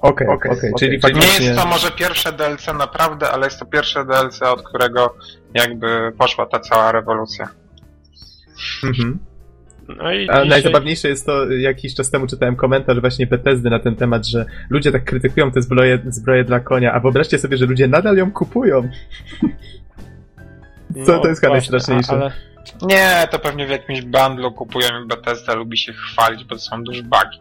[0.00, 0.72] Okej, Okej, okej, okej.
[0.78, 1.46] czyli Nie faktycznie...
[1.46, 5.14] jest to może pierwsze DLC naprawdę, ale jest to pierwsze DLC, od którego
[5.54, 7.48] jakby poszła ta cała rewolucja.
[8.84, 9.18] Mhm.
[9.88, 13.78] No i A dzisiaj- najzabawniejsze jest to, jakiś czas temu czytałem komentarz właśnie Bethesdy na
[13.78, 17.66] ten temat, że ludzie tak krytykują te zbroje, zbroje dla konia, a wyobraźcie sobie, że
[17.66, 18.88] ludzie nadal ją kupują.
[21.06, 22.12] Co to jest chyba właśnie, najstraszniejsze?
[22.12, 22.32] a- Ale,
[22.82, 26.84] Nie, to pewnie w jakimś bundlu kupują i Bethesda lubi się chwalić, bo to są
[26.84, 27.38] duże bagi.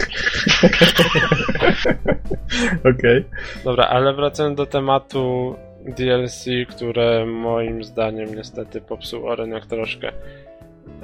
[2.96, 3.26] Okej.
[3.64, 5.56] dobra, ale wracając do tematu
[5.98, 10.08] DLC, które moim zdaniem niestety popsuło rynek troszkę.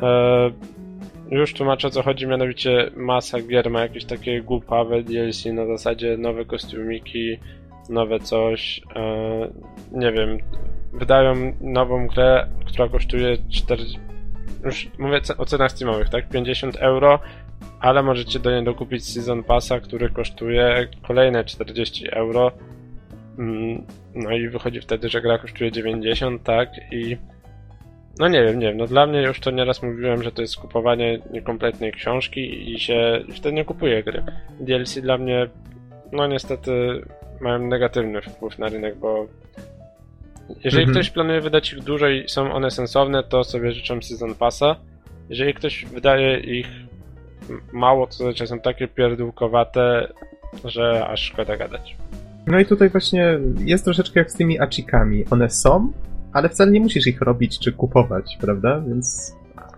[0.01, 0.51] E,
[1.31, 6.17] już tłumaczę o co chodzi, mianowicie masa gier ma jakieś takie głupawe DLC na zasadzie
[6.17, 7.37] nowe kostiumiki,
[7.89, 8.81] nowe coś.
[8.95, 9.49] E,
[9.91, 10.37] nie wiem,
[10.93, 13.99] wydają nową grę, która kosztuje 40.
[14.65, 16.29] Już mówię o cenach steamowych, tak?
[16.29, 17.19] 50 euro,
[17.79, 22.51] ale możecie do niej dokupić Season Passa, który kosztuje kolejne 40 euro.
[23.39, 23.83] Mm,
[24.15, 26.69] No i wychodzi wtedy, że gra kosztuje 90, tak?
[26.91, 27.17] I
[28.19, 28.77] no nie wiem, nie wiem.
[28.77, 33.23] No dla mnie już to nieraz mówiłem, że to jest kupowanie niekompletnej książki i się
[33.27, 34.23] i wtedy nie kupuje gry.
[34.59, 35.47] DLC dla mnie,
[36.11, 37.01] no niestety,
[37.41, 39.27] mają negatywny wpływ na rynek, bo
[40.63, 40.91] jeżeli Mhm.
[40.91, 44.75] ktoś planuje wydać ich dużo i są one sensowne, to sobie życzę Season Passa.
[45.29, 46.67] Jeżeli ktoś wydaje ich
[47.73, 50.07] mało, to są takie pierdółkowate,
[50.65, 51.95] że aż szkoda gadać.
[52.47, 55.25] No i tutaj właśnie jest troszeczkę jak z tymi achikami.
[55.31, 55.91] One są,
[56.33, 58.81] ale wcale nie musisz ich robić czy kupować, prawda?
[58.87, 59.35] Więc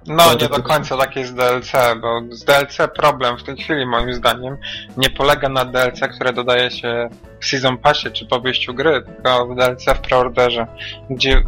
[0.07, 1.71] No, nie do końca tak jest z DLC,
[2.01, 4.57] bo z DLC problem w tej chwili moim zdaniem
[4.97, 9.47] nie polega na DLC, które dodaje się w Season Passie czy po wyjściu gry, tylko
[9.47, 10.67] w DLC w preorderze,
[11.09, 11.43] gdzie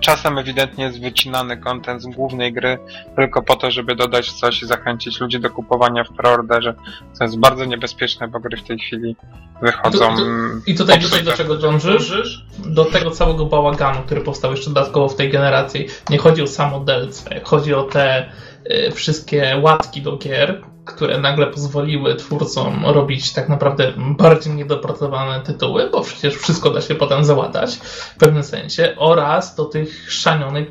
[0.00, 2.78] czasem ewidentnie jest wycinany content z głównej gry
[3.16, 6.74] tylko po to, żeby dodać coś i zachęcić ludzi do kupowania w preorderze,
[7.12, 9.16] co jest bardzo niebezpieczne, bo gry w tej chwili
[9.62, 9.98] wychodzą...
[9.98, 10.22] To- to-
[10.66, 12.44] I tutaj, tutaj do czego dążysz?
[12.58, 15.86] Do tego całego bałaganu, który powstał jeszcze dodatkowo w tej generacji.
[16.10, 18.32] Nie chodzi o samo DLC, chodzi o te
[18.70, 25.90] y, wszystkie łatki do gier, które nagle pozwoliły twórcom robić tak naprawdę bardziej niedopracowane tytuły,
[25.90, 30.68] bo przecież wszystko da się potem załatać w pewnym sensie, oraz do tych szanionych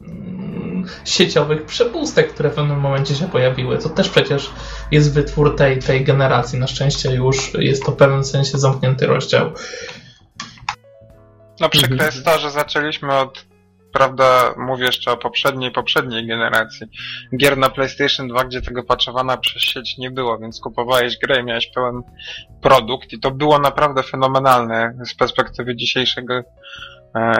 [0.00, 0.59] mm,
[1.04, 3.78] sieciowych przepustek, które w pewnym momencie się pojawiły.
[3.78, 4.50] To też przecież
[4.90, 6.58] jest wytwór tej, tej generacji.
[6.58, 9.52] Na szczęście już jest to w pewnym sensie zamknięty rozdział.
[11.60, 12.10] No przykre Mhm.
[12.10, 13.46] jest to, że zaczęliśmy od,
[13.92, 16.86] prawda, mówię jeszcze o poprzedniej, poprzedniej generacji
[17.36, 21.44] gier na PlayStation 2, gdzie tego patchowana przez sieć nie było, więc kupowałeś grę i
[21.44, 22.02] miałeś pełen
[22.62, 26.42] produkt i to było naprawdę fenomenalne z perspektywy dzisiejszego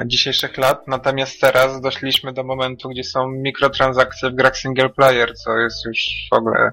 [0.07, 5.59] dzisiejszych lat, natomiast teraz doszliśmy do momentu, gdzie są mikrotransakcje w grach single player, co
[5.59, 5.99] jest już
[6.33, 6.73] w ogóle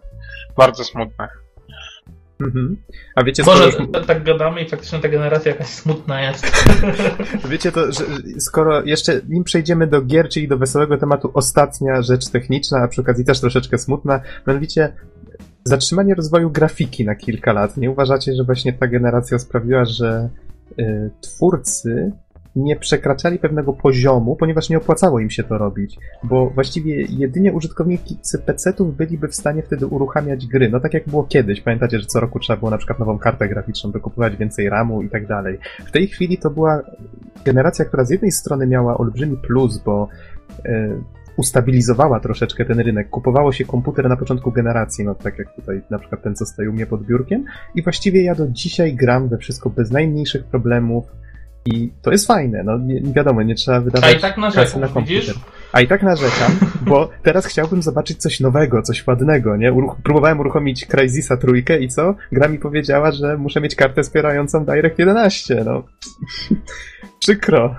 [0.57, 1.27] bardzo smutne.
[2.41, 2.77] Mhm.
[3.15, 6.51] A wiecie, skoro, Może t- tak gadamy i faktycznie ta generacja jakaś smutna jest.
[7.49, 8.03] wiecie to, że
[8.39, 13.01] skoro jeszcze nim przejdziemy do gier, czyli do wesołego tematu, ostatnia rzecz techniczna, a przy
[13.01, 14.93] okazji też troszeczkę smutna, mianowicie
[15.63, 17.77] zatrzymanie rozwoju grafiki na kilka lat.
[17.77, 20.29] Nie uważacie, że właśnie ta generacja sprawiła, że
[20.79, 22.11] y, twórcy
[22.57, 28.39] nie przekraczali pewnego poziomu, ponieważ nie opłacało im się to robić, bo właściwie jedynie użytkownicy
[28.45, 32.19] PC-ów byliby w stanie wtedy uruchamiać gry, no tak jak było kiedyś, pamiętacie, że co
[32.19, 35.57] roku trzeba było na przykład nową kartę graficzną, wykupować więcej RAMu i tak dalej.
[35.85, 36.81] W tej chwili to była
[37.45, 40.07] generacja, która z jednej strony miała olbrzymi plus, bo
[40.65, 41.01] e,
[41.37, 43.09] ustabilizowała troszeczkę ten rynek.
[43.09, 46.67] Kupowało się komputer na początku generacji, no tak jak tutaj na przykład ten, co stoi
[46.67, 51.05] u mnie pod biurkiem i właściwie ja do dzisiaj gram we wszystko bez najmniejszych problemów
[51.67, 54.75] i to jest fajne, no nie, wiadomo, nie trzeba A wydawać i tak kasy narzekasz,
[54.75, 55.07] na komputer.
[55.07, 55.35] widzisz?
[55.71, 59.73] A i tak narzekam, bo teraz chciałbym zobaczyć coś nowego, coś ładnego, nie?
[59.73, 62.15] Uruch- próbowałem uruchomić Crysisa trójkę i co?
[62.31, 65.83] Gra mi powiedziała, że muszę mieć kartę wspierającą Direct 11, no.
[67.19, 67.75] Przykro.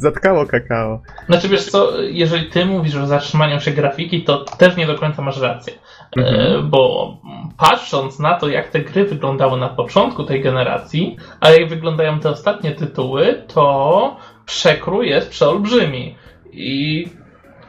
[0.00, 1.02] Zatkało kakao.
[1.26, 5.22] Znaczy wiesz co, jeżeli ty mówisz o zatrzymaniu się grafiki, to też nie do końca
[5.22, 5.72] masz rację.
[6.16, 6.56] Mhm.
[6.56, 7.16] E, bo
[7.56, 12.30] patrząc na to, jak te gry wyglądały na początku tej generacji, a jak wyglądają te
[12.30, 14.16] ostatnie tytuły, to
[14.46, 16.16] przekrój jest przeolbrzymi.
[16.52, 17.06] I,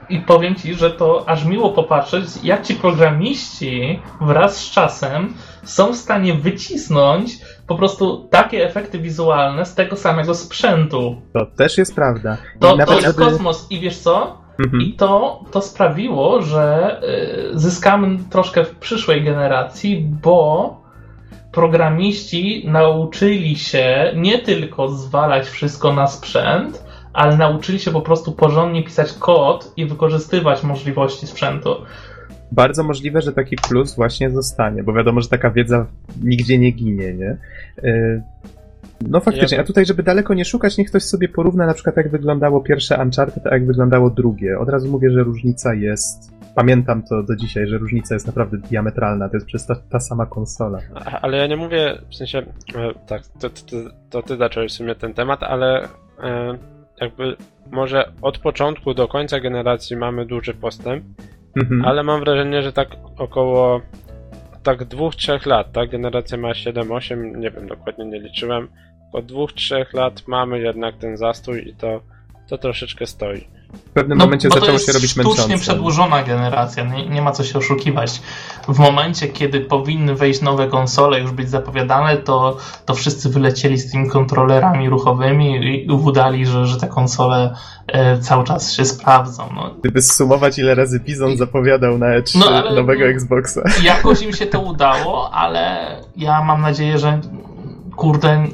[0.10, 5.34] I powiem ci, że to aż miło popatrzeć, jak ci programiści wraz z czasem
[5.64, 7.32] są w stanie wycisnąć
[7.68, 11.22] po prostu takie efekty wizualne z tego samego sprzętu.
[11.34, 12.38] To też jest prawda.
[12.56, 14.39] I To, to jest kosmos i wiesz co?
[14.60, 14.82] Mhm.
[14.82, 16.98] I to, to sprawiło, że
[17.54, 20.80] y, zyskamy troszkę w przyszłej generacji, bo
[21.52, 26.84] programiści nauczyli się nie tylko zwalać wszystko na sprzęt,
[27.14, 31.76] ale nauczyli się po prostu porządnie pisać kod i wykorzystywać możliwości sprzętu.
[32.52, 35.86] Bardzo możliwe, że taki plus właśnie zostanie, bo wiadomo, że taka wiedza
[36.24, 37.38] nigdzie nie ginie, nie?
[39.08, 41.98] No faktycznie, Ja- a tutaj, żeby daleko nie szukać, niech ktoś sobie porówna na przykład
[41.98, 44.60] jak wyglądało pierwsze Uncharted, a jak wyglądało drugie.
[44.60, 49.30] Od razu mówię, że różnica jest, pamiętam to do dzisiaj, że różnica jest naprawdę diametralna,
[49.30, 50.80] to jest przez ta, ta sama konsola.
[50.96, 52.44] A- Ale ja nie mówię, w sensie, e,
[53.08, 53.56] tak, to, to,
[54.10, 55.84] to ty zacząłeś w sumie ten temat, ale
[56.24, 56.58] e,
[57.02, 57.36] jakby
[57.72, 61.04] może od początku do końca generacji mamy duży postęp,
[61.56, 61.86] Mhm.
[61.86, 63.82] ale mam wrażenie, że tak około
[64.64, 68.68] tak dwóch, trzech lat, ta generacja ma 7-8, nie wiem, dokładnie nie liczyłem,
[69.12, 72.02] po dwóch, trzech lat mamy jednak ten zastój i to,
[72.50, 73.48] to troszeczkę stoi.
[73.74, 75.58] W pewnym momencie No, to zaczęło jest się robić męczące.
[75.58, 78.22] przedłużona generacja, nie, nie ma co się oszukiwać.
[78.68, 83.92] W momencie, kiedy powinny wejść nowe konsole, już być zapowiadane, to, to wszyscy wylecieli z
[83.92, 87.56] tymi kontrolerami ruchowymi i udali, że, że te konsole
[87.88, 89.50] e, cały czas się sprawdzą.
[89.56, 93.62] No, Gdyby zsumować ile razy Bizon zapowiadał na E3 No, ale- nowego Xboxa.
[93.84, 97.22] jakoś im się to udało, ale ja mam nadzieję, że
[97.96, 98.48] kurde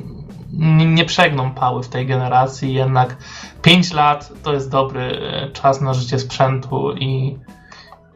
[0.56, 3.18] nie, nie przegną pały w tej generacji, jednak
[3.62, 7.38] 5 lat to jest dobry e, czas na życie sprzętu i,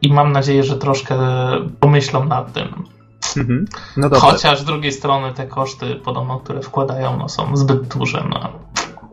[0.02, 1.16] i mam nadzieję, że troszkę
[1.80, 2.84] pomyślą nad tym.
[3.36, 3.64] Mhm.
[3.96, 8.24] No Chociaż z drugiej strony te koszty podobno, które wkładają, no, są zbyt duże.
[8.30, 8.52] No.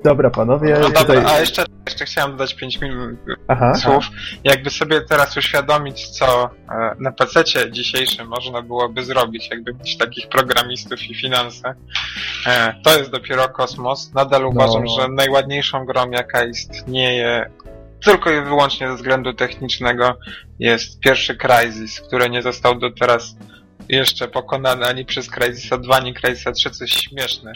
[0.08, 1.24] Dobra panowie, No dobra, tutaj...
[1.26, 4.06] a jeszcze, jeszcze chciałem dodać 5 minut Aha, słów.
[4.44, 10.30] Jakby sobie teraz uświadomić, co e, na PC dzisiejszym można byłoby zrobić, jakby mieć takich
[10.30, 11.74] programistów i finanse,
[12.46, 14.14] e, to jest dopiero kosmos.
[14.14, 17.50] Nadal uważam, że najładniejszą grą, jaka istnieje,
[18.04, 20.18] tylko i wyłącznie ze względu technicznego,
[20.60, 23.36] jest pierwszy Crysis, który nie został do teraz
[23.90, 27.54] jeszcze pokonany ani przez Crysisa 2, ani Crysisa 3, coś śmieszne.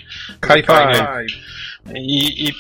[0.48, 1.08] high five.
[1.96, 2.54] I, i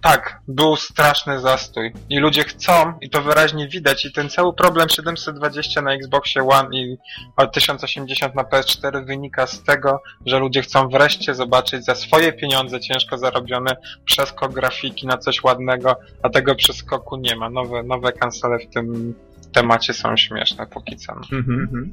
[0.00, 1.92] tak, był straszny zastój.
[2.08, 6.76] I ludzie chcą, i to wyraźnie widać, i ten cały problem 720 na Xboxie One
[6.76, 6.96] i
[7.36, 12.80] o 1080 na PS4 wynika z tego, że ludzie chcą wreszcie zobaczyć za swoje pieniądze
[12.80, 17.50] ciężko zarobione przeskok grafiki na coś ładnego, a tego przeskoku nie ma.
[17.50, 19.14] Nowe, nowe konsole w tym
[19.52, 21.12] temacie są śmieszne póki co.
[21.12, 21.92] Mhm, mhm.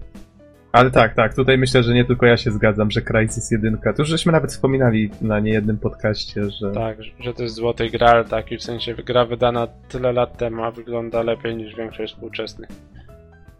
[0.77, 3.93] Ale tak, tak, tutaj myślę, że nie tylko ja się zgadzam, że Crysis 1, to
[3.97, 8.57] już żeśmy nawet wspominali na niejednym podcaście, że Tak, że to jest złoty gral, taki
[8.57, 12.69] w sensie gra wydana tyle lat temu, a wygląda lepiej niż większość współczesnych.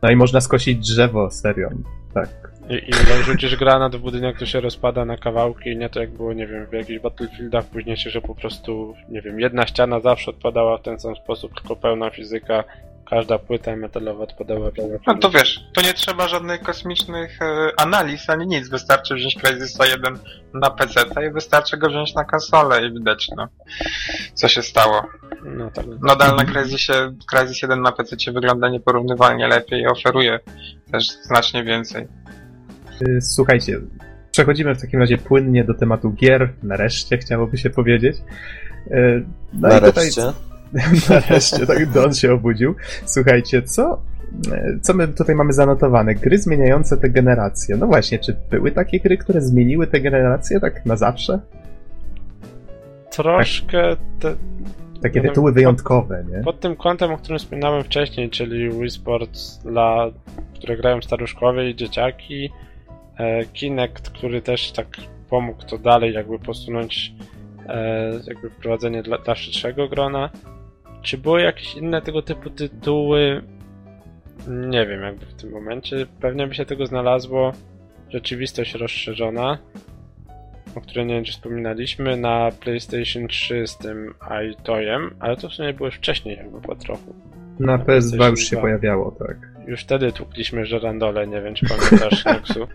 [0.02, 1.70] no i można skosić drzewo, serio,
[2.14, 2.30] tak.
[2.70, 6.34] I, i rzucisz granat w budynek, to się rozpada na kawałki nie to jak było,
[6.34, 10.78] nie wiem, w jakichś Battlefieldach późniejszych, że po prostu, nie wiem, jedna ściana zawsze odpadała
[10.78, 12.64] w ten sam sposób, tylko pełna fizyka,
[13.10, 17.72] każda płyta metalowa odpadała w innym No to wiesz, to nie trzeba żadnych kosmicznych e,
[17.78, 18.70] analiz ani nic.
[18.70, 20.20] Wystarczy wziąć Crysisa 1
[20.54, 23.48] na PC i wystarczy go wziąć na konsolę i widać, no,
[24.34, 25.02] co się stało.
[25.46, 25.86] No tak.
[26.02, 26.94] Nadal na Crysisie,
[27.32, 30.40] Crysis 1 na PC wygląda nieporównywalnie lepiej i oferuje
[30.92, 32.08] też znacznie więcej.
[33.02, 33.80] Y, Słuchajcie,
[34.32, 38.18] przechodzimy w takim razie płynnie do tematu gier, nareszcie chciałoby się powiedzieć.
[38.92, 40.10] Y, No i tutaj
[41.10, 41.68] Nareszcie.
[41.68, 42.76] Tak Don się obudził.
[43.06, 44.02] Słuchajcie, co,
[44.82, 46.16] co my tutaj mamy zanotowane?
[46.16, 47.78] Gry zmieniające te generacje.
[47.78, 51.40] No właśnie, czy były takie gry, które zmieniły te generacje tak na zawsze?
[53.12, 54.36] Troszkę te,
[55.02, 56.44] Takie No, tytuły wyjątkowe, nie?
[56.44, 60.12] pod tym kątem, o którym wspominałem wcześniej, czyli Wii Sports dla,
[60.54, 62.50] które grają staruszkowie i dzieciaki,
[63.18, 64.88] e, Kinect, który też tak
[65.30, 67.14] pomógł to dalej jakby posunąć
[67.68, 70.30] e, jakby wprowadzenie dla, dla szerszego grona.
[71.02, 73.42] Czy były jakieś inne tego typu tytuły?
[74.48, 76.06] Nie wiem, jakby w tym momencie.
[76.22, 77.52] Pewnie by się tego znalazło.
[78.10, 79.58] Rzeczywistość rozszerzona,
[80.76, 84.14] o której nie wiem, czy wspominaliśmy, na PlayStation 3 z tym
[84.52, 87.16] iToyem, ale to w sumie było już wcześniej, jakby po trochu.
[87.60, 89.38] Na PS2 już się pojawiało, tak.
[89.68, 92.68] Już wtedy tłukliśmy żerandole, nie wiem, czy pamiętasz, Nexu.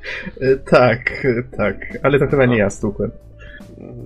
[0.42, 1.26] Y, Tak,
[1.56, 3.10] tak, ale to chyba nie ja stukłem.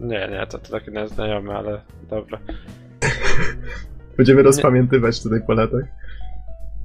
[0.00, 1.80] Nie, nie, to, to takie nieznajome, ale
[2.10, 2.38] dobra.
[4.16, 5.84] Będziemy rozpamiętywać tutaj po latach.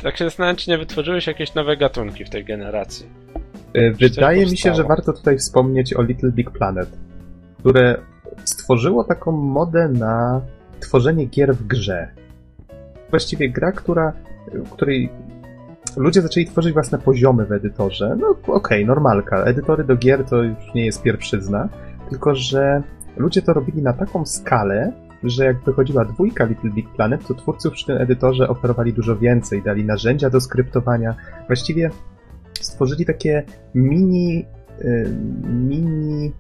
[0.03, 3.05] Tak się zastanawiam, czy nie wytworzyły się jakieś nowe gatunki w tej generacji.
[3.73, 6.89] Coś Wydaje mi się, że warto tutaj wspomnieć o Little Big Planet,
[7.59, 7.97] które
[8.45, 10.41] stworzyło taką modę na
[10.79, 12.07] tworzenie gier w grze.
[13.09, 14.13] Właściwie gra, która,
[14.71, 15.09] której
[15.97, 18.17] ludzie zaczęli tworzyć własne poziomy w edytorze.
[18.19, 19.43] No okej, normalka.
[19.43, 21.69] Edytory do gier to już nie jest pierwszyzna,
[22.09, 22.83] tylko że
[23.17, 24.91] ludzie to robili na taką skalę,
[25.23, 29.63] że jak wychodziła dwójka Little Big Planet, to twórcy przy tym edytorze oferowali dużo więcej,
[29.63, 31.15] dali narzędzia do skryptowania.
[31.47, 31.89] Właściwie
[32.61, 33.43] stworzyli takie
[33.75, 34.45] mini
[34.81, 35.15] y,
[35.47, 36.31] mini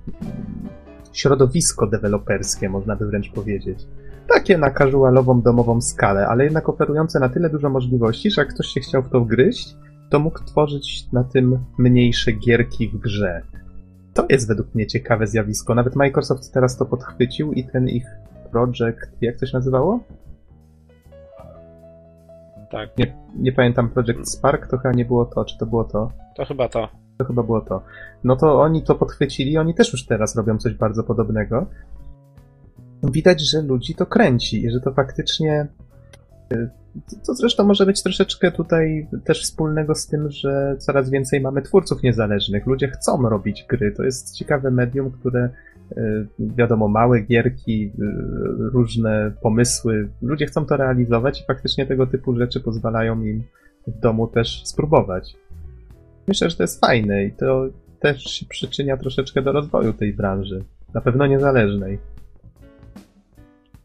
[1.13, 3.87] środowisko deweloperskie, można by wręcz powiedzieć.
[4.27, 8.67] Takie na casualową, domową skalę, ale jednak oferujące na tyle dużo możliwości, że jak ktoś
[8.67, 9.75] się chciał w to wgryźć,
[10.09, 13.41] to mógł tworzyć na tym mniejsze gierki w grze.
[14.13, 15.75] To jest według mnie ciekawe zjawisko.
[15.75, 18.05] Nawet Microsoft teraz to podchwycił i ten ich
[18.51, 19.99] projekt, jak to się nazywało?
[22.71, 26.11] Tak, Nie, nie pamiętam, Project Spark to chyba nie było to, czy to było to?
[26.35, 26.89] to chyba to.
[27.17, 27.81] To chyba było to.
[28.23, 31.65] No to oni to podchwycili, oni też już teraz robią coś bardzo podobnego.
[33.03, 35.67] Widać, że ludzi to kręci i że to faktycznie.
[36.53, 36.69] y,
[37.27, 42.03] To zresztą może być troszeczkę tutaj też wspólnego z tym, że coraz więcej mamy twórców
[42.03, 42.65] niezależnych.
[42.67, 43.91] Ludzie chcą robić gry.
[43.91, 45.49] To jest ciekawe medium, które
[46.39, 47.91] wiadomo, małe gierki, y,
[48.73, 50.09] różne pomysły.
[50.21, 53.43] Ludzie chcą to realizować i faktycznie tego typu rzeczy pozwalają im
[53.87, 55.35] w domu też spróbować.
[56.27, 57.67] Myślę, że to jest fajne i to
[57.99, 60.63] też się przyczynia troszeczkę do rozwoju tej branży.
[60.93, 61.99] Na pewno niezależnej.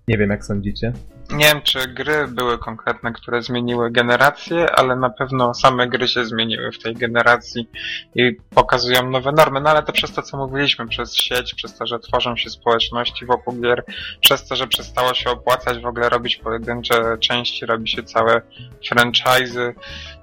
[0.08, 0.92] Nie wiem, jak sądzicie.
[1.30, 6.24] Nie wiem, czy gry były konkretne, które zmieniły generację, ale na pewno same gry się
[6.24, 7.68] zmieniły w tej generacji
[8.14, 9.60] i pokazują nowe normy.
[9.60, 13.26] No ale to przez to, co mówiliśmy, przez sieć, przez to, że tworzą się społeczności
[13.26, 13.84] wokół gier,
[14.20, 18.42] przez to, że przestało się opłacać w ogóle robić pojedyncze części, robi się całe
[18.90, 19.72] franchise'y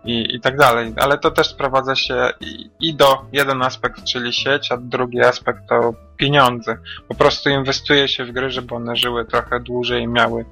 [0.05, 0.93] i, i tak dalej.
[0.97, 5.59] Ale to też sprowadza się i, i do jeden aspekt, czyli sieć, a drugi aspekt
[5.69, 6.77] to pieniądze.
[7.07, 10.45] Po prostu inwestuje się w gry, żeby one żyły trochę dłużej i miały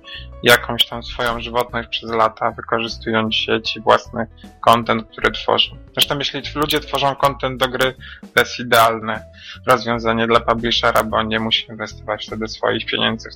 [0.43, 4.27] jakąś tam swoją żywotność przez lata, wykorzystując sieć i własny
[4.61, 5.75] content, który tworzą.
[5.93, 7.93] Zresztą jeśli ludzie tworzą content do gry,
[8.33, 9.23] to jest idealne
[9.67, 13.35] rozwiązanie dla publishera, bo on nie musi inwestować wtedy swoich pieniędzy w.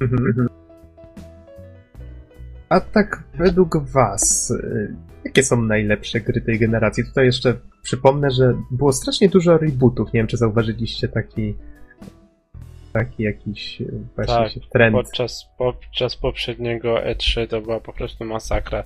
[0.00, 0.48] Mhm.
[2.68, 4.94] A tak według was, y,
[5.24, 7.04] jakie są najlepsze gry tej generacji?
[7.04, 7.54] Tutaj jeszcze
[7.86, 10.12] przypomnę, że było strasznie dużo rebootów.
[10.12, 11.54] Nie wiem, czy zauważyliście taki
[12.92, 14.96] taki jakiś y, właśnie Tak, trend.
[14.96, 18.84] Podczas, podczas poprzedniego E3 to była po prostu masakra.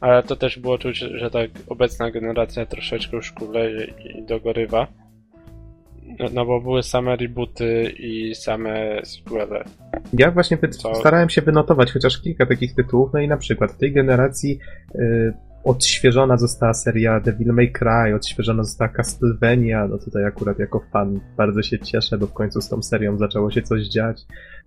[0.00, 4.86] Ale to też było czuć, że tak obecna generacja troszeczkę już kuleje i dogorywa.
[6.18, 9.64] No, no bo były same rebooty i same sequele.
[10.12, 10.58] Ja właśnie
[11.00, 14.58] starałem się wynotować chociaż kilka takich tytułów, no i na przykład w tej generacji
[14.94, 15.32] y,
[15.64, 21.62] odświeżona została seria Devil May Cry, odświeżona została Castlevania, no tutaj akurat jako fan bardzo
[21.62, 24.22] się cieszę, bo w końcu z tą serią zaczęło się coś dziać.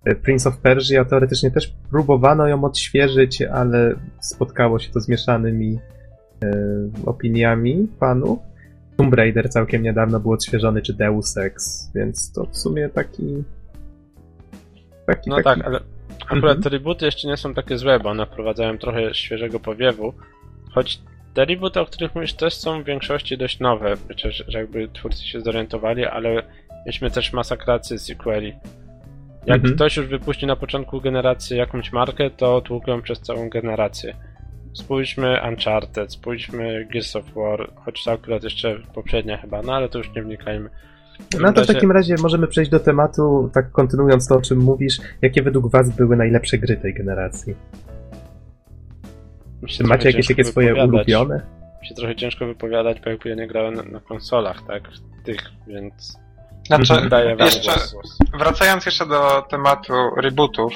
[0.07, 5.79] Y, Prince of Persia teoretycznie też próbowano ją odświeżyć, ale spotkało się to z mieszanymi
[6.43, 6.47] y,
[7.05, 8.39] opiniami fanów.
[8.97, 13.43] Tomb Raider całkiem niedawno był odświeżony, czy Deus Ex, więc to w sumie taki...
[15.05, 15.79] taki No taki tak, ale
[16.29, 20.13] akurat te rebooty jeszcze nie są takie złe, bo one wprowadzają trochę świeżego powiewu.
[20.75, 20.99] Choć
[21.33, 25.27] te rebooty, o których mówisz, też są w większości dość nowe, przecież że jakby twórcy
[25.27, 26.43] się zorientowali, ale
[26.85, 28.53] mieliśmy też masakrację sequeli.
[29.45, 29.75] Jak Mhm.
[29.75, 34.15] ktoś już wypuści na początku generacji jakąś markę, to tłuką przez całą generację.
[34.73, 39.97] Spójrzmy Uncharted, spójrzmy Gears of War, choć to akurat jeszcze poprzednia chyba, no ale to
[39.97, 40.69] już nie wnikajmy.
[41.41, 44.97] No to w takim razie możemy przejść do tematu, tak kontynuując to, o czym mówisz.
[45.21, 47.55] Jakie według was były najlepsze gry tej generacji?
[49.67, 50.95] Czy trochę macie jakieś ciężko takie swoje wypowiadać.
[50.95, 51.41] ulubione?
[51.81, 54.83] Mi się trochę ciężko wypowiadać, bo jakby ja nie grałem na, na konsolach, tak?
[55.25, 56.17] Tych, więc
[56.67, 57.71] Znaczy, wam jeszcze,
[58.39, 60.73] wracając jeszcze do tematu rebootów,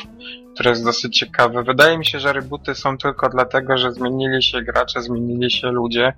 [0.54, 1.64] który jest dosyć ciekawy.
[1.64, 6.14] Wydaje mi się, że rebooty są tylko dlatego, że zmienili się gracze, zmienili się ludzie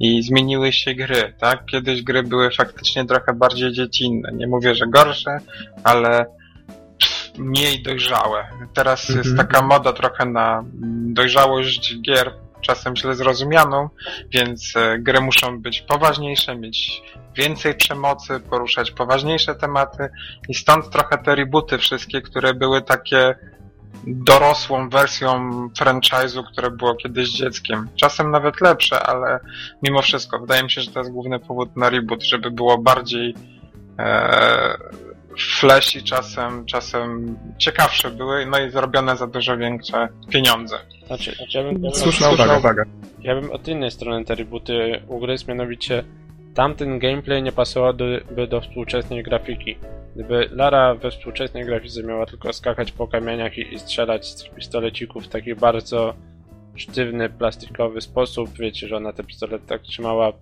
[0.00, 1.64] i zmieniły się gry, tak?
[1.66, 4.32] Kiedyś gry były faktycznie trochę bardziej dziecinne.
[4.32, 5.38] Nie mówię, że gorsze,
[5.84, 6.26] ale
[7.38, 8.46] mniej dojrzałe.
[8.74, 9.36] Teraz jest Mhm.
[9.36, 10.64] taka moda trochę na
[11.12, 13.88] dojrzałość gier, czasem źle zrozumianą,
[14.30, 17.02] więc e, gry muszą być poważniejsze, mieć
[17.36, 20.08] więcej przemocy, poruszać poważniejsze tematy
[20.48, 23.34] i stąd trochę te rebooty wszystkie, które były takie
[24.06, 25.50] dorosłą wersją
[25.80, 27.88] franchise'u, które było kiedyś dzieckiem.
[27.96, 29.40] Czasem nawet lepsze, ale
[29.82, 33.34] mimo wszystko wydaje mi się, że to jest główny powód na reboot, żeby było bardziej
[33.98, 34.78] e,
[35.44, 40.78] flashy czasem, czasem ciekawsze były, no i zrobione za dużo większe pieniądze.
[41.06, 42.84] Znaczy, ja bym, ja bym, Słuszna uwaga, uwaga.
[43.20, 46.04] ja bym od innej strony te rebooty ugryzł, mianowicie
[46.54, 49.76] tamten gameplay nie pasował do, by do współczesnej grafiki.
[50.14, 55.24] Gdyby Lara we współczesnej grafice miała tylko skakać po kamieniach i, i strzelać z pistolecików
[55.24, 56.14] w taki bardzo
[56.76, 60.32] sztywny, plastikowy sposób, wiecie, że ona te pistolety tak trzymała,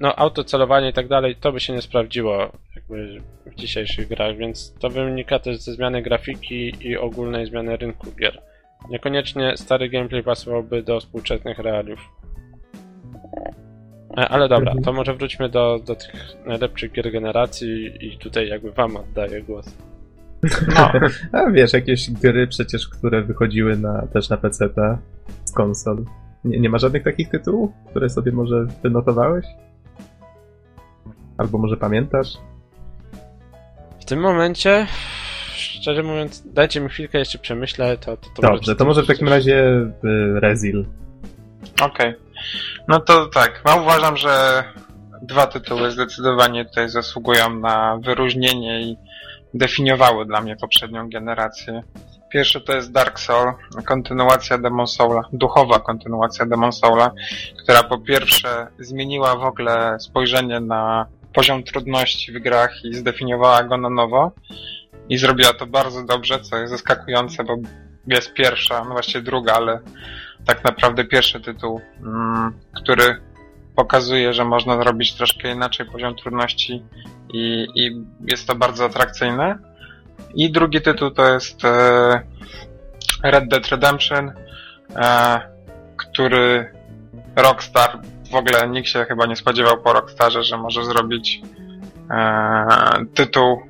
[0.00, 4.74] no autocelowanie i tak dalej, to by się nie sprawdziło jakby w dzisiejszych grach, więc
[4.78, 8.42] to wynika też ze zmiany grafiki i ogólnej zmiany rynku gier.
[8.90, 12.00] Niekoniecznie stary gameplay pasowałby do współczesnych realiów.
[14.18, 16.12] E, Ale dobra, to może wróćmy do, do tych
[16.46, 19.76] najlepszych gier generacji i tutaj jakby wam oddaję głos.
[20.74, 20.92] No,
[21.40, 24.68] A wiesz, jakieś gry przecież, które wychodziły na, też na PC
[25.44, 26.04] z konsol.
[26.44, 29.46] Nie, nie ma żadnych takich tytułów, które sobie może wynotowałeś?
[31.38, 32.28] Albo może pamiętasz?
[34.00, 34.86] W tym momencie,
[35.54, 39.28] szczerze mówiąc, dajcie mi chwilkę, jeszcze przemyślę, to, to, to Dobrze, to może w takim
[39.28, 39.64] razie
[40.04, 40.86] y, Rezil.
[41.82, 42.14] okej.
[42.88, 44.64] No to tak, no uważam, że
[45.22, 48.96] dwa tytuły zdecydowanie tutaj zasługują na wyróżnienie i
[49.54, 51.82] definiowały dla mnie poprzednią generację.
[52.30, 53.52] Pierwszy to jest Dark Soul,
[53.84, 57.10] kontynuacja Demon Soula, duchowa kontynuacja Demon Soula,
[57.62, 63.76] która po pierwsze zmieniła w ogóle spojrzenie na poziom trudności w grach i zdefiniowała go
[63.76, 64.32] na nowo.
[65.08, 67.56] I zrobiła to bardzo dobrze, co jest zaskakujące, bo
[68.06, 69.80] jest pierwsza, no właściwie druga, ale
[70.46, 72.52] tak naprawdę pierwszy tytuł, mm,
[72.82, 73.20] który
[73.76, 76.82] pokazuje, że można zrobić troszkę inaczej poziom trudności
[77.32, 79.58] i, i jest to bardzo atrakcyjne.
[80.34, 82.22] I drugi tytuł to jest e,
[83.22, 84.32] Red Dead Redemption,
[84.96, 85.40] e,
[85.96, 86.72] który
[87.36, 87.98] Rockstar,
[88.30, 91.40] w ogóle nikt się chyba nie spodziewał po Rockstarze, że może zrobić
[92.10, 92.66] e,
[93.14, 93.62] tytuł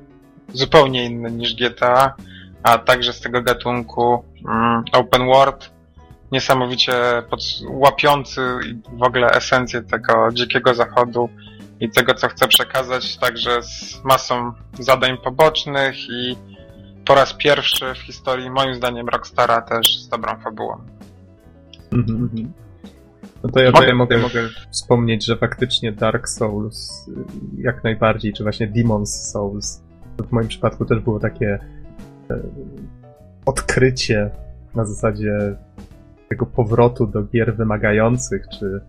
[0.53, 2.15] zupełnie inny niż GTA,
[2.63, 5.71] a także z tego gatunku mm, open world,
[6.31, 6.93] niesamowicie
[7.29, 8.41] pod, łapiący
[8.93, 11.29] w ogóle esencję tego dzikiego zachodu
[11.79, 16.35] i tego, co chce przekazać, także z masą zadań pobocznych i
[17.05, 20.77] po raz pierwszy w historii, moim zdaniem, Rockstara też z dobrą fabułą.
[21.91, 22.53] Mhm, mhm.
[23.43, 27.11] No to ja Mogę- tutaj mogę, mogę wspomnieć, że faktycznie Dark Souls y,
[27.57, 29.83] jak najbardziej, czy właśnie Demon's Souls,
[30.27, 31.59] w moim przypadku też było takie
[32.29, 32.39] e,
[33.45, 34.29] odkrycie
[34.75, 35.55] na zasadzie
[36.29, 38.81] tego powrotu do gier wymagających, czy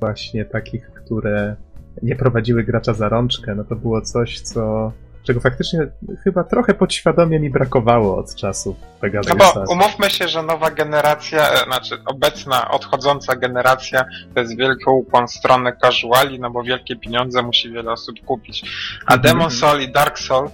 [0.00, 1.56] właśnie takich, które
[2.02, 4.92] nie prowadziły gracza za rączkę, no to było coś, co
[5.22, 5.78] czego faktycznie
[6.24, 9.32] chyba trochę podświadomie mi brakowało od czasów No Pegasus.
[9.38, 14.04] bo umówmy się, że nowa generacja, e, znaczy obecna, odchodząca generacja
[14.34, 18.62] to jest wielki ukłon w stronę casuali, no bo wielkie pieniądze musi wiele osób kupić.
[19.06, 19.20] A Mhm.
[19.22, 20.48] Demon Soul i Dark Soul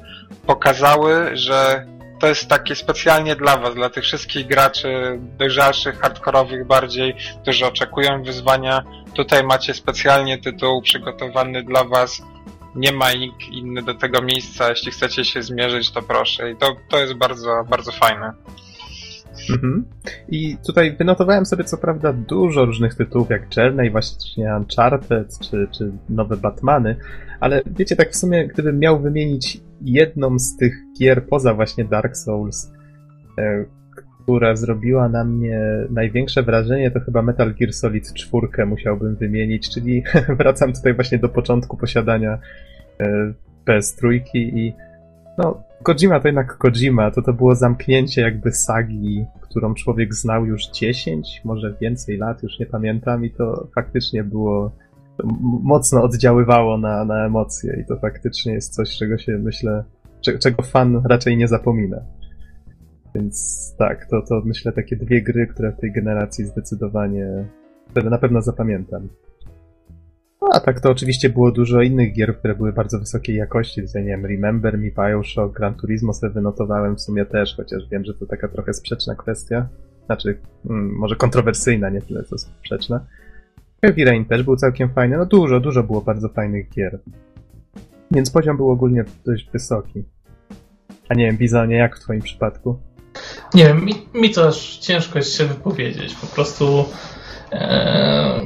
[0.46, 1.86] pokazały, że
[2.22, 8.22] to jest takie specjalnie dla was, dla tych wszystkich graczy dojrzalszych, hardkorowych bardziej, którzy oczekują
[8.22, 8.82] wyzwania.
[9.14, 12.22] Tutaj macie specjalnie tytuł przygotowany dla was.
[12.74, 14.68] Nie ma nikt inny do tego miejsca.
[14.68, 16.50] Jeśli chcecie się zmierzyć, to proszę.
[16.50, 18.32] I to, to jest bardzo, bardzo fajne.
[19.50, 19.84] Mhm.
[20.28, 25.92] I tutaj wynotowałem sobie co prawda dużo różnych tytułów, jak Journey, właśnie Uncharted, czy, czy
[26.08, 26.96] nowe Batmany,
[27.40, 32.16] ale wiecie, tak w sumie, gdybym miał wymienić jedną z tych gier poza właśnie Dark
[32.16, 32.72] Souls,
[33.38, 33.64] e,
[34.22, 35.60] która zrobiła na mnie
[35.90, 40.02] największe wrażenie, to chyba Metal Gear Solid 4 musiałbym wymienić, czyli
[40.38, 42.38] wracam tutaj właśnie do początku posiadania
[43.00, 43.32] e,
[43.66, 44.72] PS3 i
[45.38, 50.62] no, Kojima to jednak Kojima, to to było zamknięcie jakby sagi, którą człowiek znał już
[50.66, 54.72] 10, może więcej lat, już nie pamiętam i to faktycznie było,
[55.62, 59.84] mocno oddziaływało na, na emocje i to faktycznie jest coś, czego się myślę,
[60.20, 62.00] cze- czego fan raczej nie zapomina.
[63.14, 67.44] Więc tak, to, to myślę takie dwie gry, które w tej generacji zdecydowanie,
[67.90, 69.08] które na pewno zapamiętam.
[70.42, 73.82] No, a tak to oczywiście było dużo innych gier, które były bardzo wysokiej jakości.
[73.86, 78.04] Tutaj, nie wiem, Remember Me, Bioshock, Gran Turismo sobie wynotowałem w sumie też, chociaż wiem,
[78.04, 79.68] że to taka trochę sprzeczna kwestia.
[80.06, 80.38] Znaczy,
[80.70, 83.06] mm, może kontrowersyjna, nie tyle co sprzeczna.
[83.84, 85.16] Heavy Rain też był całkiem fajny.
[85.16, 86.98] No dużo, dużo było bardzo fajnych gier.
[88.10, 90.04] Więc poziom był ogólnie dość wysoki.
[91.08, 92.80] A nie wiem, Bizonie, jak w twoim przypadku?
[93.54, 96.14] Nie wiem, mi, mi to aż ciężko jest się wypowiedzieć.
[96.14, 96.84] Po prostu
[97.52, 98.40] e,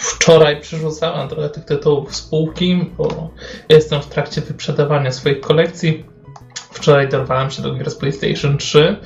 [0.00, 3.30] wczoraj przerzucałem trochę tych tytułów z półki, bo
[3.68, 6.04] jestem w trakcie wyprzedawania swoich kolekcji.
[6.72, 8.96] Wczoraj dorwałem się do gier z PlayStation 3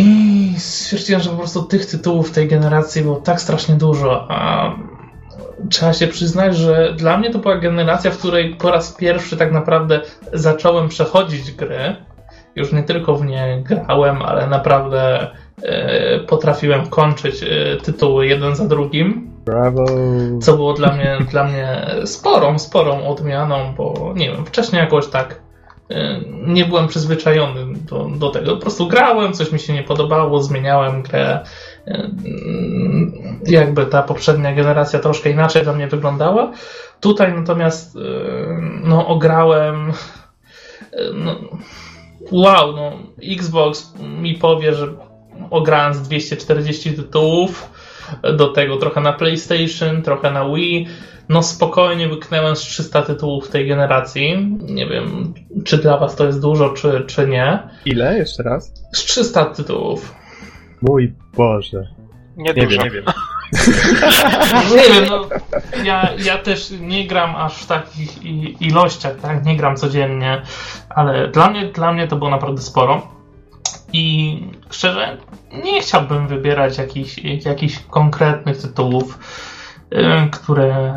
[0.00, 4.70] i stwierdziłem, że po prostu tych tytułów tej generacji było tak strasznie dużo, a
[5.70, 9.52] trzeba się przyznać, że dla mnie to była generacja, w której po raz pierwszy tak
[9.52, 10.00] naprawdę
[10.32, 11.96] zacząłem przechodzić gry.
[12.56, 15.30] Już nie tylko w nie grałem, ale naprawdę
[15.62, 19.30] e, potrafiłem kończyć e, tytuły jeden za drugim.
[19.44, 19.84] Brawo!
[20.40, 25.40] Co było dla mnie, dla mnie sporą, sporą odmianą, bo nie wiem, wcześniej jakoś tak
[26.46, 28.56] nie byłem przyzwyczajony do, do tego.
[28.56, 31.40] Po prostu grałem, coś mi się nie podobało, zmieniałem grę.
[31.86, 36.52] E, mm, Jakby ta poprzednia generacja troszkę inaczej dla mnie wyglądała.
[37.00, 38.00] Tutaj natomiast e,
[38.84, 39.90] no, ograłem.
[40.92, 41.36] e, No,
[42.32, 42.92] wow, no,
[43.22, 44.88] Xbox mi powie, że
[45.50, 47.70] ograłem z 240 tytułów
[48.36, 50.86] do tego trochę na PlayStation, trochę na Wii.
[51.30, 54.56] No spokojnie wyknęłem z 300 tytułów tej generacji.
[54.60, 55.34] Nie wiem,
[55.64, 57.58] czy dla was to jest dużo, czy, czy nie.
[57.84, 58.18] Ile?
[58.18, 58.72] Jeszcze raz?
[58.92, 60.14] Z 300 tytułów.
[60.82, 61.86] Mój Boże.
[62.36, 62.68] Nie, Nie dużo.
[62.68, 63.04] wiem, nie wiem.
[64.76, 65.28] Nie wiem, no
[65.84, 68.24] ja, ja też nie gram aż w takich
[68.60, 69.44] ilościach, tak?
[69.44, 70.42] Nie gram codziennie,
[70.88, 73.08] ale dla mnie, dla mnie to było naprawdę sporo.
[73.92, 74.36] I
[74.70, 75.16] szczerze,
[75.64, 79.18] nie chciałbym wybierać jakichś, jakichś konkretnych tytułów,
[80.32, 80.94] które,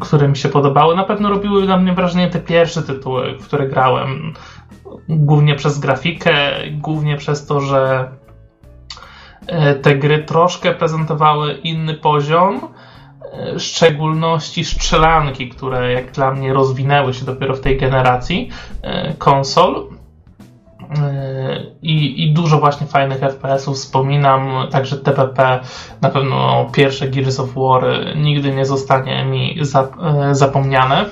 [0.00, 0.96] które mi się podobały.
[0.96, 4.32] Na pewno robiły na mnie wrażenie te pierwsze tytuły, w które grałem.
[5.08, 6.34] Głównie przez grafikę,
[6.72, 8.10] głównie przez to, że
[9.46, 12.60] e, te gry troszkę prezentowały inny poziom,
[13.54, 18.50] w szczególności strzelanki, które jak dla mnie rozwinęły się dopiero w tej generacji
[19.18, 19.97] konsol.
[20.96, 25.60] E, I, I dużo właśnie fajnych FPS-ów wspominam, także TPP,
[26.00, 31.04] na pewno pierwsze Gears of War e, nigdy nie zostanie mi za, e, zapomniane,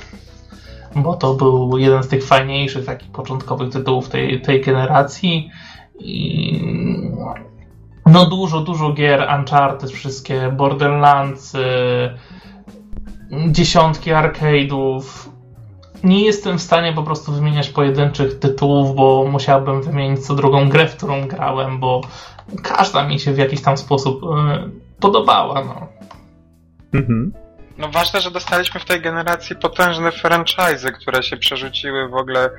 [0.97, 5.51] bo to był jeden z tych fajniejszych takich początkowych tytułów tej, tej generacji.
[5.98, 6.61] I
[8.07, 11.59] no dużo, dużo gier, Uncharted, wszystkie Borderlands, y,
[13.48, 15.03] dziesiątki arcade'ów.
[16.05, 20.89] Nie jestem w stanie po prostu wymieniać pojedynczych tytułów, bo musiałbym wymienić co drugą grę,
[20.89, 22.01] w którą grałem, bo
[22.62, 24.27] każda mi się w jakiś tam sposób y,
[25.01, 25.64] podobała.
[25.64, 25.86] No.
[26.94, 27.45] Mhm.
[27.78, 32.51] No ważne, że dostaliśmy w tej generacji potężne franchise, które się przerzuciły w ogóle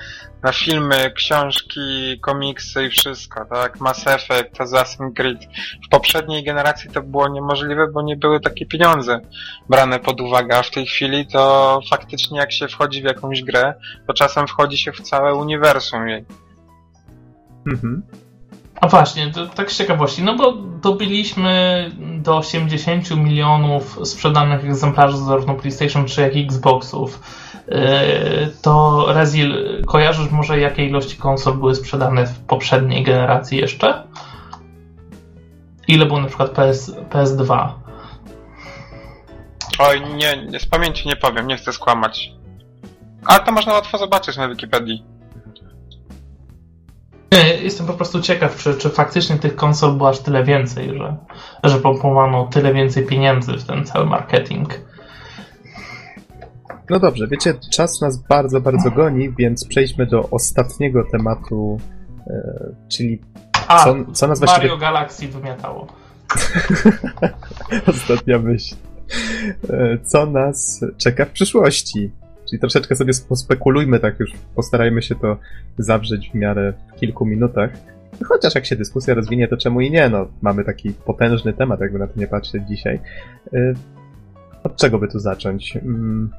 [0.43, 3.79] na filmy, książki, komiksy i wszystko, tak?
[3.79, 5.39] Mass Effect, Assassin's Creed.
[5.85, 9.19] W poprzedniej generacji to było niemożliwe, bo nie były takie pieniądze
[9.69, 13.73] brane pod uwagę, a w tej chwili to faktycznie jak się wchodzi w jakąś grę,
[14.07, 16.25] to czasem wchodzi się w całe uniwersum jej.
[17.67, 18.03] Mhm.
[18.81, 25.55] A właśnie, to, tak z ciekawości, no bo dobiliśmy do 80 milionów sprzedanych egzemplarzy zarówno
[25.55, 27.19] PlayStation 3 jak i Xboxów.
[27.67, 27.77] Yy,
[28.61, 34.03] To Rezil, kojarzysz może jakie ilości konsol były sprzedane w poprzedniej generacji jeszcze?
[35.87, 37.69] Ile było na przykład PS, PS2?
[39.79, 42.31] Oj, nie, nie, z pamięci nie powiem, nie chcę skłamać.
[43.25, 45.16] Ale to można łatwo zobaczyć na Wikipedii.
[47.31, 51.17] Nie, Jestem po prostu ciekaw, czy, czy faktycznie tych konsol było aż tyle więcej, że,
[51.63, 54.69] że pompowano tyle więcej pieniędzy w ten cały marketing.
[56.89, 61.79] No dobrze, wiecie, czas nas bardzo, bardzo goni, więc przejdźmy do ostatniego tematu,
[62.27, 62.33] e,
[62.89, 63.21] czyli
[63.67, 65.87] A, Co- co nas właściwie- Mario Galaxy wymiatało.
[67.87, 68.75] ostatnia myśl.
[69.69, 72.11] E, Co nas czeka w przyszłości?
[72.49, 75.37] Czyli troszeczkę sobie pospekulujmy, tak już postarajmy się to
[75.77, 77.69] zawrzeć w miarę w kilku minutach.
[78.25, 80.09] Chociaż jak się dyskusja rozwinie, to czemu i nie?
[80.09, 82.99] No, mamy taki potężny temat, jakby na to nie patrzeć dzisiaj.
[83.53, 83.73] E,
[84.63, 85.77] Od czego by tu zacząć?
[85.77, 86.29] Mm,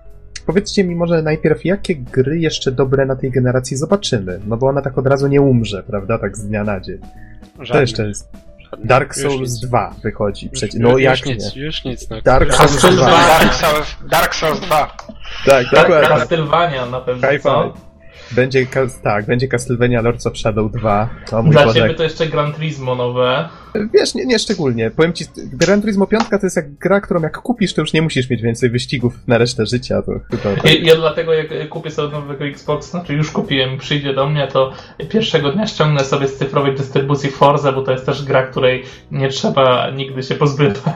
[0.47, 4.41] Powiedzcie mi może najpierw, jakie gry jeszcze dobre na tej generacji zobaczymy?
[4.47, 6.19] No bo ona tak od razu nie umrze, prawda?
[6.19, 6.99] Tak z dnia na dzień.
[7.73, 8.48] To jeszcze jest.
[8.78, 9.61] Dark Souls nic.
[9.61, 10.81] 2 wychodzi przecież.
[10.81, 11.35] No już jak nie?
[11.35, 12.11] nic, Już nic.
[12.11, 13.16] No, Dark Souls Castlevania.
[13.16, 13.39] 2.
[13.39, 14.97] Dark Souls, Dark Souls 2.
[15.47, 16.09] Tak, dokładnie.
[16.09, 17.74] Castlevania na pewno, co?
[18.33, 18.67] Będzie,
[19.03, 21.09] tak, będzie Castlevania Lords of Shadow 2.
[21.33, 21.81] O mój Dla Boże.
[21.81, 23.49] ciebie to jeszcze Gran Turismo nowe.
[23.95, 24.91] Wiesz, nie, nie szczególnie.
[24.91, 28.03] Powiem ci, Gran Turismo 5 to jest jak gra, którą jak kupisz, to już nie
[28.03, 30.03] musisz mieć więcej wyścigów na resztę życia.
[30.03, 30.65] To chyba tak.
[30.65, 34.73] Ja, ja dlatego jak kupię sobie nowego Xbox, znaczy już kupiłem, przyjdzie do mnie, to
[35.09, 39.29] pierwszego dnia ściągnę sobie z cyfrowej dystrybucji Forza, bo to jest też gra, której nie
[39.29, 40.95] trzeba nigdy się pozbywać.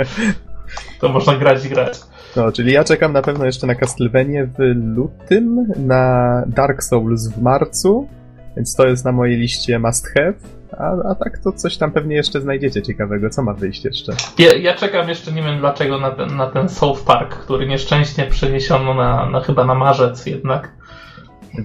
[1.00, 1.98] to można grać i grać.
[2.36, 4.58] No, czyli ja czekam na pewno jeszcze na Castlevanię w
[4.96, 8.08] lutym, na Dark Souls w marcu,
[8.56, 10.34] więc to jest na mojej liście must have.
[10.78, 13.30] A, a tak to coś tam pewnie jeszcze znajdziecie ciekawego.
[13.30, 14.12] Co ma wyjść jeszcze?
[14.38, 18.26] Ja, ja czekam jeszcze, nie wiem dlaczego, na ten, na ten South Park, który nieszczęśnie
[18.26, 20.72] przeniesiono na, na chyba na marzec jednak.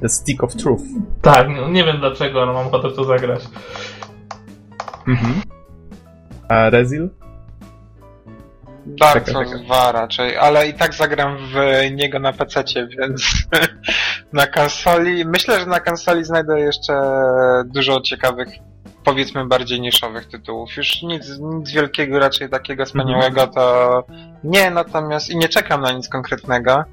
[0.02, 0.84] The Stick of Truth.
[1.22, 3.41] Tak, nie wiem dlaczego, ale mam ochotę w to zagrać.
[5.07, 5.34] Mhm.
[6.49, 7.10] A Rezil?
[8.99, 9.65] Dark Souls czekaj.
[9.65, 11.55] 2 raczej, ale i tak zagram w
[11.91, 12.63] niego na PC,
[12.99, 13.23] więc
[14.34, 15.26] na konsoli.
[15.26, 16.93] Myślę, że na konsoli znajdę jeszcze
[17.65, 18.47] dużo ciekawych,
[19.03, 20.78] powiedzmy bardziej niszowych tytułów.
[20.78, 24.03] Już nic, nic wielkiego, raczej takiego wspaniałego to
[24.44, 26.84] nie, natomiast i nie czekam na nic konkretnego,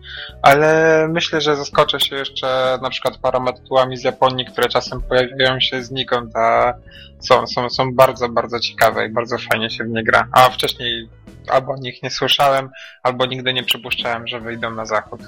[0.43, 5.61] ale myślę, że zaskoczę się jeszcze na przykład paroma tytułami z Japonii, które czasem pojawiają
[5.61, 6.75] się znikąd, a
[7.21, 10.29] są, są, są bardzo, bardzo ciekawe i bardzo fajnie się w nie gra.
[10.33, 11.09] A wcześniej
[11.49, 12.69] albo o nich nie słyszałem,
[13.03, 15.21] albo nigdy nie przypuszczałem, że wyjdą na zachód.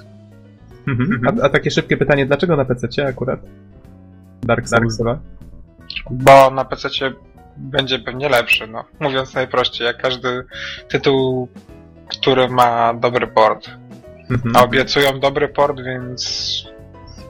[0.87, 1.21] Mhm.
[1.27, 3.39] A, a takie szybkie pytanie, dlaczego na PC akurat?
[4.43, 5.19] Dark Souls 2?
[6.09, 6.89] Bo na PC
[7.57, 8.83] będzie pewnie lepszy, no.
[8.99, 10.45] Mówiąc najprościej, jak każdy
[10.89, 11.47] tytuł,
[12.09, 13.69] który ma dobry port.
[14.29, 14.55] Mhm.
[14.55, 16.63] A obiecują dobry port, więc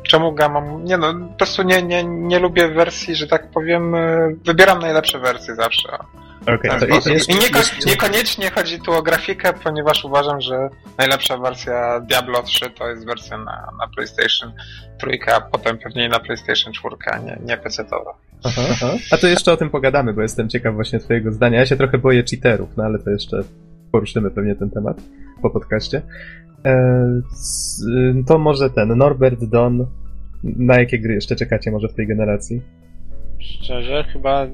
[0.04, 0.86] czemu ga mam...
[0.86, 5.20] Nie no, po prostu nie, nie, nie lubię wersji, że tak powiem, y, wybieram najlepsze
[5.20, 5.98] wersje zawsze.
[6.46, 7.14] Ten to sposób.
[7.14, 12.44] jeszcze, I nieko jeszcze- niekoniecznie chodzi tu o grafikę, ponieważ uważam, że najlepsza wersja Diablo
[12.44, 14.54] 3 to jest wersja na, na PlayStation
[15.00, 18.14] 3, a potem pewnie na PlayStation 4, a nie, nie PC-towa.
[18.43, 18.93] Aha, aha.
[19.11, 21.59] A to jeszcze o tym pogadamy, bo jestem ciekaw właśnie twojego zdania.
[21.59, 23.41] Ja się trochę boję cheaterów, no ale to jeszcze
[23.91, 25.01] poruszymy pewnie ten temat
[25.41, 26.01] po podcaście.
[26.65, 27.85] E, s-
[28.27, 29.85] to może ten, Norbert Don,
[30.43, 32.61] na jakie gry jeszcze czekacie może w tej generacji?
[33.39, 34.47] Szczerze, chyba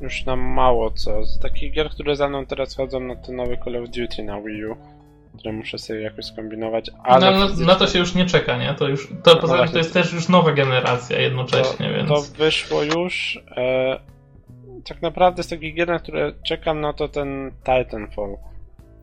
[0.00, 1.24] już nam mało co.
[1.24, 4.40] Z takich gier, które za mną teraz chodzą, no to nowy Call of Duty na
[4.42, 4.76] Wii U,
[5.38, 7.30] które muszę sobie jakoś skombinować, ale...
[7.30, 8.74] Na, fizycznie- na to się już nie czeka, nie?
[8.74, 12.08] To już, to poza tym to jest też już nowa generacja jednocześnie, to, więc...
[12.08, 13.42] to wyszło już.
[13.56, 14.00] E,
[14.84, 18.36] tak naprawdę z takich gier, na które czekam, no to ten Titanfall.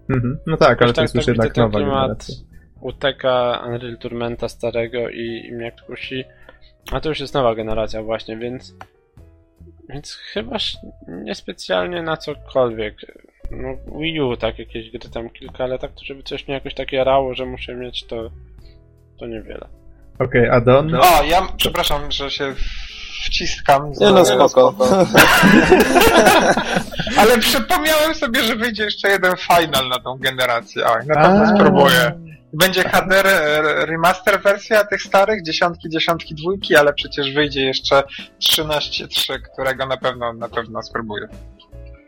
[0.09, 0.39] Mhm.
[0.47, 2.35] No tak, ale to jest już jednak ten nowa klimat generacja.
[2.81, 6.23] Uteka Unreal Tournamenta starego i, i mnie kusi.
[6.91, 8.75] A to już jest nowa generacja właśnie, więc
[9.89, 10.57] więc chyba
[11.07, 12.95] niespecjalnie na cokolwiek.
[13.51, 16.73] No Wii U tak jakieś gry tam kilka, ale tak to żeby coś mnie jakoś
[16.73, 18.29] tak jarało, że muszę mieć to
[19.19, 19.67] to niewiele.
[20.19, 20.95] Okej, a Don?
[20.95, 22.53] O, ja przepraszam, że się
[23.25, 23.91] wciskam.
[23.99, 24.75] Nie no, spoko.
[27.19, 30.85] Ale przypomniałem sobie, że wyjdzie jeszcze jeden final na tą generację.
[30.85, 32.11] Oj, na pewno spróbuję.
[32.53, 38.03] Będzie HD re- remaster wersja tych starych, dziesiątki, dziesiątki, dwójki, ale przecież wyjdzie jeszcze
[38.41, 41.27] 13.3, którego na pewno, na pewno spróbuję.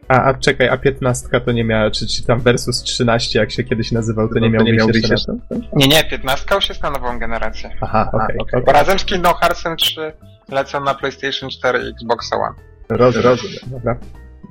[0.10, 3.64] A, a czekaj, a 15 to nie miała, czy, czy tam Versus 13, jak się
[3.64, 5.34] kiedyś nazywał, to nie miał to nie miał jeszcze to?
[5.74, 7.70] Nie, nie, 15 już jest na nową generację.
[7.82, 8.64] Aha, okej, okej.
[8.66, 10.14] Bo razem z Kingdom Heartsem 3
[10.52, 12.56] lecą na PlayStation 4 i Xbox One.
[12.90, 13.98] Rozumiem, rozumiem, dobra.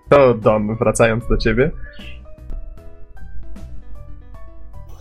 [0.09, 1.71] To Don, wracając do ciebie.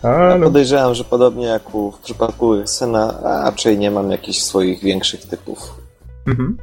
[0.03, 5.21] Ja podejrzewam, że podobnie jak u, w przypadku Sena, raczej nie mam jakichś swoich większych
[5.21, 5.81] typów.
[6.27, 6.57] Mhm.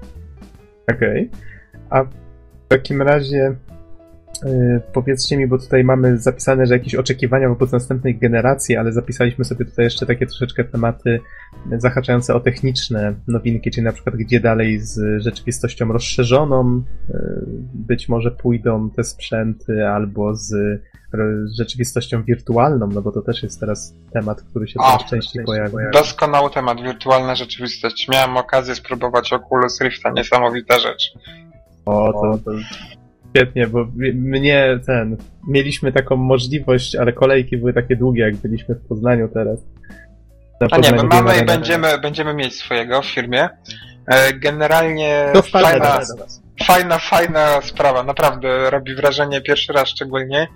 [0.90, 1.30] Okej.
[1.90, 2.08] A w
[2.68, 3.56] takim razie
[4.92, 9.64] powiedzcie mi, bo tutaj mamy zapisane, że jakieś oczekiwania wobec następnej generacji, ale zapisaliśmy sobie
[9.64, 11.20] tutaj jeszcze takie troszeczkę tematy
[11.78, 17.14] zahaczające o techniczne nowinki, czyli na przykład gdzie dalej z rzeczywistością rozszerzoną yy,
[17.74, 20.80] być może pójdą te sprzęty, albo z
[21.58, 25.90] rzeczywistością wirtualną, no bo to też jest teraz temat, który się coraz częściej pojawia.
[25.92, 28.08] Doskonały temat, wirtualna rzeczywistość.
[28.08, 31.14] Miałem okazję spróbować Oculus Rifta, niesamowita rzecz.
[31.86, 32.50] O, to, to
[33.36, 35.16] świetnie, bo mnie ten.
[35.48, 39.58] Mieliśmy taką możliwość, ale kolejki były takie długie, jak byliśmy w Poznaniu teraz.
[40.60, 43.48] Na A nie, my mamy i będziemy, będziemy mieć swojego w firmie.
[44.06, 46.00] E, Generalnie To fajna,
[46.66, 50.46] fajna, fajna sprawa, naprawdę robi wrażenie pierwszy raz szczególnie.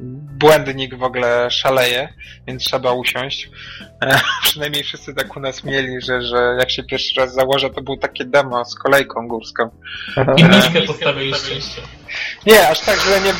[0.00, 0.04] E,
[0.38, 2.08] błędnik w ogóle szaleje,
[2.46, 3.50] więc trzeba usiąść.
[4.02, 7.82] E, przynajmniej wszyscy tak u nas mieli, że, że jak się pierwszy raz założę, to
[7.82, 9.70] było takie demo z kolejką górską.
[10.36, 11.54] I niszkę postawiliście.
[12.46, 13.32] Nie, aż tak źle nie,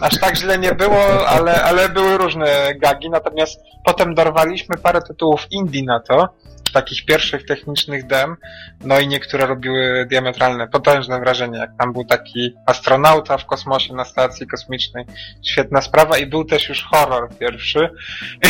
[0.00, 5.46] aż tak źle nie było, ale, ale były różne gagi, natomiast potem dorwaliśmy parę tytułów
[5.50, 6.28] indie na to,
[6.74, 8.36] takich pierwszych technicznych dem,
[8.80, 14.04] no i niektóre robiły diametralne, potężne wrażenie, jak tam był taki astronauta w kosmosie na
[14.04, 15.04] stacji kosmicznej,
[15.42, 17.90] świetna sprawa i był też już horror pierwszy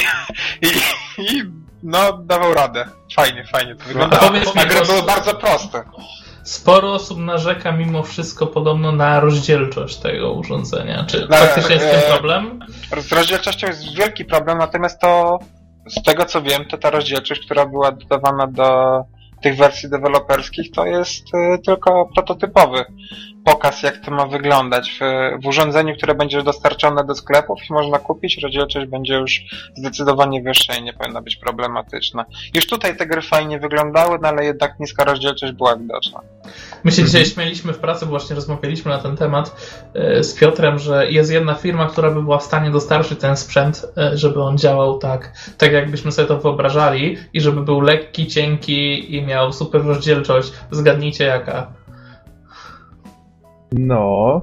[0.63, 0.69] i,
[1.19, 1.43] i
[1.83, 2.85] no dawał radę,
[3.15, 5.83] fajnie, fajnie to wyglądało, a gry były bardzo proste.
[6.45, 11.05] Sporo osób narzeka mimo wszystko podobno na rozdzielczość tego urządzenia.
[11.05, 12.61] Czy faktycznie jest ten problem?
[12.99, 15.39] Z rozdzielczością jest wielki problem, natomiast to
[15.87, 19.01] z tego co wiem, to ta rozdzielczość, która była dodawana do
[19.43, 22.85] tych wersji deweloperskich, to jest y, tylko prototypowy
[23.45, 24.99] pokaz, jak to ma wyglądać.
[25.01, 25.03] W,
[25.43, 29.41] w urządzeniu, które będzie dostarczone do sklepów i można kupić, rozdzielczość będzie już
[29.75, 32.25] zdecydowanie wyższa i nie powinna być problematyczna.
[32.55, 36.21] Już tutaj te gry fajnie wyglądały, no ale jednak niska rozdzielczość była widoczna.
[36.85, 37.07] My się Mhm.
[37.07, 39.57] dzisiaj śmieliśmy w pracy, bo właśnie rozmawialiśmy na ten temat
[39.95, 43.87] e, z Piotrem, że jest jedna firma, która by była w stanie dostarczyć ten sprzęt,
[43.97, 49.15] e, żeby on działał tak, tak jakbyśmy sobie to wyobrażali i żeby był lekki, cienki
[49.17, 50.53] i miał super rozdzielczość.
[50.71, 51.84] Zgadnijcie jaka?
[53.79, 54.41] No.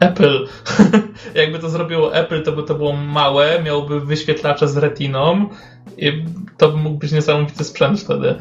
[0.00, 0.46] Apple.
[1.34, 5.48] Jakby to zrobiło Apple, to by to było małe, miałoby wyświetlacze z retiną
[5.98, 6.24] i
[6.58, 8.34] to by mógł być niesamowity sprzęt wtedy.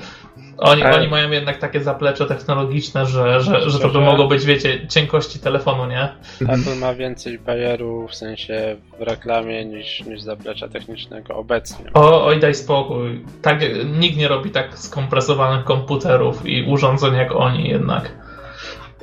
[0.58, 4.46] Oni, Ale- oni mają jednak takie zaplecze technologiczne, że, że, że to by mogło być,
[4.46, 6.10] wiecie, cienkości telefonu, nie?
[6.42, 11.86] Apple ma więcej bajerów w sensie w reklamie niż, niż zaplecza technicznego obecnie.
[11.94, 13.26] O, oj, daj spokój.
[13.42, 13.62] Tak,
[14.00, 18.23] nikt nie robi tak skompresowanych komputerów i urządzeń jak oni jednak.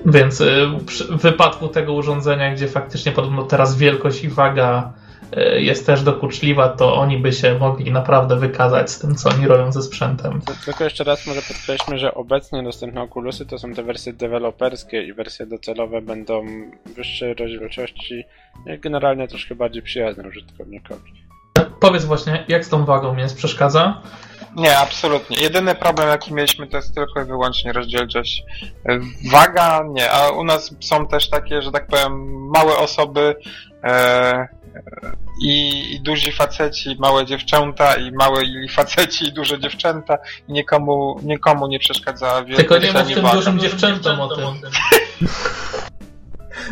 [0.07, 0.67] Więc y,
[1.11, 4.93] w wypadku tego urządzenia, gdzie faktycznie podobno teraz wielkość i waga
[5.37, 9.47] y, jest też dokuczliwa, to oni by się mogli naprawdę wykazać z tym, co oni
[9.47, 10.41] robią ze sprzętem.
[10.65, 15.13] Tylko jeszcze raz może podkreślmy, że obecnie dostępne Oculusy to są te wersje deweloperskie i
[15.13, 16.47] wersje docelowe będą
[16.97, 18.25] wyższej rozdzielczości
[18.67, 21.13] i generalnie troszkę bardziej przyjazne użytkownikowi.
[21.81, 23.37] Powiedz właśnie, jak z tą wagą jest?
[23.37, 24.03] Przeszkadza?
[24.57, 25.37] Nie, absolutnie.
[25.37, 28.45] Jedyny problem, jaki mieliśmy, to jest tylko i wyłącznie rozdzielczość.
[29.33, 32.13] Waga, nie, a u nas są też takie, że tak powiem,
[32.49, 33.37] małe osoby
[33.85, 34.49] e,
[35.43, 40.19] i, i duzi faceci, małe dziewczęta i małe i faceci i duże dziewczęta
[40.49, 43.35] i nikomu, nikomu nie przeszkadza wielkość Tylko nie mów tym waga.
[43.37, 44.45] dużym dziewczętom o tym.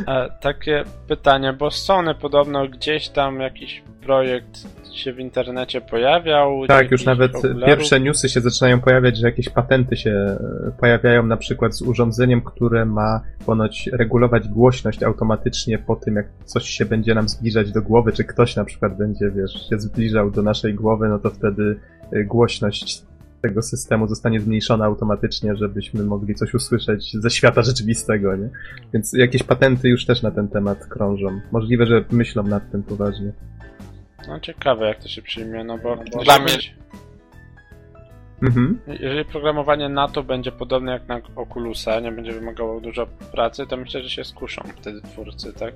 [0.06, 4.58] E, takie pytanie, bo Sony podobno gdzieś tam jakiś projekt
[4.98, 6.66] się w internecie pojawiał.
[6.66, 7.64] Tak, już nawet okularów.
[7.64, 10.38] pierwsze newsy się zaczynają pojawiać, że jakieś patenty się e,
[10.80, 16.68] pojawiają, na przykład z urządzeniem, które ma ponoć regulować głośność automatycznie po tym, jak coś
[16.68, 20.42] się będzie nam zbliżać do głowy, czy ktoś na przykład będzie, wiesz, się zbliżał do
[20.42, 21.80] naszej głowy, no to wtedy
[22.12, 23.02] e, głośność
[23.40, 28.48] tego systemu zostanie zmniejszona automatycznie, żebyśmy mogli coś usłyszeć ze świata rzeczywistego, nie?
[28.92, 31.40] Więc jakieś patenty już też na ten temat krążą.
[31.52, 33.32] Możliwe, że myślą nad tym poważnie.
[34.28, 36.74] No ciekawe jak to się przyjmie, no bo Dla jeżeli mnie- będzie-
[38.42, 38.80] Mhm.
[39.00, 43.76] jeżeli programowanie na to będzie podobne jak na Oculusa, nie będzie wymagało dużo pracy, to
[43.76, 45.74] myślę, że się skuszą wtedy twórcy, tak?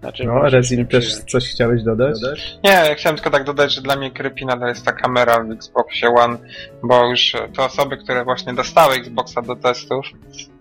[0.00, 1.30] Znaczy, No, Rezin nie też przyjąć.
[1.30, 2.18] coś chciałeś dodać?
[2.64, 5.50] Nie, ja chciałem tylko tak dodać, że dla mnie creepy nadal jest ta kamera w
[5.50, 6.38] Xboxie One,
[6.82, 10.06] bo już te osoby, które właśnie dostały Xboxa do testów,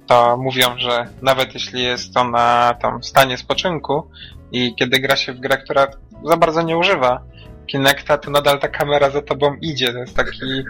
[0.07, 4.07] to mówią, że nawet jeśli jest to na tam stanie spoczynku
[4.51, 5.87] i kiedy gra się w grę, która
[6.25, 7.21] za bardzo nie używa
[7.67, 9.93] Kinecta, to nadal ta kamera za tobą idzie.
[9.93, 10.63] To jest taki.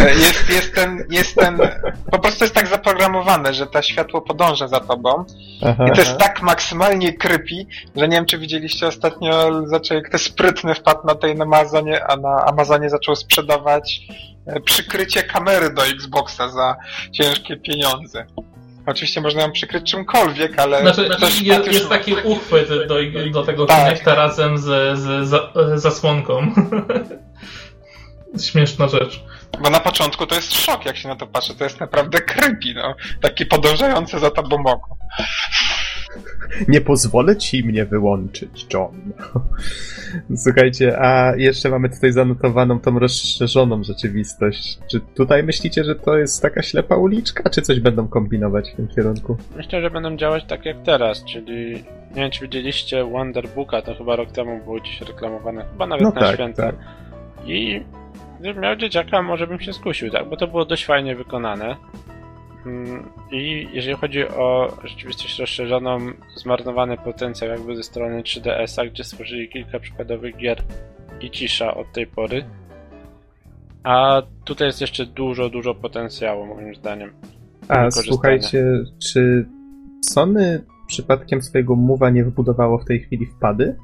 [0.00, 1.58] e, Jest, jest, ten, jest ten.
[2.10, 5.24] Po prostu jest tak zaprogramowane, że to światło podąża za tobą.
[5.62, 5.84] Aha.
[5.88, 7.66] I to jest tak maksymalnie creepy,
[7.96, 12.44] że nie wiem, czy widzieliście ostatnio, zaczął ktoś sprytny wpadł na tej Amazonie, a na
[12.44, 14.00] Amazonie zaczął sprzedawać
[14.46, 16.76] e, przykrycie kamery do Xboxa za
[17.12, 18.26] ciężkie pieniądze.
[18.88, 22.94] Oczywiście można ją przykryć czymkolwiek, ale Znaczy, coś jest, już- taki uchwyt do,
[23.30, 24.06] do tego Tak.
[24.06, 26.54] Razem z, z, za, zasłonką.
[28.50, 29.24] Śmieszna rzecz.
[29.62, 31.54] Bo na początku to jest szok, jak się na to patrzy.
[31.54, 32.94] To jest naprawdę creepy, no.
[33.20, 34.96] Taki podążający za tobą oko.
[36.68, 39.12] Nie pozwolę ci mnie wyłączyć, John.
[40.36, 44.78] Słuchajcie, a jeszcze mamy tutaj zanotowaną tą rozszerzoną rzeczywistość.
[44.90, 48.88] Czy tutaj myślicie, że to jest taka ślepa uliczka, czy coś będą kombinować w tym
[48.88, 49.36] kierunku?
[49.56, 51.72] Myślę, że będą działać tak jak teraz, czyli
[52.10, 56.10] nie wiem czy widzieliście Wonderbooka, to chyba rok temu było gdzieś reklamowane, chyba nawet No
[56.10, 56.62] na tak, święta.
[56.62, 56.74] tak.
[57.46, 57.82] I
[58.40, 61.76] gdybym miał dzieciaka, może bym się skusił, tak, bo to było dość fajnie wykonane.
[62.66, 65.98] Mm, I jeżeli chodzi o rzeczywistość rozszerzoną,
[66.36, 70.62] zmarnowany potencjał jakby ze strony 3DS-a, gdzie stworzyli kilka przykładowych gier
[71.20, 72.44] i cisza od tej pory.
[73.82, 77.12] A tutaj jest jeszcze dużo, dużo potencjału moim zdaniem.
[77.68, 78.64] A słuchajcie,
[79.12, 79.46] czy
[80.10, 83.76] Sony przypadkiem swojego Move'a nie wybudowało w tej chwili wpady?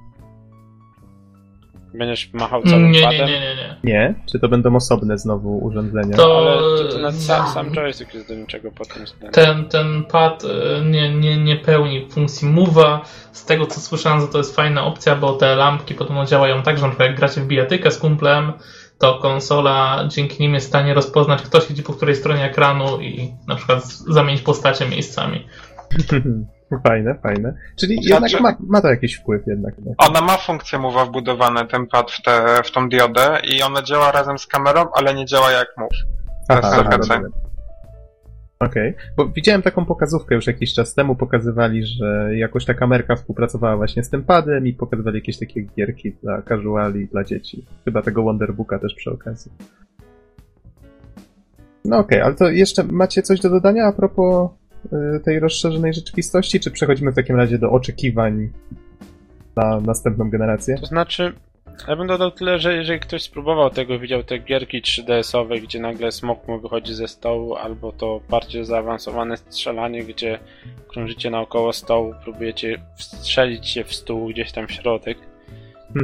[1.94, 3.26] Będziesz machał całym Nie, nie, padem?
[3.26, 3.76] nie, nie, nie.
[3.84, 4.14] Nie?
[4.32, 6.16] Czy to będą osobne znowu urządzenia?
[6.16, 9.44] To- Ale to, to nawet sam, sam joystick jest do niczego pod tym względem.
[9.44, 10.48] Ten, ten pad y,
[10.84, 12.98] nie, nie, nie pełni funkcji move'a.
[13.32, 16.82] Z tego co słyszałem, to jest fajna opcja, bo te lampki podobno działają tak, że
[16.82, 18.52] na przykład jak gracie w bijatykę z kumplem,
[18.98, 23.32] to konsola dzięki nim jest w stanie rozpoznać, kto siedzi po której stronie ekranu i
[23.48, 25.46] na przykład zamienić postacie miejscami.
[26.80, 27.54] fajne, fajne.
[27.76, 29.74] Czyli Znaczy- jednak ma, ma to jakiś wpływ jednak.
[29.98, 34.12] Ona ma funkcję mowa wbudowane, ten pad w, te, w tą diodę i ona działa
[34.12, 35.68] razem z kamerą, ale nie działa jak
[36.50, 36.96] jest trochę co.
[36.96, 37.32] rozumiem.
[38.60, 43.76] Okej, bo widziałem taką pokazówkę już jakiś czas temu, pokazywali, że jakoś ta kamerka współpracowała
[43.76, 47.66] właśnie z tym padem i pokazywali jakieś takie gierki dla casuali, dla dzieci.
[47.84, 49.52] Chyba tego Wonderbooka też przy okazji.
[51.84, 54.50] No okej, ale to jeszcze macie coś do dodania a propos
[55.24, 58.48] tej rozszerzonej rzeczywistości, czy przechodzimy w takim razie do oczekiwań
[59.56, 60.78] na następną generację?
[60.78, 61.32] To znaczy,
[61.88, 66.12] ja bym dodał tyle, że jeżeli ktoś spróbował tego, widział te gierki 3DS-owe, gdzie nagle
[66.12, 70.38] smok mu wychodzi ze stołu, albo to bardziej zaawansowane strzelanie, gdzie
[70.88, 75.18] krążycie naokoło stołu, próbujecie wstrzelić się w stół gdzieś tam w środek,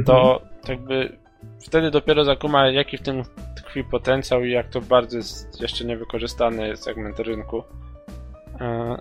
[0.05, 1.17] to jakby
[1.65, 3.23] wtedy dopiero zakuma, jaki w tym
[3.55, 7.63] tkwi potencjał i jak to bardzo jest jeszcze niewykorzystany segment rynku.
[8.61, 8.97] E,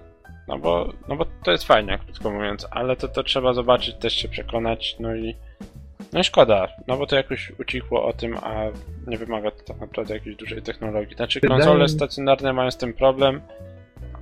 [0.48, 4.12] No bo, no bo to jest fajnie, krótko mówiąc, ale to, to trzeba zobaczyć, też
[4.12, 5.34] się przekonać, no i
[6.12, 8.64] no i szkoda, no bo to jakoś ucichło o tym, a
[9.06, 11.16] nie wymaga to tak naprawdę jakiejś dużej technologii.
[11.16, 13.40] Znaczy konsole stacjonarne mają z tym problem,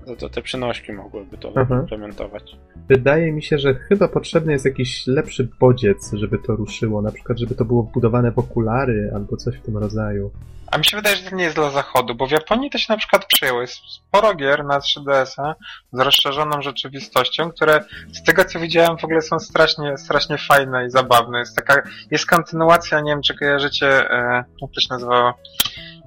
[0.07, 1.81] to, to te przenośki mogłyby to Mhm.
[1.81, 2.57] implementować.
[2.89, 7.03] Wydaje mi się, że chyba potrzebny jest jakiś lepszy bodziec, żeby to ruszyło.
[7.03, 10.31] Na przykład, żeby to było wbudowane w okulary albo coś w tym rodzaju.
[10.71, 12.87] A mi się wydaje, że to nie jest dla zachodu, bo w Japonii to się
[12.89, 13.61] na przykład przyjęło.
[13.61, 15.55] Jest sporo gier na 3DS-a
[15.93, 20.91] z rozszerzoną rzeczywistością, które z tego co widziałem w ogóle są strasznie, strasznie fajne i
[20.91, 21.39] zabawne.
[21.39, 25.35] Jest taka, jest kontynuacja, nie wiem czy kojarzycie, e, jak to się nazywało?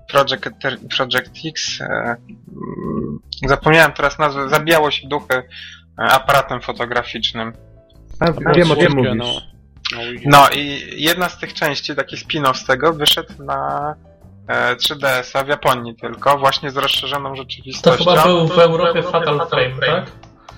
[0.07, 0.49] Project,
[0.97, 1.81] Project X.
[1.81, 4.49] E, mm, zapomniałem teraz nazwę.
[4.49, 5.43] Zabijało się duchy e,
[5.97, 7.53] aparatem fotograficznym.
[8.19, 9.11] A, A wiem o czym mówisz.
[9.15, 9.33] no,
[10.25, 13.95] no, i jedna z tych części, taki spin-off z tego, wyszedł na
[14.49, 18.05] 3DS-a w Japonii tylko, właśnie z rozszerzoną To rzeczywistością.
[18.11, 20.11] chyba był w Europie Fatal Frame, tak?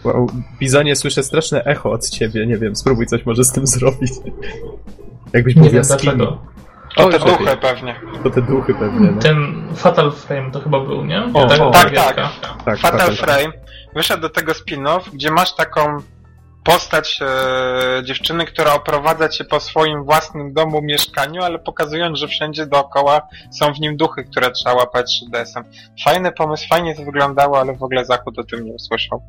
[0.03, 0.27] Wow,
[0.59, 2.47] Bizonie, słyszę straszne echo od ciebie.
[2.47, 4.11] Nie wiem, spróbuj coś może z tym zrobić.
[5.33, 6.01] Jakbyś był w jaskini.
[6.01, 6.37] dlaczego.
[6.95, 7.37] To te lepiej.
[7.37, 7.95] duchy pewnie.
[8.23, 9.21] To te duchy pewnie, no.
[9.21, 11.23] Ten Fatal Frame to chyba był, nie?
[11.33, 11.71] O, Ta o.
[11.71, 12.15] Tak, tak.
[12.65, 13.53] Tak, Fatal Fatal Frame
[13.95, 15.97] wyszedł do tego spin-off, gdzie masz taką
[16.63, 22.65] postać e, dziewczyny, która oprowadza cię po swoim własnym domu, mieszkaniu, ale pokazując, że wszędzie
[22.65, 25.63] dookoła są w nim duchy, które trzeba łapać 3DS-em.
[26.03, 29.21] Fajny pomysł, fajnie to wyglądało, ale w ogóle Zachód o tym nie usłyszał.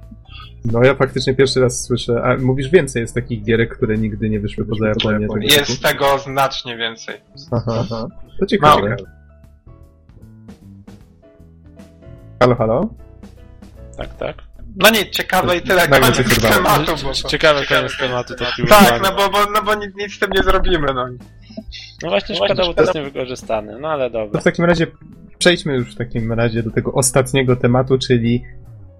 [0.64, 2.22] No ja faktycznie pierwszy raz słyszę.
[2.24, 5.18] A mówisz więcej jest takich gierek, które nigdy nie wyszły poza Japonię.
[5.20, 5.46] tego typu?
[5.46, 7.20] Jest tego znacznie więcej.
[7.52, 8.06] Aha, aha.
[8.40, 8.82] To ciekawe.
[8.82, 8.96] Mało.
[12.40, 12.88] Halo, halo?
[13.96, 14.53] Tak, tak.
[14.76, 17.28] No nie, ciekawe i tyle Nagle koniec tematu, bo C- to...
[17.28, 18.34] Ciekawy koniec tematu.
[18.34, 21.06] taki Tak, no bo, bo, no bo nic, nic z tym nie zrobimy, no.
[22.02, 23.78] No właśnie szkoda, bo to jest niewykorzystane.
[23.78, 24.40] No ale To dobra.
[24.40, 24.86] w takim razie
[25.38, 28.44] przejdźmy już w takim razie do tego ostatniego tematu, czyli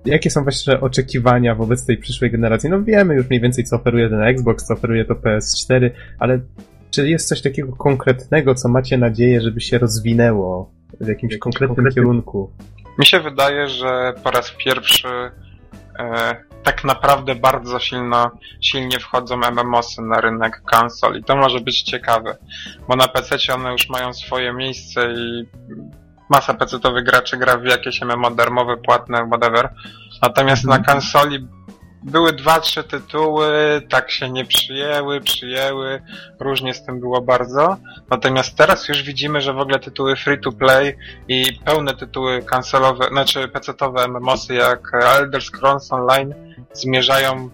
[0.04, 2.70] jakie są wasze oczekiwania wobec tej przyszłej generacji?
[2.70, 6.40] No wiemy już mniej więcej, co oferuje ten Xbox, co oferuje to PS4, ale
[6.90, 10.70] czy jest coś takiego konkretnego, co macie nadzieję, żeby się rozwinęło
[11.00, 12.50] w jakimś konkretnym kierunku?
[12.98, 15.08] Mi się wydaje, że po raz pierwszy
[16.62, 18.30] tak naprawdę bardzo silno,
[18.60, 22.36] silnie wchodzą MMOsy na rynek konsol i to może być ciekawe,
[22.88, 25.44] bo na PC one już mają swoje miejsce i
[26.30, 29.68] masa PC-towych graczy gra w jakieś MMO darmowe, płatne, whatever.
[30.22, 31.48] Natomiast na konsoli
[32.04, 36.02] były dwa, trzy tytuły, tak się nie przyjęły, przyjęły,
[36.40, 37.76] różnie z tym było bardzo.
[38.10, 40.96] Natomiast teraz już widzimy, że w ogóle tytuły free to play
[41.28, 46.34] i pełne tytuły konsolowe, znaczy PC-towe MMOsy jak Elder Scrolls Online
[46.72, 47.50] zmierzają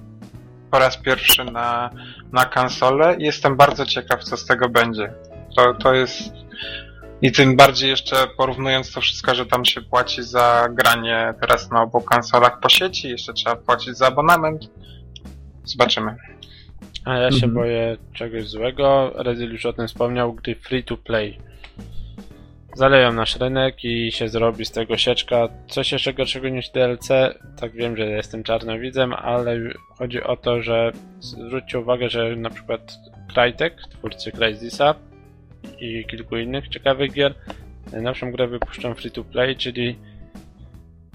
[0.70, 1.90] po raz pierwszy na,
[2.32, 5.12] na konsolę i jestem bardzo ciekaw, co z tego będzie.
[5.56, 6.32] To, to jest
[7.22, 11.82] i tym bardziej jeszcze porównując to wszystko, że tam się płaci za granie teraz na
[11.82, 14.70] obu konsolach po sieci, jeszcze trzeba płacić za abonament.
[15.64, 16.16] Zobaczymy.
[17.04, 17.54] A ja się Mhm.
[17.54, 19.12] boję czegoś złego.
[19.14, 21.38] Rezil już o tym wspomniał, gdy free to play.
[22.74, 25.48] Zaleją nasz rynek i się zrobi z tego sieczka.
[25.68, 27.08] Coś jeszcze gorszego niż DLC.
[27.60, 29.58] Tak wiem, że jestem czarnowidzem, ale
[29.98, 32.98] chodzi o to, że zwróćcie uwagę, że na przykład
[33.34, 34.94] Crytek, twórcy Crysisa
[35.80, 37.34] i kilku innych ciekawych gier,
[37.92, 39.98] najnowszą grę wypuszczą free to play, czyli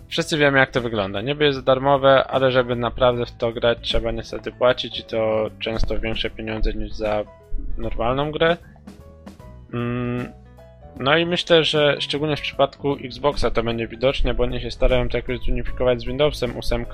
[0.08, 1.22] wszyscy wiemy jak to wygląda.
[1.22, 6.00] Niby jest darmowe, ale żeby naprawdę w to grać trzeba niestety płacić i to często
[6.00, 7.24] większe pieniądze niż za
[7.78, 8.58] normalną grę.
[9.74, 10.28] Mm,
[11.00, 15.10] No i myślę, że szczególnie w przypadku Xboxa to będzie widoczne, bo oni się starają
[15.10, 16.86] to jakoś zunifikować z Windowsem 8.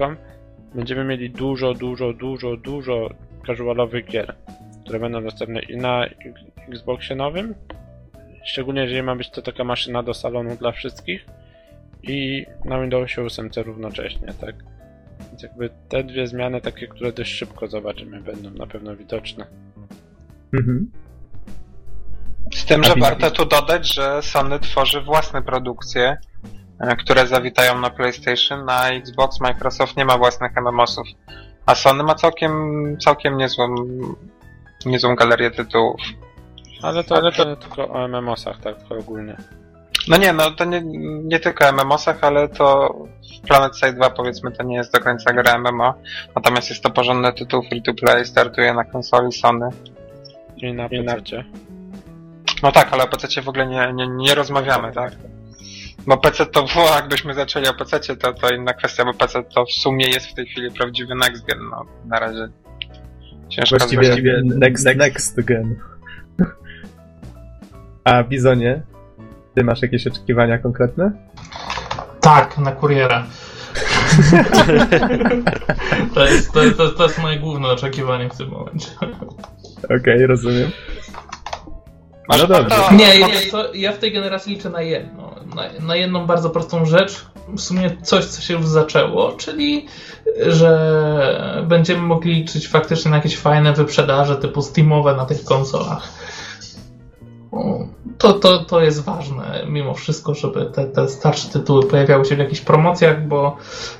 [0.75, 3.09] Będziemy mieli dużo, dużo, dużo, dużo
[3.47, 4.35] casualowych gier,
[4.83, 6.05] które będą dostępne i na
[6.69, 7.55] Xboxie nowym,
[8.45, 11.25] szczególnie jeżeli ma być to taka maszyna do salonu dla wszystkich,
[12.03, 14.55] i na Windowsie 8 równocześnie, tak?
[15.29, 19.45] Więc jakby te dwie zmiany, takie, które dość szybko zobaczymy, będą na pewno widoczne.
[20.53, 20.91] Mhm.
[22.53, 26.17] Z tym, że warto tu dodać, że Sony tworzy własne produkcje,
[26.79, 31.07] e, które zawitają na PlayStation, na Xbox Microsoft nie ma własnych MMOsów.
[31.65, 32.51] A Sony ma całkiem,
[32.99, 33.75] całkiem niezłą,
[34.85, 36.01] niezłą galerię tytułów.
[36.81, 39.37] Ale to, ale to tylko o MMOsach, tak tylko ogólnie.
[40.07, 40.81] No nie, no to nie,
[41.23, 42.93] nie tylko MMOsach, ale to
[43.43, 45.93] w Planet Side 2 powiedzmy to nie jest do końca gra MMO,
[46.35, 49.69] natomiast jest to porządny tytuł free to play, startuje na konsoli Sony.
[50.57, 51.43] I na I na- PC.
[52.63, 55.13] No tak, ale o PC w ogóle nie, nie, nie rozmawiamy, tak?
[56.07, 59.65] Bo PC to, bo jakbyśmy zaczęli o PC, to, to inna kwestia, bo PC to
[59.65, 62.47] w sumie jest w tej chwili prawdziwy next gen, no na razie.
[63.49, 65.75] Ciężko Właściwie, właściwie next, next gen.
[68.03, 68.81] A Bizonie,
[69.55, 71.11] ty masz jakieś oczekiwania konkretne?
[72.21, 73.25] Tak, na kuriera.
[76.13, 78.87] to, jest, to, to, to jest moje główne oczekiwanie w tym momencie.
[79.83, 80.71] Okej, rozumiem.
[82.29, 82.75] Może No dobrze.
[82.95, 85.35] Nie, ja, to, ja w tej generacji liczę na jedno.
[85.55, 89.85] na, na jedną bardzo prostą rzecz, w sumie coś, co się już zaczęło, czyli
[90.47, 96.09] że będziemy mogli liczyć faktycznie na jakieś fajne wyprzedaże typu Steamowe na tych konsolach.
[98.17, 102.39] To, to, to jest ważne mimo wszystko, żeby te, te starsze tytuły pojawiały się w
[102.39, 103.57] jakichś promocjach, bo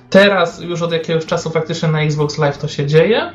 [0.10, 3.32] teraz już od jakiegoś czasu faktycznie na Xbox Live to się dzieje.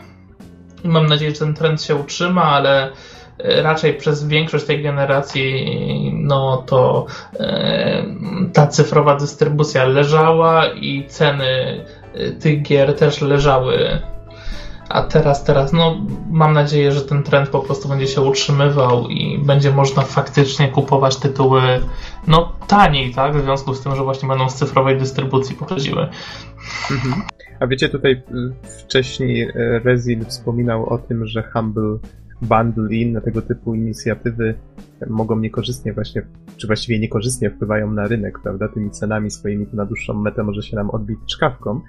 [0.84, 2.92] Mam nadzieję, że ten trend się utrzyma, ale
[3.38, 7.06] e, raczej przez większość tej generacji no to
[7.40, 8.04] e,
[8.52, 11.84] ta cyfrowa dystrybucja leżała i ceny
[12.14, 14.00] e, tych gier też leżały
[14.88, 15.96] a teraz, teraz, no
[16.30, 21.16] mam nadzieję, że ten trend po prostu będzie się utrzymywał i będzie można faktycznie kupować
[21.16, 21.60] tytuły
[22.26, 23.36] no taniej, tak?
[23.36, 26.08] W związku z tym, że właśnie będą z cyfrowej dystrybucji pochodziły.
[26.90, 27.22] Mhm.
[27.60, 28.22] A wiecie, tutaj y,
[28.84, 31.98] wcześniej y, Rezil wspominał o tym, że Humble
[32.42, 34.54] Bundle i inne tego typu inicjatywy
[35.06, 36.22] mogą niekorzystnie właśnie,
[36.56, 38.68] czy właściwie niekorzystnie wpływają na rynek, prawda?
[38.68, 41.80] Tymi cenami swoimi na dłuższą metę może się nam odbić czkawką.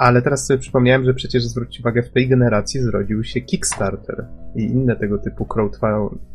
[0.00, 4.62] Ale teraz sobie przypomniałem, że przecież zwróć uwagę, w tej generacji zrodził się Kickstarter i
[4.62, 5.46] inne tego typu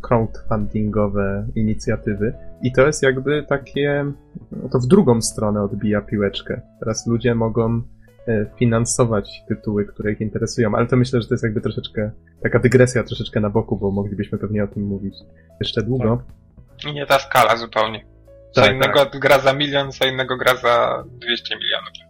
[0.01, 2.33] crowdfundingowe inicjatywy.
[2.61, 4.05] I to jest jakby takie,
[4.51, 6.61] no to w drugą stronę odbija piłeczkę.
[6.79, 7.81] Teraz ludzie mogą
[8.27, 12.11] e, finansować tytuły, które ich interesują, ale to myślę, że to jest jakby troszeczkę
[12.43, 15.15] taka dygresja troszeczkę na boku, bo moglibyśmy pewnie o tym mówić
[15.59, 16.17] jeszcze długo.
[16.17, 16.91] Tak.
[16.91, 18.05] I nie ta skala zupełnie.
[18.51, 19.19] Co tak, innego tak.
[19.19, 22.05] gra za milion, co innego gra za 200 milionów.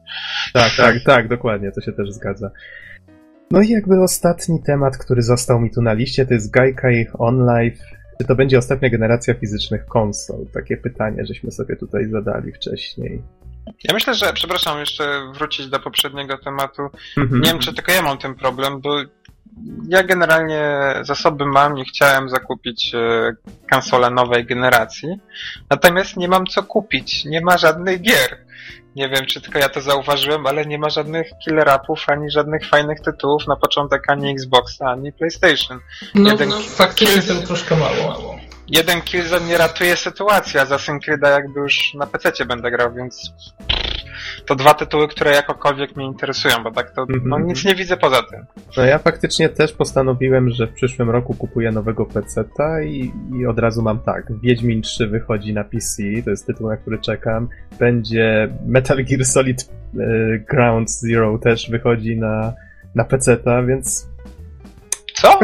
[0.53, 2.51] Tak, tak, tak, dokładnie, to się też zgadza.
[3.51, 7.79] No i jakby ostatni temat, który został mi tu na liście, to jest Gaikai OnLive.
[8.21, 10.45] Czy to będzie ostatnia generacja fizycznych konsol?
[10.53, 13.21] Takie pytanie, żeśmy sobie tutaj zadali wcześniej.
[13.83, 16.81] Ja myślę, że, przepraszam, jeszcze wrócić do poprzedniego tematu.
[17.17, 17.41] Mhm.
[17.41, 19.01] Nie wiem, czy tylko ja mam ten problem, bo
[19.89, 23.35] ja generalnie zasoby mam, nie chciałem zakupić e,
[23.71, 25.09] konsolę nowej generacji,
[25.69, 28.44] natomiast nie mam co kupić, nie ma żadnych gier.
[28.95, 32.69] Nie wiem, czy tylko ja to zauważyłem, ale nie ma żadnych killer upów, ani żadnych
[32.69, 35.79] fajnych tytułów na początek ani Xboxa, ani PlayStation.
[36.15, 37.47] No, Jeden no faktycznie kill...
[37.47, 38.35] troszkę mało.
[38.67, 43.31] Jeden Killzone nie ratuje sytuacji, a za Syncryda jakby już na PC będę grał, więc
[44.45, 47.23] to dwa tytuły, które jakokolwiek mnie interesują, bo tak to mm -hmm.
[47.25, 47.47] no, mhm.
[47.47, 48.45] nic nie widzę poza tym.
[48.77, 53.59] No ja faktycznie też postanowiłem, że w przyszłym roku kupuję nowego PC-ta i, i od
[53.59, 54.39] razu mam tak.
[54.41, 57.47] Wiedźmin 3 wychodzi na PC, to jest tytuł, na który czekam.
[57.79, 59.69] Będzie Metal Gear Solid
[59.99, 62.53] e, Ground Zero też wychodzi na,
[62.95, 64.09] na PC-ta, więc...
[65.13, 65.39] Co?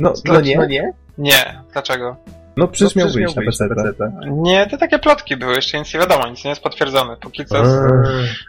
[0.00, 0.56] No, no nie?
[0.56, 0.92] No nie?
[1.18, 2.16] Nie, dlaczego?
[2.56, 3.68] No przecież no, miał wyjść na PC.
[4.26, 7.16] Nie, to takie plotki były, jeszcze nic nie wiadomo, nic nie jest potwierdzone.
[7.16, 7.62] Póki co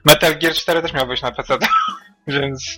[0.05, 1.57] Metal Gear 4 też miał wyjść na PC.
[2.27, 2.77] Więc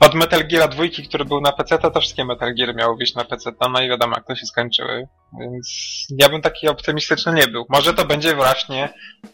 [0.00, 3.24] od Metal Gear 2, który był na PC, to wszystkie Metal Gear miały wyjść na
[3.24, 5.08] PC, no i wiadomo jak to się skończyły.
[5.40, 7.66] Więc ja bym taki optymistyczny nie był.
[7.68, 8.88] Może to będzie właśnie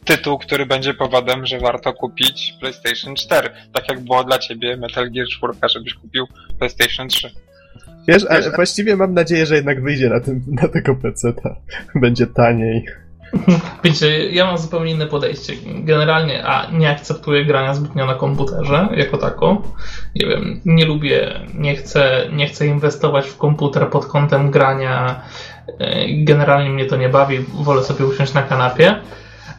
[0.05, 3.51] tytuł, który będzie powodem, że warto kupić PlayStation 4.
[3.73, 6.27] Tak jak było dla ciebie Metal Gear 4, żebyś kupił
[6.59, 7.31] PlayStation 3.
[8.09, 11.33] Wiesz, ale właściwie mam nadzieję, że jednak wyjdzie na, tym, na tego PC.
[11.95, 12.85] Będzie taniej.
[13.85, 15.53] Wiecie, ja mam zupełnie inne podejście.
[15.85, 19.63] Generalnie, a nie akceptuję grania zbytnio na komputerze jako tako.
[20.17, 25.23] Nie wiem, nie lubię, nie chcę, nie chcę inwestować w komputer pod kątem grania.
[25.79, 28.95] E, generalnie mnie to nie bawi, wolę sobie usiąść na kanapie.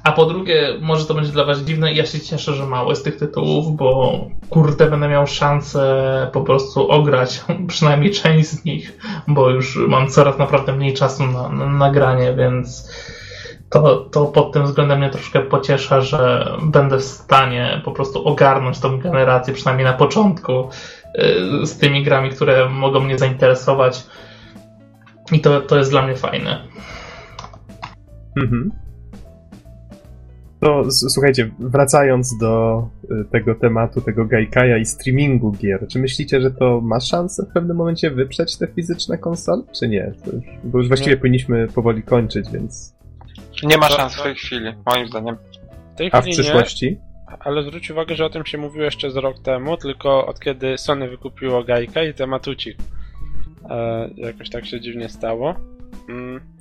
[0.04, 3.04] A po drugie, może to będzie dla Was dziwne, ja się cieszę, że mało z
[3.04, 4.20] tych tytułów, bo
[4.50, 10.38] kurde, będę miał szansę po prostu ograć przynajmniej część z nich, bo już mam coraz
[10.38, 12.90] naprawdę mniej czasu na, na nagranie, więc
[13.70, 18.80] to, to pod tym względem mnie troszkę pociesza, że będę w stanie po prostu ogarnąć
[18.80, 20.70] tą generację, przynajmniej na początku,
[21.62, 24.04] y, z tymi grami, które mogą mnie zainteresować.
[25.32, 26.68] I to, to jest dla mnie fajne.
[28.38, 28.83] Mhm.
[30.64, 36.52] To słuchajcie, wracając do y, tego tematu, tego Gaikaja i streamingu gier, czy myślicie, że
[36.52, 40.14] to ma szansę w pewnym momencie wyprzeć te fizyczne konsole, czy nie?
[40.26, 41.18] Już, bo już właściwie nie.
[41.18, 42.96] powinniśmy powoli kończyć, więc...
[43.64, 45.38] Nie ma szans w tej chwili, moim zdaniem.
[45.94, 46.92] W tej A w przyszłości?
[46.92, 50.40] Nie, ale zwróć uwagę, że o tym się mówiło jeszcze z rok temu, tylko od
[50.40, 52.82] kiedy Sony wykupiło Gaika i temat ucichł.
[53.70, 55.56] E, jakoś tak się dziwnie stało.
[56.10, 56.53] Mm.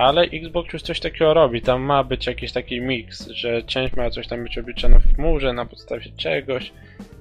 [0.00, 1.62] Ale Xbox już coś takiego robi.
[1.62, 5.52] Tam ma być jakiś taki miks, że część ma coś tam być obliczona w chmurze
[5.52, 6.72] na podstawie czegoś.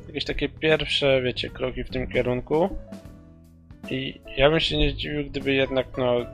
[0.08, 2.78] Jakieś takie pierwsze, wiecie, kroki w tym kierunku.
[3.90, 6.26] I ja bym się nie zdziwił, gdyby jednak, no,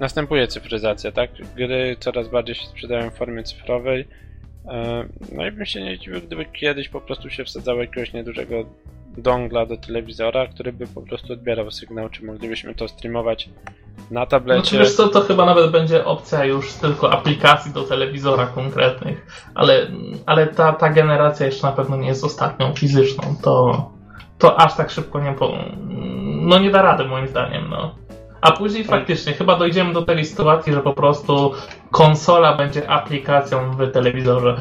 [0.00, 1.30] następuje cyfryzacja, tak?
[1.56, 4.04] Gry coraz bardziej się sprzedają w formie cyfrowej.
[4.66, 8.64] E, no i bym się nie zdziwił, gdyby kiedyś po prostu się wsadzało jakiegoś niedużego
[9.16, 13.48] dongla do telewizora, który by po prostu odbierał sygnał, czy moglibyśmy to streamować
[14.10, 14.78] na tablecie.
[14.78, 19.86] wiesz co, to chyba nawet będzie opcja już tylko aplikacji do telewizora konkretnych, ale,
[20.26, 23.84] ale ta, ta generacja jeszcze na pewno nie jest ostatnią fizyczną, to,
[24.38, 25.58] to aż tak szybko nie po...
[26.40, 27.94] No nie da rady moim zdaniem, no.
[28.40, 31.52] A później faktycznie chyba dojdziemy do tej sytuacji, że po prostu
[31.90, 34.60] konsola będzie aplikacją w telewizorze.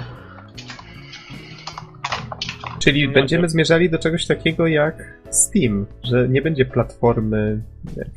[2.79, 7.61] Czyli No będziemy to- zmierzali do czegoś takiego jak Steam, że nie będzie platformy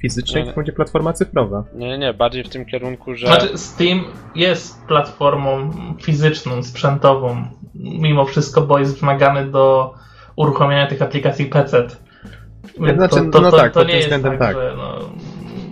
[0.03, 0.47] fizycznej, Nie.
[0.47, 1.65] tylko będzie platforma cyfrowa.
[1.75, 3.27] Nie, nie, bardziej w tym kierunku, że.
[3.27, 4.05] Znaczy, Steam
[4.35, 5.71] jest platformą
[6.03, 9.95] fizyczną, sprzętową, mimo wszystko, bo jest wymagany do
[10.37, 11.87] uruchomienia tych aplikacji PC.
[12.97, 14.57] Znaczy, to, to, no to, tak, to pod nie tym jest względem tak, tak.
[14.57, 14.99] Że, no,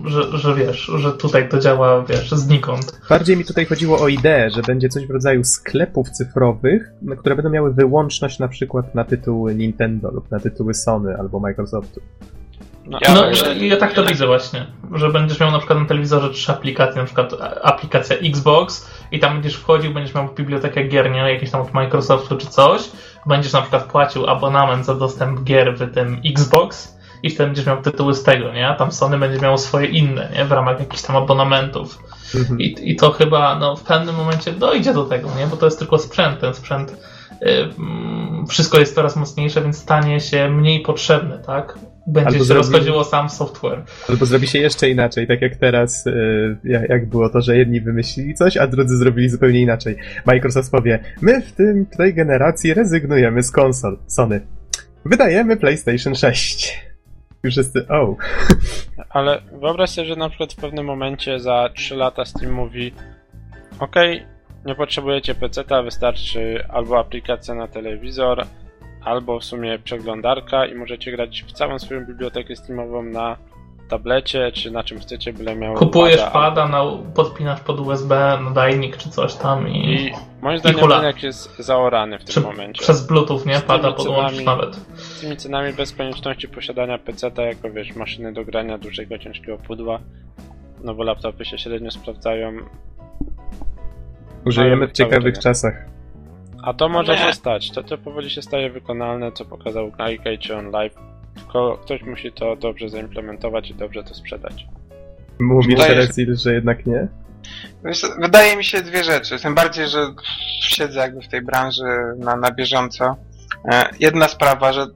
[0.08, 3.00] że, że wiesz, że tutaj to działa, wiesz, znikąd.
[3.08, 7.36] Bardziej mi tutaj chodziło o ideę, że będzie coś w rodzaju sklepów cyfrowych, no, które
[7.36, 12.00] będą miały wyłączność na przykład na tytuły Nintendo lub na tytuły Sony albo Microsoftu.
[12.86, 15.84] No, Ja- No, ja, ja tak to widzę właśnie, że będziesz miał na przykład na
[15.84, 17.32] telewizorze trzy aplikacje, na przykład
[17.62, 22.36] aplikacja Xbox i tam będziesz wchodził, będziesz miał bibliotekę gier, nie, jakieś tam od Microsoftu
[22.36, 22.82] czy coś,
[23.26, 27.82] będziesz na przykład płacił abonament za dostęp gier w tym Xbox i wtedy będziesz miał
[27.82, 31.02] tytuły z tego, nie, a tam Sony będzie miało swoje inne, nie, w ramach jakichś
[31.02, 31.98] tam abonamentów.
[32.34, 32.60] Mhm.
[32.60, 35.46] I, I to chyba no, w pewnym momencie dojdzie do tego, nie?
[35.46, 36.40] Bo to jest tylko sprzęt.
[36.40, 36.96] Ten sprzęt,
[37.42, 37.46] y,
[37.78, 41.78] mm, wszystko jest coraz mocniejsze, więc stanie się mniej potrzebny, tak?
[42.06, 43.82] Będzie Albo się zrobi- rozchodziło sam software.
[44.08, 47.80] Albo zrobi się jeszcze inaczej, tak jak teraz, y, jak jak było to, że jedni
[47.80, 49.96] wymyślili coś, a drudzy zrobili zupełnie inaczej.
[50.26, 53.98] Microsoft powie, my w tym, tej generacji rezygnujemy z konsol.
[54.06, 54.40] Sony.
[55.04, 56.87] Wydajemy PlayStation 6.
[57.42, 58.14] Już wszyscy, oh.
[59.10, 62.92] Ale wyobraź sobie, że na przykład w pewnym momencie za 3 lata Steam mówi
[63.78, 64.26] okej,
[64.66, 68.44] nie potrzebujecie PC-a, wystarczy albo aplikacja na telewizor,
[69.04, 73.36] albo w sumie przeglądarka i możecie grać w całą swoją bibliotekę Steamową na
[73.88, 76.84] tablecie, czy na czym chcecie, byle miał Kupujesz pada, pada, na,
[77.14, 80.12] podpinasz pod USB nadajnik czy coś tam i, I
[80.42, 82.82] moim zdaniem rynek jest zaorany w tym czy, momencie.
[82.82, 83.60] przez Bluetooth, nie?
[83.60, 84.80] Pada podłączysz nawet.
[85.18, 90.00] Z tymi cenami bez konieczności posiadania PC-a jako wiesz, maszyny do grania dużego, ciężkiego pudła,
[90.84, 92.52] no bo laptopy się średnio sprawdzają,
[94.46, 95.74] Użyjemy w ciekawych czasach.
[96.62, 97.18] A to może Nie.
[97.18, 97.70] się stać.
[97.70, 100.94] To, to powoli się staje wykonalne, co pokazał Nike czy on live.
[101.34, 104.66] Tylko ktoś musi to dobrze zaimplementować i dobrze to sprzedać.
[105.70, 107.08] Się- Teresil, że jednak nie?
[108.20, 109.38] Wydaje mi się dwie rzeczy.
[109.38, 110.06] Tym bardziej, że
[110.60, 111.84] siedzę jakby w tej branży
[112.18, 113.16] na, na bieżąco.
[113.72, 114.86] E, Jedna sprawa, że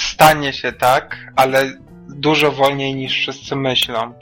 [0.00, 1.72] stanie się tak, ale
[2.08, 4.12] dużo wolniej niż wszyscy myślą.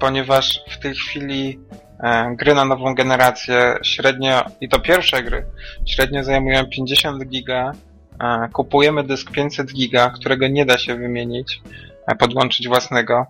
[0.00, 1.58] Ponieważ w tej chwili
[2.00, 5.46] e, gry na nową generację średnio, i to pierwsze gry,
[5.86, 7.72] średnio zajmują 50 giga.
[8.20, 11.60] E, Kupujemy dysk 500 giga, którego nie da się wymienić,
[12.06, 13.26] e, podłączyć własnego.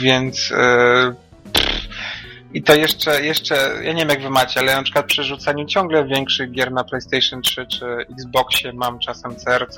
[0.00, 0.52] Więc
[2.56, 5.24] i to jeszcze, jeszcze, ja nie wiem jak wy macie, ale ja na przykład przy
[5.24, 9.76] rzucaniu ciągle większych gier na PlayStation 3 czy Xboxie mam czasem CRC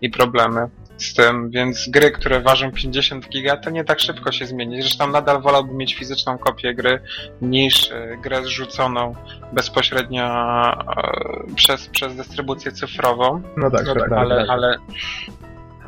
[0.00, 0.68] i problemy
[0.98, 4.82] z tym, więc gry, które ważą 50 giga, to nie tak szybko się zmieni.
[4.82, 7.00] Zresztą nadal wolałbym mieć fizyczną kopię gry
[7.42, 9.14] niż e, grę zrzuconą
[9.52, 13.42] bezpośrednio e, przez, przez dystrybucję cyfrową.
[13.56, 14.16] No tak, No tak, prawda.
[14.16, 14.76] Ale, ale,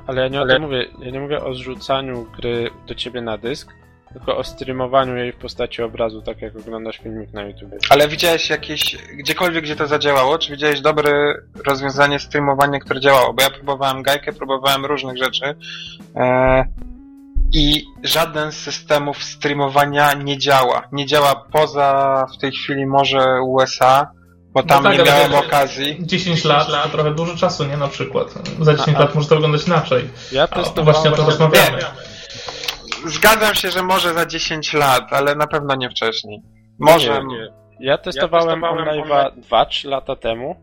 [0.06, 0.86] ale ja nie o Ale- tym mówię.
[0.98, 3.72] Ja nie mówię o zrzucaniu gry do ciebie na dysk,
[4.12, 7.70] tylko o streamowaniu jej w postaci obrazu, tak jak oglądasz filmik na YouTube.
[7.90, 11.34] Ale widziałeś jakieś, gdziekolwiek gdzie to zadziałało, czy widziałeś dobre
[11.66, 13.32] rozwiązanie streamowania, które działało?
[13.32, 15.54] Bo ja próbowałem gajkę, próbowałem różnych rzeczy
[16.16, 16.64] e,
[17.52, 20.82] i żaden z systemów streamowania nie działa.
[20.92, 24.10] Nie działa poza w tej chwili może USA,
[24.54, 25.96] bo tam tak, nie miałem okazji.
[26.00, 27.76] 10 lat to trochę dużo czasu, nie?
[27.76, 28.34] Na przykład.
[28.60, 30.10] Za 10 A- lat może to wyglądać inaczej.
[30.32, 31.78] Ja A, testowałem właśnie o tym rozmawiamy.
[33.06, 36.42] Zgadzam się, że może za 10 lat, ale na pewno nie wcześniej.
[36.78, 37.24] Może...
[37.24, 37.48] Nie, nie.
[37.80, 40.56] Ja testowałem, testowałem OnLive'a 2-3 lata temu.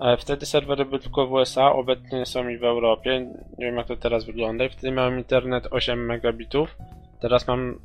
[0.00, 3.20] e, Wtedy serwery były tylko w USA, obecnie są i w Europie.
[3.58, 4.64] Nie wiem jak to teraz wygląda.
[4.64, 6.76] I wtedy miałem internet 8 megabitów.
[7.20, 7.78] Teraz mam.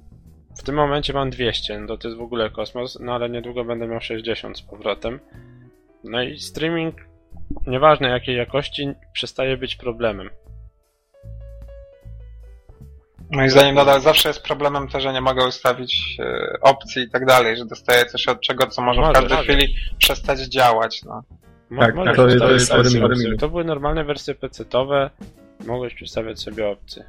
[0.57, 3.88] W tym momencie mam 200, no to jest w ogóle kosmos, no ale niedługo będę
[3.88, 5.20] miał 60 z powrotem.
[6.03, 6.95] No i streaming,
[7.68, 10.30] nieważne jakiej jakości, przestaje być problemem.
[13.34, 17.26] Moim zdaniem nadal zawsze jest problemem to, że nie mogę ustawić e, opcji i tak
[17.26, 21.03] dalej, że dostaję coś od czego, co może w Możesz, każdej chwili przestać działać.
[21.03, 21.23] No.
[21.69, 22.72] Mo- Tak, możesz to- to jest.
[23.39, 25.10] To były normalne wersje PC-owe,
[25.65, 27.03] mogłeś ustawiać sobie opcje.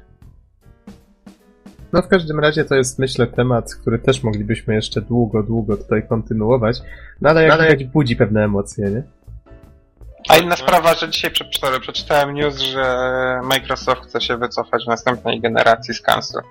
[1.93, 6.07] No w każdym razie to jest myślę temat, który też moglibyśmy jeszcze długo, długo tutaj
[6.07, 6.77] kontynuować,
[7.21, 9.03] no ale jak widać budzi pewne emocje, nie?
[10.29, 12.85] A inna sprawa, że dzisiaj prze- prze- przeczytałem news, że
[13.43, 16.41] Microsoft chce się wycofać w następnej generacji z cancel.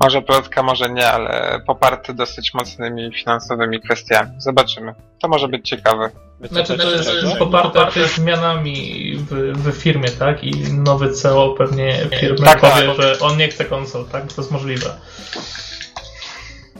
[0.00, 4.30] Może plotka, może nie, ale poparty dosyć mocnymi finansowymi kwestiami.
[4.38, 4.94] Zobaczymy.
[5.22, 6.10] To może być ciekawe.
[6.50, 7.46] Znaczy, to jest Czego?
[7.46, 10.44] poparte zmianami w, w firmie, tak?
[10.44, 12.96] I nowy CEO pewnie firmy Tak, powie, tak.
[13.02, 14.32] że on nie chce konsol, tak?
[14.32, 14.90] To jest możliwe.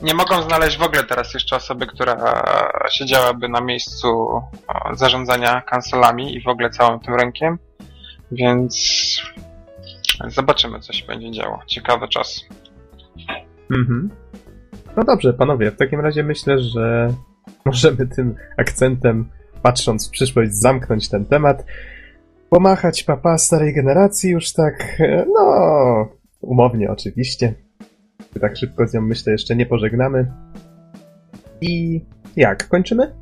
[0.03, 2.45] Nie mogą znaleźć w ogóle teraz jeszcze osoby, która
[2.91, 4.51] siedziałaby na miejscu o,
[4.93, 7.59] zarządzania kancelami i w ogóle całym tym rynkiem,
[8.33, 8.77] więc
[10.29, 11.59] zobaczymy, co się będzie działo.
[11.67, 12.41] Ciekawy czas.
[13.71, 14.11] Mhm.
[14.97, 17.15] No dobrze, panowie, w takim razie myślę, że
[17.65, 19.31] możemy tym akcentem,
[19.63, 21.65] patrząc w przyszłość, zamknąć ten temat.
[22.51, 26.09] Pomachać papa starej generacji już tak, e, no,
[26.41, 27.55] umownie oczywiście.
[28.41, 30.33] Tak szybko z nią myślę jeszcze nie pożegnamy.
[31.61, 32.01] I
[32.37, 33.15] jak, kończymy?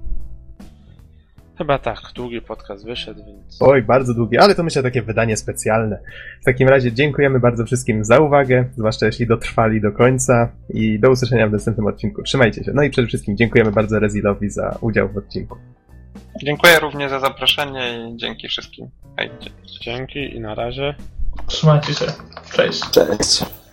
[1.58, 3.62] Chyba tak, długi podcast wyszedł, więc...
[3.62, 5.98] Oj, bardzo długie, ale to myślę takie wydanie specjalne.
[6.40, 11.10] W takim razie dziękujemy bardzo wszystkim za uwagę, zwłaszcza jeśli dotrwali do końca i do
[11.10, 12.22] usłyszenia w następnym odcinku.
[12.22, 12.72] Trzymajcie się.
[12.74, 15.58] No i przede wszystkim dziękujemy bardzo Rezilowi za udział w odcinku.
[16.42, 18.90] Dziękuję również za zaproszenie i dzięki wszystkim.
[19.16, 19.30] Hej.
[19.80, 20.94] Dzięki i na razie.
[21.46, 22.06] Trzymajcie się.
[22.52, 22.90] Cześć.
[22.90, 23.63] Cześć.